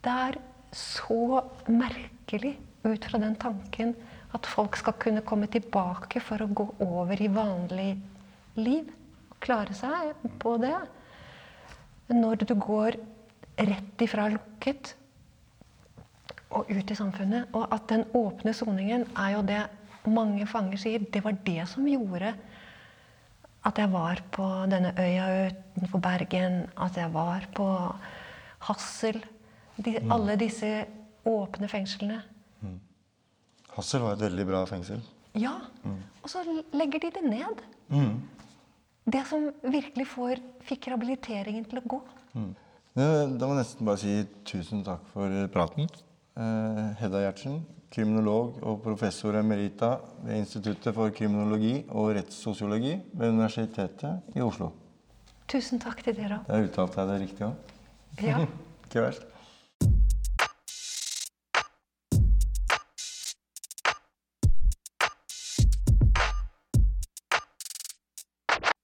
Det 0.02 0.12
er 0.28 0.38
så 0.76 1.42
merkelig 1.70 2.56
ut 2.86 3.06
fra 3.06 3.20
den 3.22 3.36
tanken 3.42 3.94
at 4.36 4.48
folk 4.48 4.78
skal 4.80 4.96
kunne 5.02 5.24
komme 5.28 5.50
tilbake 5.52 6.22
for 6.24 6.42
å 6.42 6.50
gå 6.50 6.68
over 6.86 7.22
i 7.22 7.30
vanlig 7.32 7.92
liv. 8.58 8.88
Og 9.32 9.38
klare 9.44 9.76
seg 9.78 10.16
på 10.42 10.56
det. 10.62 10.78
Når 12.12 12.46
du 12.46 12.56
går 12.56 12.98
rett 13.62 14.04
ifra 14.04 14.30
lukket 14.32 14.96
og 16.52 16.72
ut 16.72 16.92
i 16.92 16.98
samfunnet. 16.98 17.52
Og 17.56 17.68
at 17.74 17.88
den 17.92 18.06
åpne 18.18 18.54
soningen 18.56 19.06
er 19.16 19.36
jo 19.36 19.44
det 19.48 19.62
mange 20.10 20.48
fanger 20.50 20.80
sier. 20.82 21.04
Det 21.12 21.24
var 21.26 21.38
det 21.46 21.66
som 21.70 21.88
gjorde 21.88 22.34
at 23.66 23.78
jeg 23.78 23.92
var 23.94 24.22
på 24.34 24.46
denne 24.72 24.92
øya 24.98 25.28
utenfor 25.52 26.02
Bergen, 26.02 26.64
at 26.82 26.98
jeg 26.98 27.14
var 27.14 27.46
på 27.56 27.68
Hassel. 28.68 29.20
De, 29.78 30.00
Mm. 30.00 30.12
Alle 30.12 30.36
disse 30.38 30.86
åpne 31.26 31.68
fengslene. 31.70 32.22
Hassel 33.72 34.02
var 34.04 34.14
et 34.18 34.26
veldig 34.26 34.46
bra 34.50 34.66
fengsel. 34.68 35.00
Ja. 35.40 35.54
Og 36.24 36.30
så 36.30 36.42
legger 36.76 37.00
de 37.00 37.12
det 37.16 37.24
ned. 37.24 37.62
Mm. 37.88 38.20
Det 39.12 39.22
som 39.30 39.48
virkelig 39.64 40.08
får, 40.12 40.42
fikk 40.68 40.90
rehabiliteringen 40.92 41.66
til 41.66 41.80
å 41.80 41.86
gå. 41.88 42.02
Mm. 42.36 42.52
Da 42.96 43.48
må 43.48 43.56
jeg 43.56 43.62
nesten 43.62 43.88
bare 43.88 44.02
si 44.02 44.16
tusen 44.46 44.84
takk 44.84 45.06
for 45.14 45.32
praten. 45.54 45.88
Eh, 46.32 46.84
Hedda 47.02 47.20
Gjertsen, 47.26 47.58
kriminolog 47.92 48.62
og 48.64 48.78
professor 48.86 49.36
emerita 49.36 49.98
ved 50.24 50.38
Instituttet 50.40 50.96
for 50.96 51.12
kriminologi 51.12 51.82
og 51.90 52.14
rettssosiologi 52.16 52.94
ved 53.12 53.34
Universitetet 53.34 54.38
i 54.38 54.44
Oslo. 54.46 54.70
Tusen 55.52 55.82
takk 55.84 56.00
til 56.06 56.16
dere. 56.16 56.40
Der 56.48 56.64
uttalte 56.64 57.02
jeg 57.02 57.10
det 57.10 57.20
riktig 57.26 57.50
òg. 57.50 57.76
Ja. 58.24 58.46
Ikke 58.88 59.04
verst. 59.04 59.28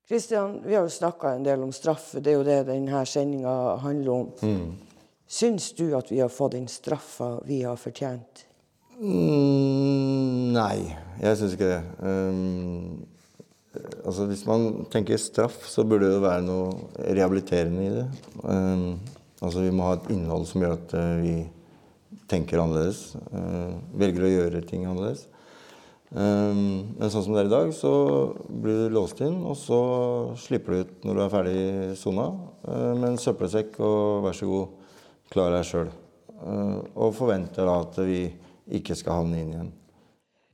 Kristian, 0.07 0.61
vi 0.63 0.75
har 0.75 0.83
jo 0.83 0.91
snakka 0.91 1.33
en 1.35 1.47
del 1.47 1.63
om 1.63 1.71
straff. 1.75 2.13
Det 2.15 2.31
er 2.31 2.37
jo 2.37 2.43
det 2.47 2.61
denne 2.67 3.05
sendinga 3.07 3.55
handler 3.83 4.11
om. 4.11 4.29
Mm. 4.43 4.86
Syns 5.27 5.73
du 5.75 5.91
at 5.97 6.07
vi 6.11 6.21
har 6.23 6.31
fått 6.31 6.55
den 6.55 6.69
straffa 6.71 7.41
vi 7.45 7.59
har 7.67 7.75
fortjent? 7.75 8.45
Mm, 8.97 10.53
nei, 10.55 10.95
jeg 11.19 11.37
syns 11.37 11.57
ikke 11.57 11.67
det. 11.69 11.81
Um, 11.99 13.03
altså 14.07 14.25
Hvis 14.29 14.45
man 14.47 14.87
tenker 14.93 15.19
straff, 15.21 15.59
så 15.67 15.83
burde 15.85 16.13
det 16.13 16.23
være 16.23 16.45
noe 16.47 16.71
rehabiliterende 17.03 17.83
i 17.83 17.91
det. 17.97 18.07
Um, 18.41 18.87
altså 19.43 19.65
Vi 19.67 19.75
må 19.75 19.89
ha 19.89 19.97
et 19.97 20.09
innhold 20.15 20.47
som 20.49 20.63
gjør 20.63 20.77
at 20.79 20.95
uh, 20.95 21.19
vi 21.21 21.35
tenker 22.31 22.63
annerledes. 22.63 23.17
Uh, 23.27 23.75
velger 23.99 24.25
å 24.25 24.31
gjøre 24.31 24.63
ting 24.65 24.87
annerledes. 24.87 25.27
Um, 26.07 26.95
men 26.95 27.11
sånn 27.11 27.25
som 27.25 27.35
det 27.35 27.43
er 27.43 27.49
i 27.49 27.55
dag, 27.57 27.75
så 27.75 27.91
blir 28.47 28.85
du 28.85 28.95
låst 28.95 29.19
inn, 29.21 29.41
og 29.43 29.59
så 29.59 29.79
slipper 30.39 30.71
du 30.71 30.79
ut 30.79 31.03
når 31.03 31.17
du 31.17 31.23
er 31.25 31.33
ferdig 31.33 31.61
sona 31.99 32.29
uh, 32.63 32.93
med 32.95 33.09
en 33.11 33.19
søppelsekk 33.19 33.75
og 33.83 34.23
vær 34.23 34.37
så 34.39 34.47
god, 34.47 34.86
klar 35.29 35.51
deg 35.55 35.65
sjøl. 35.67 35.89
Uh, 36.37 36.83
og 36.95 37.15
forventer 37.17 37.65
da 37.65 37.79
at 37.81 37.95
vi 38.05 38.21
ikke 38.77 38.95
skal 38.97 39.23
havne 39.23 39.39
inn 39.41 39.53
igjen. 39.55 39.71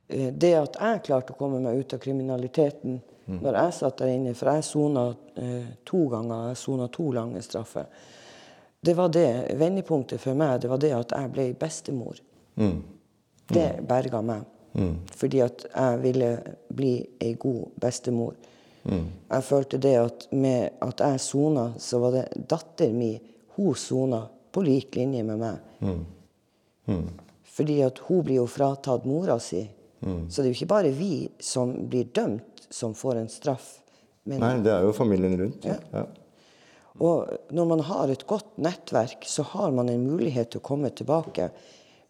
Eh, 0.08 0.30
Det 0.32 0.54
at 0.56 0.78
jeg 0.80 1.02
klarte 1.04 1.34
å 1.34 1.38
komme 1.38 1.60
meg 1.60 1.82
ut 1.82 1.92
av 1.96 2.00
kriminaliteten 2.00 3.02
Mm. 3.26 3.38
når 3.40 3.56
jeg 3.56 3.74
satt 3.78 4.00
der 4.02 4.10
inne, 4.12 4.34
for 4.36 4.52
jeg 4.52 4.64
sona 4.66 5.04
eh, 5.40 5.68
to 5.88 6.02
ganger, 6.12 6.48
jeg 6.50 6.60
sona 6.60 6.88
to 6.92 7.06
lange 7.16 7.40
straffer, 7.42 7.86
det 8.84 8.94
var 8.98 9.08
det 9.08 9.56
vendepunktet 9.56 10.20
for 10.20 10.36
meg. 10.36 10.58
Det 10.60 10.68
var 10.68 10.80
det 10.82 10.90
at 10.92 11.14
jeg 11.16 11.30
ble 11.32 11.46
bestemor. 11.56 12.18
Mm. 12.60 12.82
Det 13.48 13.68
berga 13.88 14.20
meg. 14.20 14.42
Mm. 14.76 14.98
Fordi 15.16 15.40
at 15.40 15.64
jeg 15.70 16.02
ville 16.02 16.28
bli 16.68 16.90
ei 17.22 17.32
god 17.40 17.78
bestemor. 17.80 18.34
Mm. 18.84 19.06
Jeg 19.30 19.46
følte 19.48 19.80
det 19.80 19.94
at 20.02 20.26
med 20.36 20.76
at 20.84 21.00
jeg 21.00 21.22
sona, 21.24 21.70
så 21.80 22.02
var 22.02 22.18
det 22.18 22.26
datter 22.48 22.92
mi 22.92 23.14
Hun 23.56 23.74
sona 23.78 24.18
på 24.54 24.62
lik 24.64 24.94
linje 24.96 25.22
med 25.26 25.40
meg. 25.40 25.70
Mm. 25.82 26.02
Mm. 26.86 27.06
Fordi 27.54 27.78
at 27.86 28.00
hun 28.06 28.24
blir 28.26 28.40
jo 28.42 28.48
fratatt 28.50 29.06
mora 29.08 29.38
si. 29.42 29.62
Mm. 30.04 30.28
Så 30.30 30.42
det 30.42 30.48
er 30.48 30.52
jo 30.52 30.58
ikke 30.58 30.72
bare 30.74 30.92
vi 30.94 31.14
som 31.42 31.72
blir 31.90 32.10
dømt, 32.14 32.66
som 32.70 32.94
får 32.96 33.22
en 33.22 33.30
straff. 33.32 33.70
Men, 34.24 34.40
Nei, 34.40 34.54
det 34.64 34.72
er 34.72 34.86
jo 34.86 34.94
familien 34.96 35.36
rundt. 35.40 35.66
Ja. 35.68 35.78
Ja. 35.92 36.06
Og 37.04 37.50
når 37.54 37.66
man 37.66 37.82
har 37.88 38.10
et 38.12 38.26
godt 38.30 38.56
nettverk, 38.62 39.26
så 39.26 39.42
har 39.54 39.74
man 39.74 39.90
en 39.90 40.06
mulighet 40.06 40.52
til 40.52 40.62
å 40.62 40.66
komme 40.66 40.90
tilbake. 40.94 41.50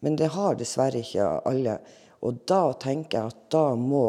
Men 0.04 0.18
det 0.20 0.34
har 0.34 0.58
dessverre 0.60 1.00
ikke 1.00 1.28
alle. 1.48 1.78
Og 2.24 2.44
da 2.48 2.68
tenker 2.80 3.18
jeg 3.18 3.32
at 3.32 3.42
da 3.52 3.64
må 3.78 4.04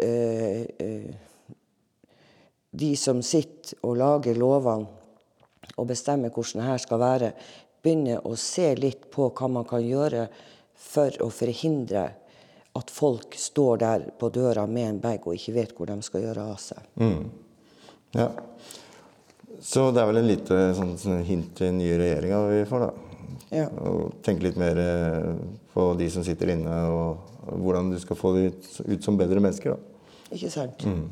øh, 0.00 0.64
øh, 0.80 1.10
de 2.74 2.90
som 2.98 3.20
sitter 3.22 3.76
og 3.84 3.98
lager 4.00 4.40
lovene 4.40 5.03
og 5.76 5.88
bestemmer 5.90 6.32
hvordan 6.34 6.62
det 6.62 6.68
her 6.68 6.82
skal 6.82 7.00
være, 7.02 7.30
begynner 7.84 8.26
å 8.26 8.34
se 8.40 8.70
litt 8.78 9.08
på 9.12 9.28
hva 9.36 9.48
man 9.50 9.66
kan 9.68 9.84
gjøre 9.84 10.28
for 10.84 11.14
å 11.22 11.30
forhindre 11.32 12.04
at 12.74 12.90
folk 12.90 13.36
står 13.38 13.80
der 13.82 14.06
på 14.18 14.30
døra 14.34 14.66
med 14.66 14.88
en 14.88 15.00
bag 15.02 15.26
og 15.26 15.36
ikke 15.36 15.54
vet 15.54 15.74
hvor 15.76 15.90
de 15.90 15.98
skal 16.02 16.24
gjøre 16.24 16.46
av 16.50 16.58
seg. 16.62 16.86
Mm. 16.98 17.28
ja. 18.18 18.30
Så 19.64 19.86
det 19.94 20.02
er 20.02 20.08
vel 20.10 20.20
en 20.20 20.28
lite 20.28 20.56
sånn, 20.76 20.96
sånn 21.00 21.22
hint 21.24 21.54
til 21.56 21.70
den 21.70 21.78
nye 21.80 21.96
regjeringa 22.00 22.40
vi 22.50 22.64
får, 22.68 22.82
da. 22.84 23.20
Ja. 23.54 23.68
Og 23.86 24.18
tenke 24.26 24.48
litt 24.48 24.58
mer 24.60 24.80
eh, 24.82 25.30
på 25.72 25.86
de 25.96 26.08
som 26.10 26.24
sitter 26.26 26.50
inne, 26.56 26.74
og 26.90 27.54
hvordan 27.62 27.92
du 27.92 28.00
skal 28.02 28.18
få 28.18 28.34
dem 28.34 28.50
ut, 28.50 28.66
ut 28.82 29.06
som 29.06 29.16
bedre 29.20 29.40
mennesker, 29.40 29.76
da. 29.76 30.10
Ikke 30.34 30.50
sant? 30.50 30.82
Mm. 30.84 31.06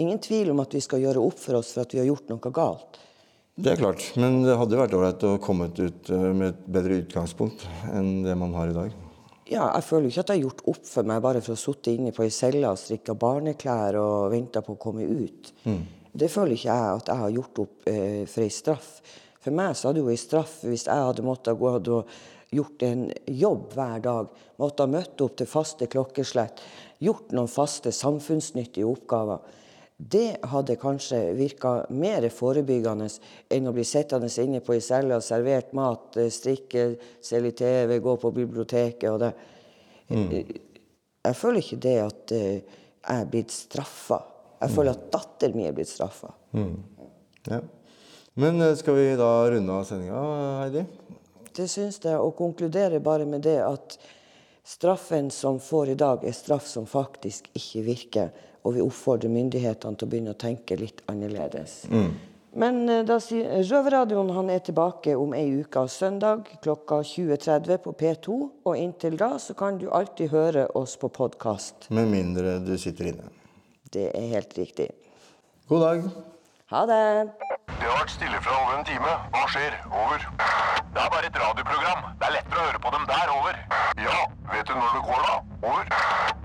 Ingen 0.00 0.18
tvil 0.24 0.50
om 0.52 0.62
at 0.64 0.74
vi 0.74 0.80
skal 0.84 1.04
gjøre 1.04 1.22
opp 1.22 1.38
for 1.40 1.60
oss 1.60 1.74
for 1.76 1.84
at 1.84 1.92
vi 1.94 2.00
har 2.00 2.08
gjort 2.08 2.32
noe 2.32 2.52
galt. 2.54 2.98
Det 3.56 3.70
er 3.72 3.78
klart, 3.80 4.02
men 4.20 4.42
det 4.44 4.52
hadde 4.60 4.76
vært 4.76 4.94
ålreit 4.98 5.22
å 5.24 5.38
komme 5.40 5.70
ut 5.72 6.10
eh, 6.12 6.24
med 6.36 6.50
et 6.50 6.64
bedre 6.76 6.98
utgangspunkt 7.00 7.62
enn 7.88 8.18
det 8.26 8.34
man 8.36 8.52
har 8.52 8.68
i 8.68 8.74
dag. 8.76 8.90
Ja, 9.48 9.70
jeg 9.70 9.86
føler 9.86 10.04
jo 10.04 10.12
ikke 10.12 10.24
at 10.26 10.32
jeg 10.32 10.36
har 10.36 10.42
gjort 10.42 10.60
opp 10.74 10.88
for 10.90 11.08
meg 11.08 11.22
bare 11.24 11.40
for 11.40 11.54
å 11.54 11.60
sitte 11.62 11.94
inne 11.94 12.12
på 12.12 12.26
ei 12.26 12.34
celle 12.34 12.68
og 12.68 12.76
strikke 12.82 13.14
barneklær 13.16 13.96
og 14.02 14.26
vente 14.34 14.60
på 14.60 14.74
å 14.74 14.80
komme 14.82 15.06
ut. 15.08 15.52
Mm. 15.64 15.80
Det 16.12 16.28
føler 16.32 16.52
ikke 16.58 16.68
jeg 16.68 16.98
at 16.98 17.08
jeg 17.08 17.22
har 17.22 17.34
gjort 17.38 17.62
opp 17.64 17.88
eh, 17.94 18.22
for 18.28 18.44
ei 18.44 18.52
straff. 18.52 18.90
For 19.40 19.56
meg 19.56 19.72
så 19.78 19.88
hadde 19.88 20.04
jo 20.04 20.12
ei 20.12 20.20
straff 20.20 20.58
hvis 20.66 20.84
jeg 20.90 21.08
hadde 21.08 21.24
måttet 21.24 21.56
gå 21.56 21.72
og 21.78 22.16
gjort 22.52 22.84
en 22.90 23.06
jobb 23.40 23.72
hver 23.72 24.04
dag, 24.04 24.40
måtte 24.60 24.84
ha 24.84 24.92
møtt 24.98 25.24
opp 25.24 25.40
til 25.40 25.48
faste 25.48 25.88
klokkeslett, 25.88 26.60
gjort 27.00 27.32
noen 27.32 27.48
faste 27.48 27.88
samfunnsnyttige 27.88 28.84
oppgaver. 28.84 29.40
Det 29.96 30.36
hadde 30.42 30.76
kanskje 30.76 31.32
virka 31.32 31.70
mer 31.88 32.26
forebyggende 32.28 33.08
enn 33.48 33.68
å 33.68 33.72
bli 33.72 33.84
sittende 33.88 34.28
inne 34.42 34.60
på 34.60 34.74
ei 34.76 34.82
celle 34.84 35.16
og 35.16 35.24
servert 35.24 35.72
mat, 35.72 36.16
eh, 36.20 36.28
strikke, 36.28 36.98
se 37.20 37.40
litt 37.40 37.56
TV, 37.56 37.98
gå 38.04 38.16
på 38.20 38.30
biblioteket 38.30 39.08
og 39.10 39.22
det. 39.24 39.32
Mm. 40.12 40.28
Jeg 41.24 41.36
føler 41.36 41.62
ikke 41.62 41.80
det 41.80 41.96
at 42.02 42.34
eh, 42.36 42.60
jeg 43.06 43.22
er 43.22 43.30
blitt 43.30 43.54
straffa. 43.54 44.20
Jeg 44.60 44.74
føler 44.74 44.92
at 44.92 45.08
datteren 45.12 45.56
min 45.56 45.70
er 45.70 45.74
blitt 45.76 45.90
straffa. 45.90 46.34
Mm. 46.52 46.76
Ja. 47.48 47.62
Men 48.36 48.60
eh, 48.60 48.74
skal 48.76 48.98
vi 48.98 49.08
da 49.16 49.30
runde 49.50 49.72
av 49.72 49.88
sendinga, 49.88 50.20
Heidi? 50.60 50.84
Det 51.56 51.70
syns 51.72 52.02
jeg, 52.04 52.18
og 52.20 52.36
konkluderer 52.36 53.00
bare 53.00 53.24
med 53.24 53.46
det 53.48 53.62
at 53.64 53.96
straffen 54.66 55.30
som 55.32 55.56
får 55.62 55.94
i 55.94 55.98
dag, 55.98 56.24
er 56.24 56.36
straff 56.36 56.66
som 56.68 56.84
faktisk 56.84 57.48
ikke 57.56 57.84
virker. 57.86 58.30
Og 58.66 58.74
vi 58.74 58.82
oppfordrer 58.82 59.30
myndighetene 59.30 59.94
til 59.94 60.08
å 60.08 60.10
begynne 60.10 60.34
å 60.34 60.40
tenke 60.40 60.78
litt 60.80 61.04
annerledes. 61.10 61.84
Mm. 61.92 62.10
Men 62.56 62.88
eh, 62.88 63.02
da 63.06 63.18
sier 63.20 63.60
Røverradioen 63.68 64.32
han 64.32 64.50
er 64.52 64.62
tilbake 64.64 65.14
om 65.20 65.34
ei 65.36 65.44
uke 65.60 65.84
søndag 65.92 66.48
klokka 66.64 67.02
20.30 67.04 67.82
på 67.84 67.92
P2. 68.00 68.36
Og 68.66 68.78
inntil 68.80 69.18
da 69.20 69.34
så 69.42 69.54
kan 69.58 69.78
du 69.80 69.90
alltid 69.92 70.32
høre 70.32 70.66
oss 70.78 70.96
på 71.00 71.12
podkast. 71.12 71.90
Med 71.94 72.08
mindre 72.12 72.58
du 72.64 72.74
sitter 72.80 73.12
inne. 73.12 73.28
Det 73.92 74.08
er 74.16 74.32
helt 74.32 74.56
riktig. 74.58 74.88
God 75.68 75.84
dag. 75.84 76.08
Ha 76.72 76.80
det. 76.90 77.02
Det 77.76 77.84
har 77.86 78.00
vært 78.00 78.14
stille 78.16 78.40
fra 78.42 78.56
over 78.62 78.80
en 78.80 78.88
time. 78.88 79.12
Hva 79.36 79.44
skjer? 79.52 79.76
Over. 79.92 80.24
Det 80.96 81.04
er 81.04 81.12
bare 81.12 81.28
et 81.28 81.38
radioprogram. 81.44 82.08
Det 82.16 82.26
er 82.30 82.34
lettere 82.40 82.64
å 82.64 82.66
høre 82.70 82.82
på 82.88 82.96
dem 82.96 83.06
der. 83.12 83.36
Over. 83.36 83.62
Ja, 84.08 84.18
vet 84.54 84.66
du 84.66 84.74
når 84.80 84.96
det 84.96 85.04
går, 85.10 85.28
da? 85.28 85.36
Over. 85.68 86.44